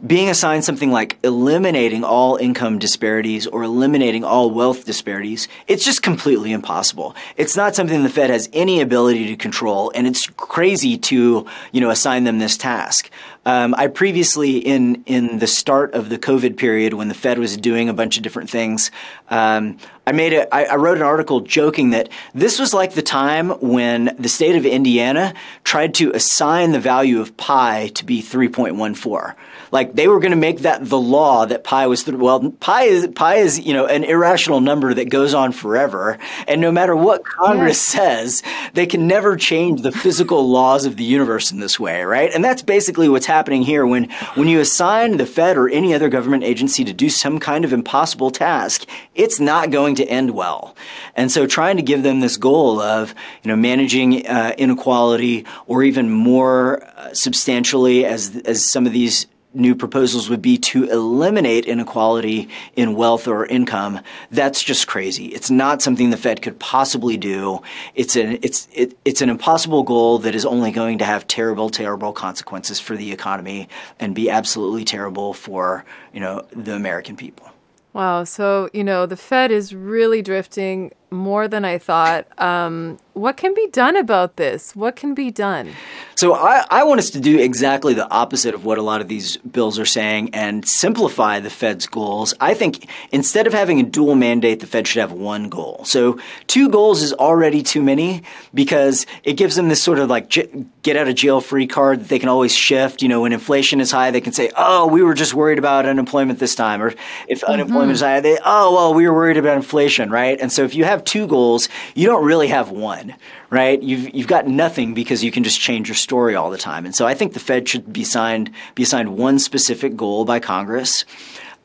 being 0.05 0.29
assigned 0.29 0.65
something 0.65 0.91
like 0.91 1.17
eliminating 1.23 2.03
all 2.03 2.35
income 2.35 2.77
disparities 2.77 3.47
or 3.47 3.63
eliminating 3.63 4.23
all 4.23 4.51
wealth 4.51 4.85
disparities, 4.85 5.47
it's 5.67 5.85
just 5.85 6.03
completely 6.03 6.51
impossible. 6.51 7.15
It's 7.37 7.55
not 7.55 7.73
something 7.73 8.03
the 8.03 8.09
Fed 8.09 8.29
has 8.29 8.49
any 8.51 8.81
ability 8.81 9.27
to 9.27 9.35
control, 9.37 9.91
and 9.95 10.05
it's 10.05 10.27
crazy 10.27 10.97
to, 10.97 11.45
you 11.71 11.81
know, 11.81 11.89
assign 11.89 12.25
them 12.25 12.39
this 12.39 12.57
task. 12.57 13.09
Um, 13.45 13.75
I 13.77 13.87
previously, 13.87 14.57
in 14.57 15.03
in 15.05 15.39
the 15.39 15.47
start 15.47 15.93
of 15.93 16.09
the 16.09 16.17
COVID 16.17 16.57
period, 16.57 16.93
when 16.93 17.07
the 17.07 17.13
Fed 17.13 17.39
was 17.39 17.57
doing 17.57 17.89
a 17.89 17.93
bunch 17.93 18.17
of 18.17 18.23
different 18.23 18.49
things, 18.49 18.91
um, 19.29 19.77
I 20.07 20.11
made 20.11 20.33
a, 20.33 20.53
I, 20.53 20.63
I 20.63 20.75
wrote 20.75 20.97
an 20.97 21.03
article 21.03 21.41
joking 21.41 21.91
that 21.91 22.09
this 22.33 22.59
was 22.59 22.73
like 22.73 22.93
the 22.93 23.01
time 23.01 23.49
when 23.59 24.15
the 24.17 24.29
state 24.29 24.55
of 24.55 24.65
Indiana 24.65 25.33
tried 25.63 25.93
to 25.95 26.11
assign 26.11 26.71
the 26.71 26.79
value 26.79 27.19
of 27.19 27.35
pi 27.35 27.89
to 27.95 28.05
be 28.05 28.21
three 28.21 28.49
point 28.49 28.75
one 28.75 28.95
four. 28.95 29.35
Like 29.73 29.93
they 29.95 30.07
were 30.07 30.19
going 30.19 30.33
to 30.33 30.37
make 30.37 30.59
that 30.59 30.87
the 30.87 30.99
law 30.99 31.47
that 31.47 31.63
pi 31.63 31.87
was 31.87 32.03
th- 32.03 32.15
well 32.15 32.51
pi 32.51 32.83
is 32.83 33.07
pi 33.07 33.37
is 33.37 33.59
you 33.59 33.73
know 33.73 33.87
an 33.87 34.03
irrational 34.03 34.61
number 34.61 34.93
that 34.93 35.09
goes 35.09 35.33
on 35.33 35.51
forever, 35.51 36.19
and 36.47 36.61
no 36.61 36.71
matter 36.71 36.95
what 36.95 37.25
Congress 37.25 37.81
says, 37.81 38.43
they 38.75 38.85
can 38.85 39.07
never 39.07 39.35
change 39.35 39.81
the 39.81 39.91
physical 39.91 40.47
laws 40.47 40.85
of 40.85 40.95
the 40.97 41.03
universe 41.03 41.51
in 41.51 41.59
this 41.59 41.79
way, 41.79 42.03
right? 42.03 42.29
And 42.31 42.45
that's 42.45 42.61
basically 42.61 43.09
what's 43.09 43.25
happening 43.25 43.63
here 43.63 43.83
when 43.83 44.11
when 44.35 44.47
you 44.47 44.59
assign 44.59 45.17
the 45.17 45.25
Fed 45.25 45.57
or 45.57 45.67
any 45.67 45.95
other 45.95 46.07
government 46.07 46.43
agency 46.43 46.83
to 46.83 46.93
do 46.93 47.09
some 47.09 47.39
kind 47.39 47.65
of 47.65 47.73
impossible 47.73 48.29
task, 48.29 48.87
it's 49.15 49.39
not 49.39 49.71
going 49.71 49.95
to 49.95 50.05
end 50.05 50.35
well. 50.35 50.75
And 51.15 51.31
so 51.31 51.47
trying 51.47 51.77
to 51.77 51.83
give 51.83 52.03
them 52.03 52.19
this 52.19 52.37
goal 52.37 52.79
of 52.79 53.15
you 53.41 53.49
know 53.49 53.55
managing 53.55 54.27
uh, 54.27 54.53
inequality 54.55 55.47
or 55.65 55.81
even 55.81 56.11
more 56.11 56.83
uh, 56.95 57.11
substantially 57.15 58.05
as 58.05 58.39
as 58.45 58.63
some 58.63 58.85
of 58.85 58.93
these 58.93 59.25
new 59.53 59.75
proposals 59.75 60.29
would 60.29 60.41
be 60.41 60.57
to 60.57 60.85
eliminate 60.85 61.65
inequality 61.65 62.49
in 62.75 62.95
wealth 62.95 63.27
or 63.27 63.45
income. 63.45 63.99
That's 64.31 64.63
just 64.63 64.87
crazy. 64.87 65.27
It's 65.27 65.49
not 65.49 65.81
something 65.81 66.09
the 66.09 66.17
Fed 66.17 66.41
could 66.41 66.59
possibly 66.59 67.17
do. 67.17 67.61
It's 67.95 68.15
an 68.15 68.39
it's 68.41 68.67
it, 68.73 68.97
it's 69.05 69.21
an 69.21 69.29
impossible 69.29 69.83
goal 69.83 70.19
that 70.19 70.35
is 70.35 70.45
only 70.45 70.71
going 70.71 70.97
to 70.99 71.05
have 71.05 71.27
terrible, 71.27 71.69
terrible 71.69 72.13
consequences 72.13 72.79
for 72.79 72.95
the 72.95 73.11
economy 73.11 73.69
and 73.99 74.15
be 74.15 74.29
absolutely 74.29 74.83
terrible 74.83 75.33
for 75.33 75.85
you 76.13 76.19
know 76.19 76.45
the 76.51 76.75
American 76.75 77.15
people. 77.15 77.49
Wow. 77.93 78.23
So, 78.23 78.69
you 78.73 78.83
know, 78.83 79.05
the 79.05 79.15
Fed 79.15 79.51
is 79.51 79.73
really 79.73 80.23
drifting 80.23 80.91
more 81.13 81.47
than 81.47 81.65
I 81.65 81.77
thought. 81.77 82.27
Um, 82.39 82.99
what 83.13 83.37
can 83.37 83.53
be 83.53 83.67
done 83.67 83.95
about 83.95 84.37
this? 84.37 84.75
What 84.75 84.95
can 84.95 85.13
be 85.13 85.29
done? 85.29 85.71
So 86.15 86.33
I, 86.33 86.65
I, 86.69 86.83
want 86.83 86.99
us 86.99 87.11
to 87.11 87.19
do 87.19 87.39
exactly 87.39 87.93
the 87.93 88.09
opposite 88.09 88.55
of 88.55 88.65
what 88.65 88.77
a 88.77 88.81
lot 88.81 89.01
of 89.01 89.07
these 89.07 89.37
bills 89.37 89.77
are 89.77 89.85
saying 89.85 90.33
and 90.33 90.67
simplify 90.67 91.39
the 91.39 91.49
Fed's 91.49 91.85
goals. 91.85 92.33
I 92.39 92.53
think 92.53 92.87
instead 93.11 93.45
of 93.45 93.53
having 93.53 93.79
a 93.79 93.83
dual 93.83 94.15
mandate, 94.15 94.59
the 94.59 94.67
Fed 94.67 94.87
should 94.87 95.01
have 95.01 95.11
one 95.11 95.49
goal. 95.49 95.81
So 95.85 96.19
two 96.47 96.69
goals 96.69 97.01
is 97.01 97.13
already 97.13 97.61
too 97.61 97.83
many 97.83 98.23
because 98.53 99.05
it 99.23 99.33
gives 99.33 99.55
them 99.55 99.69
this 99.69 99.81
sort 99.81 99.99
of 99.99 100.09
like 100.09 100.29
get 100.29 100.97
out 100.97 101.07
of 101.07 101.15
jail 101.15 101.41
free 101.41 101.67
card 101.67 102.01
that 102.01 102.09
they 102.09 102.19
can 102.19 102.29
always 102.29 102.55
shift. 102.55 103.01
You 103.01 103.09
know, 103.09 103.21
when 103.21 103.33
inflation 103.33 103.81
is 103.81 103.91
high, 103.91 104.11
they 104.11 104.21
can 104.21 104.33
say, 104.33 104.51
"Oh, 104.55 104.87
we 104.87 105.03
were 105.03 105.13
just 105.13 105.33
worried 105.33 105.59
about 105.59 105.85
unemployment 105.85 106.39
this 106.39 106.55
time," 106.55 106.81
or 106.81 106.93
if 107.27 107.41
mm-hmm. 107.41 107.51
unemployment 107.51 107.91
is 107.91 108.01
high, 108.01 108.19
they, 108.21 108.37
"Oh, 108.43 108.73
well, 108.73 108.93
we 108.93 109.07
were 109.07 109.13
worried 109.13 109.37
about 109.37 109.57
inflation," 109.57 110.09
right? 110.09 110.39
And 110.39 110.51
so 110.51 110.63
if 110.63 110.75
you 110.75 110.85
have 110.85 111.02
two 111.05 111.27
goals, 111.27 111.69
you 111.95 112.07
don't 112.07 112.25
really 112.25 112.47
have 112.47 112.71
one 112.71 113.15
right? 113.53 113.83
You've 113.83 114.13
you've 114.15 114.27
got 114.27 114.47
nothing 114.47 114.95
because 114.95 115.23
you 115.23 115.31
can 115.31 115.43
just 115.43 115.59
change 115.59 115.87
your 115.87 115.95
story 115.95 116.33
all 116.33 116.49
the 116.49 116.57
time. 116.57 116.85
And 116.85 116.95
so 116.95 117.05
I 117.05 117.13
think 117.13 117.33
the 117.33 117.39
Fed 117.39 117.69
should 117.69 117.93
be 117.93 118.03
signed 118.03 118.51
be 118.73 118.81
assigned 118.81 119.15
one 119.15 119.37
specific 119.37 119.95
goal 119.95 120.25
by 120.25 120.39
Congress. 120.39 121.05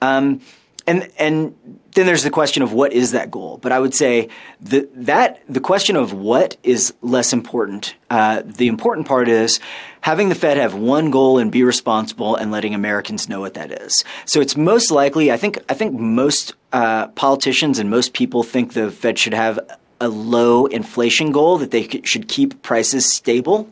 Um, 0.03 0.43
and 0.87 1.11
and 1.19 1.55
then 1.93 2.07
there's 2.07 2.25
the 2.25 2.31
question 2.31 2.63
of 2.63 2.75
what 2.75 2.93
is 2.93 3.13
that 3.13 3.31
goal. 3.31 3.59
But 3.63 3.73
I 3.73 3.79
would 3.79 3.95
say 3.95 4.29
that 4.61 4.91
that 5.07 5.43
the 5.49 5.61
question 5.61 5.97
of 5.97 6.13
what 6.13 6.59
is 6.63 6.93
less 7.01 7.33
important. 7.33 7.95
Uh, 8.11 8.43
the 8.45 8.69
important 8.69 9.07
part 9.07 9.29
is 9.29 9.61
having 10.01 10.29
the 10.29 10.35
Fed 10.35 10.57
have 10.57 10.75
one 10.75 11.11
goal 11.11 11.39
and 11.39 11.51
be 11.51 11.63
responsible 11.63 12.37
and 12.37 12.51
letting 12.51 12.75
Americans 12.75 13.29
know 13.29 13.41
what 13.41 13.55
that 13.55 13.71
is. 13.83 14.05
So 14.25 14.41
it's 14.41 14.57
most 14.57 14.91
likely. 14.91 15.31
I 15.33 15.37
think 15.37 15.59
I 15.69 15.75
think 15.75 15.99
most 15.99 16.55
uh, 16.73 17.09
politicians 17.09 17.79
and 17.79 17.91
most 17.91 18.13
people 18.13 18.43
think 18.43 18.73
the 18.73 18.91
Fed 18.91 19.19
should 19.19 19.35
have 19.35 19.59
a 20.01 20.09
low 20.09 20.67
inflation 20.67 21.33
goal 21.33 21.59
that 21.59 21.71
they 21.71 21.89
should 22.05 22.29
keep 22.29 22.63
prices 22.63 23.11
stable. 23.11 23.69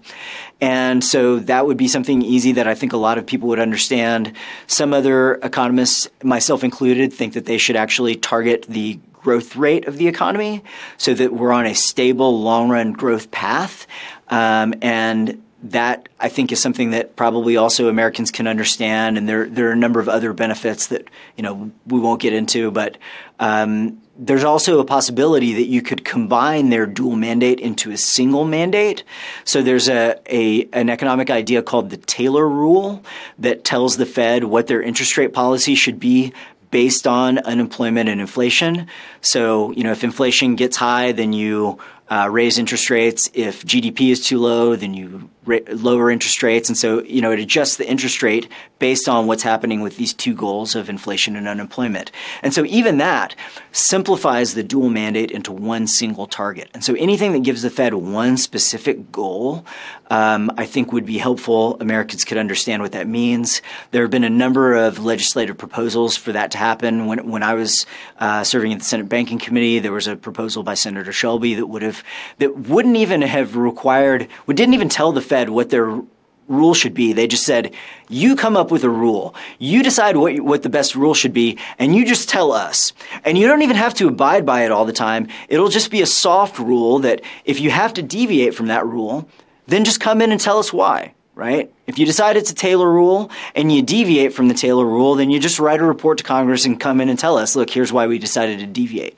And 0.61 1.05
so 1.05 1.39
that 1.41 1.67
would 1.67 1.77
be 1.77 1.87
something 1.87 2.23
easy 2.23 2.53
that 2.53 2.67
I 2.67 2.75
think 2.75 2.93
a 2.93 2.97
lot 2.97 3.19
of 3.19 3.27
people 3.27 3.49
would 3.49 3.61
understand. 3.61 4.33
Some 4.67 4.93
other 4.93 5.35
economists, 5.37 6.09
myself 6.23 6.65
included, 6.65 7.13
think 7.13 7.35
that 7.35 7.45
they 7.45 7.59
should 7.59 7.77
actually 7.77 8.17
target 8.17 8.67
the 8.69 8.99
growth 9.13 9.57
rate 9.57 9.87
of 9.87 9.99
the 9.99 10.09
economy 10.09 10.63
so 10.97 11.13
that 11.13 11.33
we're 11.33 11.53
on 11.53 11.67
a 11.67 11.75
stable 11.75 12.41
long 12.43 12.69
run 12.69 12.93
growth 12.93 13.31
path. 13.31 13.87
Um, 14.29 14.75
and 14.83 15.43
that 15.71 16.09
I 16.21 16.29
think 16.29 16.53
is 16.53 16.61
something 16.61 16.91
that 16.91 17.17
probably 17.17 17.57
also 17.57 17.89
Americans 17.89 18.31
can 18.31 18.47
understand, 18.47 19.19
and 19.19 19.29
there 19.29 19.47
there 19.47 19.69
are 19.69 19.73
a 19.73 19.77
number 19.77 20.01
of 20.01 20.09
other 20.09 20.33
benefits 20.33 20.89
that 20.89 21.09
you 21.37 21.43
know 21.43 21.71
we 21.87 22.01
won't 22.01 22.21
get 22.21 22.33
into, 22.33 22.71
but 22.71 22.99
um, 23.39 24.01
there's 24.19 24.45
also 24.45 24.81
a 24.81 24.85
possibility 24.85 25.55
that 25.55 25.67
you 25.67 25.83
could 25.83 26.05
combine 26.05 26.71
their 26.71 26.87
dual 26.87 27.17
mandate 27.17 27.61
into 27.61 27.91
a 27.91 27.97
single 27.97 28.45
mandate. 28.45 29.05
So 29.45 29.63
there's 29.63 29.89
a, 29.89 30.19
a 30.27 30.69
an 30.73 30.89
economic 30.89 31.31
idea 31.31 31.63
called 31.63 31.91
the 31.91 31.99
Taylor 31.99 32.49
rule 32.49 33.03
that 33.39 33.65
tells 33.65 33.97
the 33.97 34.07
Fed 34.07 34.45
what 34.45 34.67
their 34.67 34.83
interest 34.83 35.17
rate 35.17 35.33
policy 35.33 35.75
should 35.75 36.01
be 36.01 36.33
based 36.71 37.07
on 37.07 37.39
unemployment 37.39 38.09
and 38.09 38.21
inflation. 38.21 38.87
So, 39.21 39.71
you 39.73 39.85
know, 39.85 39.93
if 39.93 40.03
inflation 40.03 40.57
gets 40.57 40.77
high, 40.77 41.13
then 41.13 41.33
you 41.33 41.79
uh, 42.11 42.29
raise 42.31 42.59
interest 42.59 42.91
rates. 42.91 43.31
If 43.35 43.65
GDP 43.65 44.11
is 44.11 44.27
too 44.27 44.39
low, 44.39 44.77
then 44.77 44.95
you 44.95 45.31
lower 45.47 46.11
interest 46.11 46.43
rates. 46.43 46.69
And 46.69 46.77
so, 46.77 47.03
you 47.03 47.21
know, 47.21 47.33
it 47.33 47.41
adjusts 47.41 47.77
the 47.77 47.89
interest 47.89 48.23
rate 48.23 48.49
based 48.79 49.09
on 49.09 49.27
what's 49.27 49.43
happening 49.43 49.81
with 49.81 49.97
these 49.97 50.13
two 50.13 50.35
goals 50.35 50.75
of 50.75 50.89
inflation 50.89 51.37
and 51.37 51.49
unemployment. 51.49 52.11
And 52.43 52.53
so, 52.53 52.65
even 52.67 52.99
that 52.99 53.35
simplifies 53.73 54.55
the 54.55 54.63
dual 54.63 54.91
mandate 54.91 55.31
into 55.31 55.53
one 55.53 55.87
single 55.87 56.27
target. 56.27 56.69
And 56.75 56.85
so, 56.85 56.95
anything 56.95 57.33
that 57.33 57.43
gives 57.43 57.63
the 57.63 57.71
Fed 57.71 57.95
one 57.95 58.37
specific 58.37 59.13
goal, 59.13 59.65
um, 60.11 60.51
I 60.57 60.67
think 60.67 60.93
would 60.93 61.07
be 61.07 61.19
helpful. 61.19 61.77
Americans 61.81 62.25
could 62.25 62.39
understand 62.39 62.83
what 62.83 62.93
that 62.93 63.07
means. 63.07 63.63
There 63.91 64.03
have 64.03 64.11
been 64.11 64.25
a 64.25 64.31
number 64.31 64.75
of 64.75 65.05
legislative 65.05 65.59
proposals 65.59 66.17
for 66.17 66.33
that 66.33 66.51
to 66.53 66.59
happen. 66.59 67.07
When, 67.07 67.29
when 67.29 67.43
I 67.43 67.55
was 67.55 67.87
uh, 68.19 68.45
serving 68.45 68.73
in 68.73 68.79
the 68.79 68.85
Senate 68.85 69.09
Banking 69.09 69.39
Committee, 69.39 69.79
there 69.79 69.93
was 69.93 70.07
a 70.07 70.17
proposal 70.17 70.63
by 70.63 70.75
Senator 70.75 71.13
Shelby 71.13 71.55
that 71.55 71.67
would 71.67 71.83
have 71.83 72.03
that 72.39 72.57
wouldn't 72.57 72.97
even 72.97 73.23
have 73.23 73.57
required, 73.57 74.29
didn't 74.47 74.75
even 74.75 74.89
tell 74.89 75.13
the 75.13 75.21
Fed 75.21 75.36
what 75.51 75.71
their 75.71 76.01
rule 76.49 76.75
should 76.75 76.95
be. 76.95 77.13
They 77.13 77.27
just 77.27 77.45
said, 77.45 77.75
you 78.09 78.37
come 78.37 78.57
up 78.57 78.71
with 78.71 78.85
a 78.85 78.91
rule. 78.91 79.35
You 79.59 79.83
decide 79.83 80.17
what, 80.17 80.39
what 80.41 80.63
the 80.63 80.69
best 80.69 80.95
rule 80.95 81.15
should 81.15 81.33
be, 81.33 81.59
and 81.79 81.95
you 81.95 82.05
just 82.05 82.29
tell 82.29 82.53
us. 82.53 82.93
And 83.25 83.37
you 83.37 83.49
don't 83.49 83.63
even 83.63 83.77
have 83.77 83.95
to 83.95 84.09
abide 84.09 84.47
by 84.47 84.65
it 84.65 84.71
all 84.71 84.85
the 84.85 84.93
time. 84.93 85.29
It'll 85.49 85.69
just 85.69 85.91
be 85.91 86.03
a 86.03 86.07
soft 86.07 86.59
rule 86.59 87.01
that 87.01 87.23
if 87.45 87.61
you 87.61 87.71
have 87.71 87.95
to 87.95 88.03
deviate 88.03 88.55
from 88.55 88.69
that 88.69 88.87
rule, 88.87 89.29
then 89.67 89.85
just 89.85 90.01
come 90.01 90.23
in 90.23 90.31
and 90.31 90.41
tell 90.41 90.59
us 90.59 90.73
why, 90.73 91.15
right? 91.35 91.73
If 91.89 91.99
you 91.99 92.07
decide 92.07 92.37
it's 92.37 92.53
a 92.53 92.55
Taylor 92.55 92.91
rule 92.91 93.31
and 93.55 93.73
you 93.73 93.83
deviate 93.83 94.33
from 94.33 94.47
the 94.49 94.55
Taylor 94.55 94.87
rule, 94.87 95.17
then 95.17 95.31
you 95.31 95.41
just 95.41 95.59
write 95.59 95.81
a 95.81 95.85
report 95.85 96.19
to 96.19 96.25
Congress 96.25 96.65
and 96.65 96.79
come 96.79 97.01
in 97.01 97.09
and 97.09 97.19
tell 97.19 97.37
us, 97.37 97.57
look, 97.57 97.71
here's 97.71 97.93
why 97.93 98.07
we 98.07 98.19
decided 98.19 98.61
to 98.61 98.67
deviate. 98.67 99.17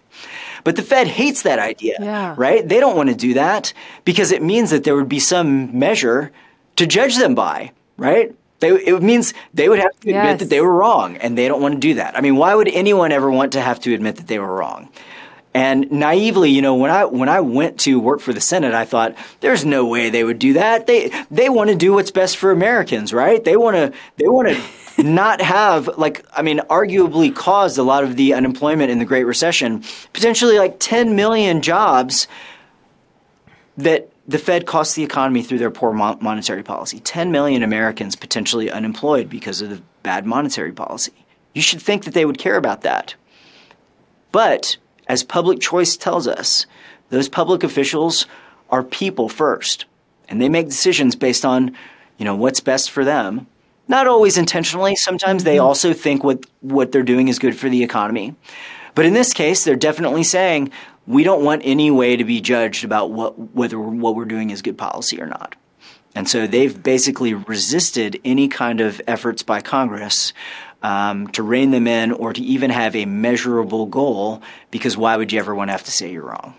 But 0.64 0.76
the 0.76 0.82
Fed 0.82 1.06
hates 1.06 1.42
that 1.42 1.58
idea, 1.58 1.96
yeah. 2.00 2.34
right? 2.36 2.66
They 2.66 2.80
don't 2.80 2.96
want 2.96 3.08
to 3.08 3.14
do 3.14 3.34
that 3.34 3.72
because 4.04 4.32
it 4.32 4.42
means 4.42 4.70
that 4.70 4.84
there 4.84 4.96
would 4.96 5.08
be 5.08 5.20
some 5.20 5.78
measure 5.78 6.32
to 6.76 6.86
judge 6.86 7.16
them 7.16 7.34
by, 7.34 7.72
right? 7.96 8.34
They, 8.60 8.70
it 8.70 9.02
means 9.02 9.34
they 9.54 9.68
would 9.68 9.78
have 9.78 9.92
to 10.00 10.10
admit 10.10 10.24
yes. 10.24 10.40
that 10.40 10.50
they 10.50 10.60
were 10.60 10.72
wrong, 10.72 11.16
and 11.16 11.38
they 11.38 11.46
don't 11.46 11.62
want 11.62 11.74
to 11.74 11.80
do 11.80 11.94
that. 11.94 12.16
I 12.16 12.20
mean, 12.20 12.36
why 12.36 12.54
would 12.54 12.68
anyone 12.68 13.12
ever 13.12 13.30
want 13.30 13.52
to 13.52 13.60
have 13.60 13.78
to 13.80 13.94
admit 13.94 14.16
that 14.16 14.26
they 14.26 14.38
were 14.38 14.52
wrong? 14.52 14.88
And 15.54 15.90
naively, 15.90 16.50
you 16.50 16.60
know, 16.60 16.74
when 16.74 16.90
I 16.90 17.04
when 17.04 17.28
I 17.28 17.40
went 17.40 17.80
to 17.80 17.98
work 17.98 18.20
for 18.20 18.32
the 18.32 18.40
Senate, 18.40 18.74
I 18.74 18.84
thought 18.84 19.16
there's 19.40 19.64
no 19.64 19.86
way 19.86 20.10
they 20.10 20.22
would 20.22 20.38
do 20.38 20.52
that. 20.54 20.86
They 20.86 21.10
they 21.30 21.48
want 21.48 21.70
to 21.70 21.76
do 21.76 21.94
what's 21.94 22.10
best 22.10 22.36
for 22.36 22.50
Americans, 22.50 23.12
right? 23.12 23.42
They 23.42 23.56
want 23.56 23.76
to 23.76 23.92
they 24.16 24.28
want 24.28 24.48
to 24.48 24.54
not 24.98 25.40
have 25.40 25.88
like 25.96 26.24
I 26.36 26.42
mean 26.42 26.58
arguably 26.70 27.34
caused 27.34 27.78
a 27.78 27.82
lot 27.82 28.04
of 28.04 28.16
the 28.16 28.34
unemployment 28.34 28.90
in 28.90 28.98
the 28.98 29.04
Great 29.04 29.24
Recession, 29.24 29.84
potentially 30.12 30.58
like 30.58 30.76
10 30.78 31.14
million 31.14 31.62
jobs 31.62 32.26
that 33.76 34.10
the 34.26 34.38
Fed 34.38 34.66
cost 34.66 34.96
the 34.96 35.04
economy 35.04 35.42
through 35.42 35.58
their 35.58 35.70
poor 35.70 35.92
monetary 35.92 36.62
policy. 36.62 37.00
10 37.00 37.30
million 37.30 37.62
Americans 37.62 38.16
potentially 38.16 38.70
unemployed 38.70 39.30
because 39.30 39.62
of 39.62 39.70
the 39.70 39.80
bad 40.02 40.26
monetary 40.26 40.72
policy. 40.72 41.12
You 41.54 41.62
should 41.62 41.80
think 41.80 42.04
that 42.04 42.12
they 42.12 42.26
would 42.26 42.38
care 42.38 42.56
about 42.56 42.82
that. 42.82 43.14
But 44.30 44.76
as 45.06 45.22
public 45.22 45.60
choice 45.60 45.96
tells 45.96 46.28
us, 46.28 46.66
those 47.08 47.28
public 47.28 47.62
officials 47.62 48.26
are 48.68 48.82
people 48.82 49.30
first, 49.30 49.86
and 50.28 50.42
they 50.42 50.50
make 50.50 50.66
decisions 50.66 51.16
based 51.16 51.46
on, 51.46 51.74
you 52.18 52.26
know, 52.26 52.36
what's 52.36 52.60
best 52.60 52.90
for 52.90 53.06
them 53.06 53.46
not 53.88 54.06
always 54.06 54.38
intentionally. 54.38 54.94
Sometimes 54.96 55.44
they 55.44 55.56
mm-hmm. 55.56 55.66
also 55.66 55.92
think 55.92 56.22
what, 56.22 56.44
what 56.60 56.92
they're 56.92 57.02
doing 57.02 57.28
is 57.28 57.38
good 57.38 57.56
for 57.56 57.68
the 57.68 57.82
economy. 57.82 58.34
But 58.94 59.06
in 59.06 59.14
this 59.14 59.32
case, 59.32 59.64
they're 59.64 59.76
definitely 59.76 60.24
saying 60.24 60.70
we 61.06 61.24
don't 61.24 61.44
want 61.44 61.62
any 61.64 61.90
way 61.90 62.16
to 62.16 62.24
be 62.24 62.40
judged 62.40 62.84
about 62.84 63.10
what, 63.10 63.38
whether 63.54 63.78
what 63.78 64.14
we're 64.14 64.24
doing 64.24 64.50
is 64.50 64.62
good 64.62 64.76
policy 64.76 65.20
or 65.20 65.26
not. 65.26 65.56
And 66.14 66.28
so 66.28 66.46
they've 66.46 66.82
basically 66.82 67.32
resisted 67.34 68.20
any 68.24 68.48
kind 68.48 68.80
of 68.80 69.00
efforts 69.06 69.42
by 69.42 69.60
Congress 69.60 70.32
um, 70.82 71.28
to 71.28 71.42
rein 71.42 71.70
them 71.70 71.86
in 71.86 72.12
or 72.12 72.32
to 72.32 72.42
even 72.42 72.70
have 72.70 72.94
a 72.96 73.04
measurable 73.04 73.86
goal 73.86 74.42
because 74.70 74.96
why 74.96 75.16
would 75.16 75.32
you 75.32 75.38
ever 75.38 75.54
want 75.54 75.68
to 75.68 75.72
have 75.72 75.84
to 75.84 75.90
say 75.90 76.12
you're 76.12 76.24
wrong? 76.24 76.54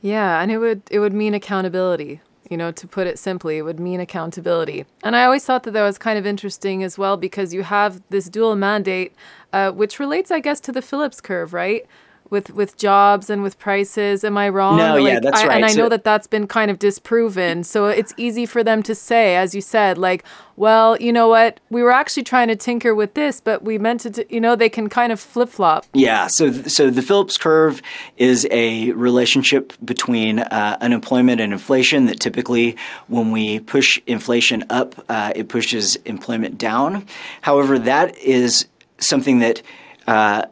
Yeah, 0.00 0.40
and 0.40 0.50
it 0.50 0.58
would 0.58 0.82
it 0.90 1.00
would 1.00 1.12
mean 1.12 1.34
accountability 1.34 2.20
you 2.48 2.56
know, 2.56 2.70
to 2.72 2.86
put 2.86 3.06
it 3.06 3.18
simply, 3.18 3.58
it 3.58 3.62
would 3.62 3.80
mean 3.80 4.00
accountability. 4.00 4.86
And 5.02 5.14
I 5.16 5.24
always 5.24 5.44
thought 5.44 5.62
that 5.64 5.72
that 5.72 5.82
was 5.82 5.98
kind 5.98 6.18
of 6.18 6.26
interesting 6.26 6.82
as 6.82 6.98
well 6.98 7.16
because 7.16 7.52
you 7.52 7.62
have 7.62 8.00
this 8.10 8.28
dual 8.28 8.56
mandate, 8.56 9.12
uh, 9.52 9.70
which 9.70 9.98
relates, 9.98 10.30
I 10.30 10.40
guess, 10.40 10.60
to 10.60 10.72
the 10.72 10.82
Phillips 10.82 11.20
curve, 11.20 11.52
right? 11.52 11.86
With 12.30 12.50
with 12.50 12.76
jobs 12.76 13.30
and 13.30 13.42
with 13.42 13.58
prices. 13.58 14.24
Am 14.24 14.36
I 14.36 14.48
wrong? 14.48 14.76
No, 14.76 14.96
like, 14.96 15.12
yeah, 15.12 15.20
that's 15.20 15.40
I, 15.40 15.46
right. 15.46 15.56
And 15.56 15.64
I 15.64 15.68
so, 15.68 15.82
know 15.82 15.88
that 15.88 16.04
that's 16.04 16.26
been 16.26 16.46
kind 16.46 16.70
of 16.70 16.78
disproven. 16.78 17.64
So 17.64 17.86
it's 17.86 18.12
easy 18.16 18.46
for 18.46 18.62
them 18.62 18.82
to 18.84 18.94
say, 18.94 19.36
as 19.36 19.54
you 19.54 19.60
said, 19.60 19.98
like, 19.98 20.24
well, 20.56 20.96
you 21.00 21.12
know 21.12 21.28
what, 21.28 21.60
we 21.70 21.82
were 21.82 21.92
actually 21.92 22.24
trying 22.24 22.48
to 22.48 22.56
tinker 22.56 22.94
with 22.94 23.14
this, 23.14 23.40
but 23.40 23.62
we 23.62 23.78
meant 23.78 24.00
to, 24.00 24.26
you 24.28 24.40
know, 24.40 24.56
they 24.56 24.68
can 24.68 24.88
kind 24.88 25.12
of 25.12 25.20
flip 25.20 25.48
flop. 25.48 25.86
Yeah. 25.94 26.26
So 26.26 26.50
so 26.50 26.90
the 26.90 27.02
Phillips 27.02 27.38
curve 27.38 27.80
is 28.16 28.46
a 28.50 28.90
relationship 28.92 29.72
between 29.84 30.40
uh, 30.40 30.76
unemployment 30.80 31.40
and 31.40 31.52
inflation. 31.52 32.06
That 32.06 32.18
typically, 32.20 32.76
when 33.06 33.30
we 33.30 33.60
push 33.60 34.00
inflation 34.06 34.64
up, 34.70 34.94
uh, 35.08 35.32
it 35.36 35.48
pushes 35.48 35.96
employment 36.04 36.58
down. 36.58 37.06
However, 37.42 37.78
that 37.78 38.16
is 38.18 38.66
something 38.98 39.38
that 39.38 39.62
uh, 40.08 40.46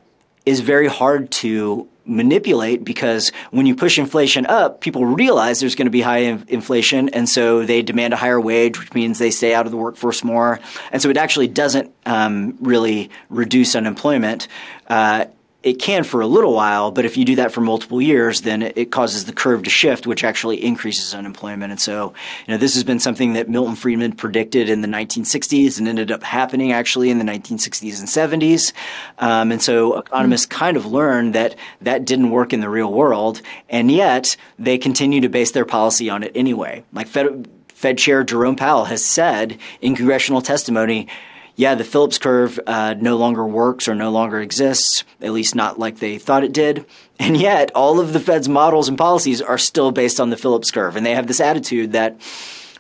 is 0.47 0.61
very 0.61 0.89
hard 0.89 1.31
to 1.31 1.89
manipulate 2.07 2.85
because 2.85 3.33
when 3.51 3.67
you 3.67 3.75
push 3.75 3.99
inflation 3.99 4.47
up, 4.47 4.81
people 4.81 5.05
realize 5.05 5.61
there's 5.61 5.75
going 5.75 5.87
to 5.87 5.91
be 5.91 6.01
high 6.01 6.19
inflation, 6.49 7.09
and 7.09 7.29
so 7.29 7.65
they 7.65 7.83
demand 7.83 8.15
a 8.15 8.17
higher 8.17 8.41
wage, 8.41 8.79
which 8.79 8.95
means 8.95 9.19
they 9.19 9.31
stay 9.31 9.53
out 9.53 9.67
of 9.67 9.73
the 9.73 9.77
workforce 9.77 10.23
more. 10.23 10.61
And 10.93 11.03
so 11.03 11.11
it 11.11 11.17
actually 11.17 11.49
doesn't 11.49 11.93
um, 12.07 12.57
really 12.61 13.11
reduce 13.29 13.75
unemployment. 13.75 14.47
Uh, 14.87 15.27
it 15.67 15.81
can 15.81 16.05
for 16.05 16.21
a 16.21 16.29
little 16.29 16.53
while, 16.53 16.93
but 16.93 17.05
if 17.05 17.17
you 17.17 17.25
do 17.25 17.35
that 17.35 17.51
for 17.51 17.61
multiple 17.61 18.01
years, 18.01 18.43
then 18.43 18.63
it, 18.63 18.93
causes 18.93 19.25
the 19.25 19.33
curve 19.33 19.65
to 19.65 19.71
shift, 19.71 20.07
which 20.07 20.23
actually 20.23 20.65
increases 20.65 21.13
unemployment. 21.13 21.73
And 21.73 21.81
so, 21.81 22.15
you 22.47 22.55
know, 22.55 22.57
this 22.57 22.75
has 22.75 22.85
been 22.85 23.01
something 23.01 23.33
that 23.33 23.49
Milton 23.49 23.75
Friedman 23.75 24.13
predicted 24.13 24.71
in 24.71 24.81
the 24.81 24.87
1960s 24.87 25.81
and 25.81 25.89
ended 25.89 26.13
up 26.13 26.23
happening 26.23 26.71
actually 26.71 27.11
in 27.11 27.19
the 27.19 27.25
1960s 27.25 27.99
and 27.99 28.43
70s. 28.43 28.73
Um, 29.19 29.51
and 29.51 29.61
so, 29.61 29.99
economists 29.99 30.47
mm-hmm. 30.47 30.57
kind 30.57 30.77
of 30.77 30.87
learned 30.87 31.35
that 31.35 31.57
that 31.81 32.05
didn't 32.05 32.31
work 32.31 32.53
in 32.53 32.61
the 32.61 32.71
real 32.71 32.93
world, 32.93 33.43
and 33.69 33.91
yet 33.91 34.37
they 34.61 34.79
continue 34.79 35.21
to 35.23 35.29
base 35.29 35.51
their 35.51 35.65
policy 35.65 36.09
on 36.09 36.23
it 36.23 36.31
anyway. 36.37 36.85
Like 36.93 37.09
Fed, 37.09 37.49
Fed 37.75 37.99
Chair 37.99 38.23
Jerome 38.23 38.55
Powell 38.55 38.85
has 38.85 39.05
said 39.05 39.59
in 39.81 39.97
congressional 39.97 40.43
testimony 40.43 41.09
yeah, 41.57 41.75
the 41.75 41.85
Phillips 41.85 42.19
curve 42.19 42.61
uh, 42.67 42.95
no 43.01 43.17
longer 43.17 43.47
works 43.47 43.89
or 43.89 43.95
no 43.95 44.11
longer 44.11 44.41
exists, 44.41 45.05
at 45.23 45.33
least 45.33 45.55
not 45.55 45.79
like 45.79 45.99
they 45.99 46.19
thought 46.19 46.45
it 46.45 46.53
did. 46.53 46.85
And 47.19 47.37
yet, 47.37 47.71
all 47.75 47.99
of 47.99 48.13
the 48.13 48.21
Fed's 48.21 48.49
models 48.49 48.89
and 48.91 48.99
policies 48.99 49.41
are 49.41 49.57
still 49.57 49.91
based 49.91 50.21
on 50.21 50.29
the 50.29 50.37
Phillips 50.37 50.71
curve. 50.71 50.97
And 50.97 51.07
they 51.07 51.15
have 51.15 51.27
this 51.27 51.41
attitude 51.41 51.93
that, 51.93 52.21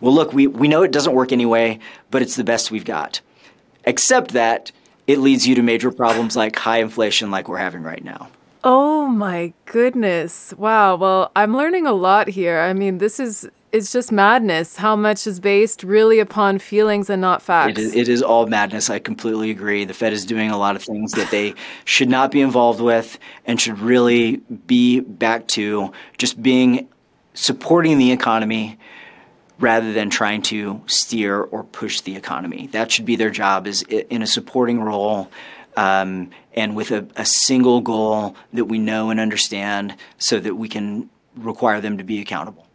well, 0.02 0.12
look, 0.12 0.34
we, 0.34 0.46
we 0.46 0.68
know 0.68 0.82
it 0.82 0.92
doesn't 0.92 1.14
work 1.14 1.32
anyway, 1.32 1.78
but 2.10 2.20
it's 2.20 2.36
the 2.36 2.44
best 2.44 2.70
we've 2.70 2.84
got. 2.84 3.22
Except 3.84 4.32
that 4.32 4.72
it 5.06 5.20
leads 5.20 5.46
you 5.46 5.54
to 5.54 5.62
major 5.62 5.90
problems 5.90 6.36
like 6.36 6.56
high 6.56 6.80
inflation, 6.80 7.30
like 7.30 7.48
we're 7.48 7.56
having 7.56 7.82
right 7.82 8.04
now. 8.04 8.28
Oh 8.62 9.06
my 9.06 9.54
goodness. 9.64 10.52
Wow. 10.58 10.96
Well, 10.96 11.30
I'm 11.34 11.56
learning 11.56 11.86
a 11.86 11.92
lot 11.92 12.28
here. 12.28 12.58
I 12.58 12.74
mean, 12.74 12.98
this 12.98 13.20
is 13.20 13.48
it's 13.72 13.92
just 13.92 14.12
madness 14.12 14.76
how 14.76 14.96
much 14.96 15.26
is 15.26 15.40
based 15.40 15.82
really 15.82 16.18
upon 16.18 16.58
feelings 16.58 17.10
and 17.10 17.20
not 17.20 17.42
facts. 17.42 17.72
It 17.72 17.78
is, 17.78 17.94
it 17.94 18.08
is 18.08 18.22
all 18.22 18.46
madness. 18.46 18.88
I 18.88 18.98
completely 18.98 19.50
agree. 19.50 19.84
The 19.84 19.94
Fed 19.94 20.12
is 20.12 20.24
doing 20.24 20.50
a 20.50 20.56
lot 20.56 20.76
of 20.76 20.82
things 20.82 21.12
that 21.12 21.30
they 21.30 21.54
should 21.84 22.08
not 22.08 22.30
be 22.30 22.40
involved 22.40 22.80
with 22.80 23.18
and 23.44 23.60
should 23.60 23.78
really 23.78 24.36
be 24.66 25.00
back 25.00 25.46
to 25.48 25.92
just 26.16 26.42
being 26.42 26.88
supporting 27.34 27.98
the 27.98 28.12
economy 28.12 28.78
rather 29.58 29.92
than 29.92 30.10
trying 30.10 30.42
to 30.42 30.82
steer 30.86 31.40
or 31.40 31.64
push 31.64 32.00
the 32.02 32.16
economy. 32.16 32.68
That 32.68 32.90
should 32.90 33.04
be 33.04 33.16
their 33.16 33.30
job 33.30 33.66
is 33.66 33.82
in 33.82 34.22
a 34.22 34.26
supporting 34.26 34.80
role 34.80 35.30
um, 35.76 36.30
and 36.54 36.74
with 36.74 36.90
a, 36.90 37.06
a 37.16 37.24
single 37.24 37.80
goal 37.80 38.36
that 38.52 38.66
we 38.66 38.78
know 38.78 39.10
and 39.10 39.20
understand 39.20 39.96
so 40.18 40.38
that 40.40 40.54
we 40.54 40.68
can 40.68 41.10
require 41.36 41.80
them 41.80 41.98
to 41.98 42.04
be 42.04 42.20
accountable. 42.20 42.65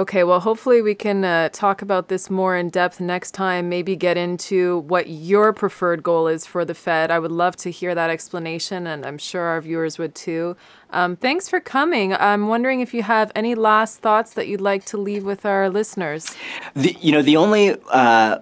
Okay, 0.00 0.24
well, 0.24 0.40
hopefully 0.40 0.80
we 0.80 0.94
can 0.94 1.26
uh, 1.26 1.50
talk 1.50 1.82
about 1.82 2.08
this 2.08 2.30
more 2.30 2.56
in 2.56 2.70
depth 2.70 3.00
next 3.00 3.32
time. 3.32 3.68
Maybe 3.68 3.96
get 3.96 4.16
into 4.16 4.78
what 4.88 5.10
your 5.10 5.52
preferred 5.52 6.02
goal 6.02 6.26
is 6.26 6.46
for 6.46 6.64
the 6.64 6.72
Fed. 6.72 7.10
I 7.10 7.18
would 7.18 7.30
love 7.30 7.54
to 7.56 7.70
hear 7.70 7.94
that 7.94 8.08
explanation, 8.08 8.86
and 8.86 9.04
I'm 9.04 9.18
sure 9.18 9.42
our 9.42 9.60
viewers 9.60 9.98
would 9.98 10.14
too. 10.14 10.56
Um, 10.88 11.16
thanks 11.16 11.50
for 11.50 11.60
coming. 11.60 12.14
I'm 12.14 12.48
wondering 12.48 12.80
if 12.80 12.94
you 12.94 13.02
have 13.02 13.30
any 13.34 13.54
last 13.54 13.98
thoughts 13.98 14.32
that 14.32 14.48
you'd 14.48 14.62
like 14.62 14.86
to 14.86 14.96
leave 14.96 15.22
with 15.22 15.44
our 15.44 15.68
listeners. 15.68 16.34
The, 16.74 16.96
you 17.02 17.12
know, 17.12 17.20
the 17.20 17.36
only. 17.36 17.76
Uh, 17.92 18.38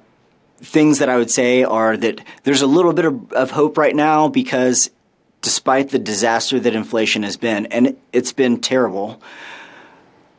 things 0.60 0.98
that 0.98 1.08
I 1.08 1.16
would 1.16 1.30
say 1.30 1.62
are 1.62 1.96
that 1.96 2.20
there's 2.42 2.62
a 2.62 2.66
little 2.66 2.92
bit 2.92 3.04
of, 3.04 3.32
of 3.32 3.52
hope 3.52 3.78
right 3.78 3.94
now 3.94 4.26
because 4.26 4.90
despite 5.40 5.90
the 5.90 6.00
disaster 6.00 6.58
that 6.58 6.74
inflation 6.74 7.22
has 7.22 7.36
been, 7.36 7.66
and 7.66 7.96
it's 8.12 8.32
been 8.32 8.60
terrible, 8.60 9.22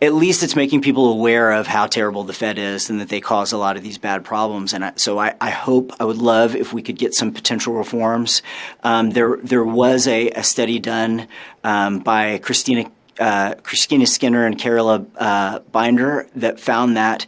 at 0.01 0.13
least 0.13 0.43
it's 0.43 0.55
making 0.55 0.81
people 0.81 1.11
aware 1.11 1.51
of 1.51 1.67
how 1.67 1.85
terrible 1.85 2.23
the 2.23 2.33
Fed 2.33 2.57
is 2.57 2.89
and 2.89 3.01
that 3.01 3.09
they 3.09 3.19
cause 3.19 3.51
a 3.51 3.57
lot 3.57 3.75
of 3.75 3.83
these 3.83 3.97
bad 3.97 4.23
problems. 4.23 4.73
And 4.73 4.85
I, 4.85 4.93
so 4.95 5.19
I, 5.19 5.35
I, 5.41 5.49
hope, 5.49 5.91
I 5.99 6.05
would 6.05 6.17
love 6.17 6.55
if 6.55 6.71
we 6.71 6.81
could 6.81 6.97
get 6.97 7.13
some 7.13 7.33
potential 7.33 7.73
reforms. 7.73 8.41
Um, 8.83 9.09
there, 9.09 9.37
there 9.43 9.63
was 9.63 10.07
a, 10.07 10.29
a 10.29 10.43
study 10.43 10.79
done 10.79 11.27
um, 11.65 11.99
by 11.99 12.37
Christina, 12.37 12.89
uh, 13.19 13.55
Christina 13.55 14.07
Skinner 14.07 14.45
and 14.45 14.57
Carola 14.57 15.05
uh, 15.17 15.59
Binder 15.71 16.27
that 16.35 16.61
found 16.61 16.95
that 16.95 17.25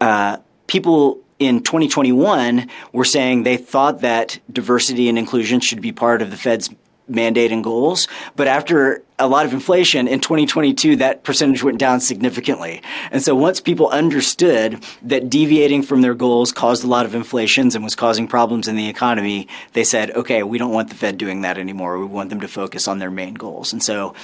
uh, 0.00 0.38
people 0.66 1.20
in 1.38 1.62
2021 1.62 2.68
were 2.92 3.04
saying 3.04 3.44
they 3.44 3.56
thought 3.56 4.00
that 4.00 4.40
diversity 4.52 5.08
and 5.08 5.18
inclusion 5.18 5.60
should 5.60 5.80
be 5.80 5.92
part 5.92 6.22
of 6.22 6.30
the 6.30 6.36
Fed's 6.36 6.70
mandate 7.08 7.52
and 7.52 7.62
goals. 7.62 8.08
But 8.36 8.46
after 8.46 9.02
a 9.18 9.28
lot 9.28 9.46
of 9.46 9.52
inflation 9.52 10.08
in 10.08 10.20
2022, 10.20 10.96
that 10.96 11.22
percentage 11.22 11.62
went 11.62 11.78
down 11.78 12.00
significantly. 12.00 12.82
And 13.12 13.22
so 13.22 13.34
once 13.34 13.60
people 13.60 13.88
understood 13.88 14.84
that 15.02 15.30
deviating 15.30 15.82
from 15.82 16.02
their 16.02 16.14
goals 16.14 16.50
caused 16.52 16.82
a 16.82 16.88
lot 16.88 17.06
of 17.06 17.14
inflations 17.14 17.74
and 17.74 17.84
was 17.84 17.94
causing 17.94 18.26
problems 18.26 18.66
in 18.66 18.76
the 18.76 18.88
economy, 18.88 19.46
they 19.72 19.84
said, 19.84 20.10
okay, 20.12 20.42
we 20.42 20.58
don't 20.58 20.72
want 20.72 20.88
the 20.88 20.96
Fed 20.96 21.16
doing 21.16 21.42
that 21.42 21.58
anymore. 21.58 21.98
We 21.98 22.06
want 22.06 22.30
them 22.30 22.40
to 22.40 22.48
focus 22.48 22.88
on 22.88 22.98
their 22.98 23.10
main 23.10 23.34
goals. 23.34 23.72
And 23.72 23.82
so 23.82 24.14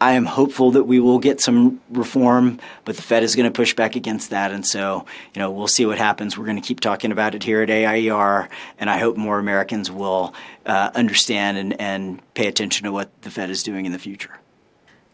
I 0.00 0.12
am 0.12 0.24
hopeful 0.24 0.70
that 0.72 0.84
we 0.84 0.98
will 0.98 1.18
get 1.18 1.40
some 1.40 1.80
reform, 1.90 2.58
but 2.84 2.96
the 2.96 3.02
Fed 3.02 3.22
is 3.22 3.36
going 3.36 3.50
to 3.50 3.54
push 3.54 3.74
back 3.74 3.96
against 3.96 4.30
that. 4.30 4.50
And 4.50 4.66
so, 4.66 5.04
you 5.34 5.40
know, 5.40 5.50
we'll 5.50 5.68
see 5.68 5.84
what 5.84 5.98
happens. 5.98 6.38
We're 6.38 6.46
going 6.46 6.60
to 6.60 6.66
keep 6.66 6.80
talking 6.80 7.12
about 7.12 7.34
it 7.34 7.42
here 7.42 7.62
at 7.62 7.70
AIER, 7.70 8.48
and 8.78 8.88
I 8.88 8.98
hope 8.98 9.16
more 9.16 9.38
Americans 9.38 9.90
will 9.90 10.34
uh, 10.64 10.90
understand 10.94 11.58
and, 11.58 11.78
and 11.80 12.34
pay 12.34 12.46
attention 12.46 12.84
to 12.84 12.92
what 12.92 13.10
the 13.22 13.30
Fed 13.30 13.50
is 13.50 13.62
doing 13.62 13.84
in 13.84 13.92
the 13.92 13.98
future. 13.98 14.38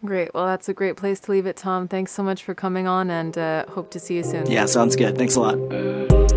Great. 0.05 0.32
Well, 0.34 0.47
that's 0.47 0.68
a 0.68 0.74
great 0.74 0.97
place 0.97 1.18
to 1.20 1.32
leave 1.32 1.47
it, 1.47 1.57
Tom. 1.57 1.89
Thanks 1.89 2.12
so 2.12 2.22
much 2.22 2.45
for 2.45 2.55
coming 2.55 2.87
on 2.87 3.11
and 3.11 3.37
uh, 3.37 3.66
hope 3.66 3.91
to 3.91 3.99
see 3.99 4.14
you 4.14 4.22
soon. 4.22 4.49
Yeah, 4.49 4.66
sounds 4.66 4.95
good. 4.95 5.18
Thanks 5.18 5.34
a 5.34 5.41
lot. 5.41 6.36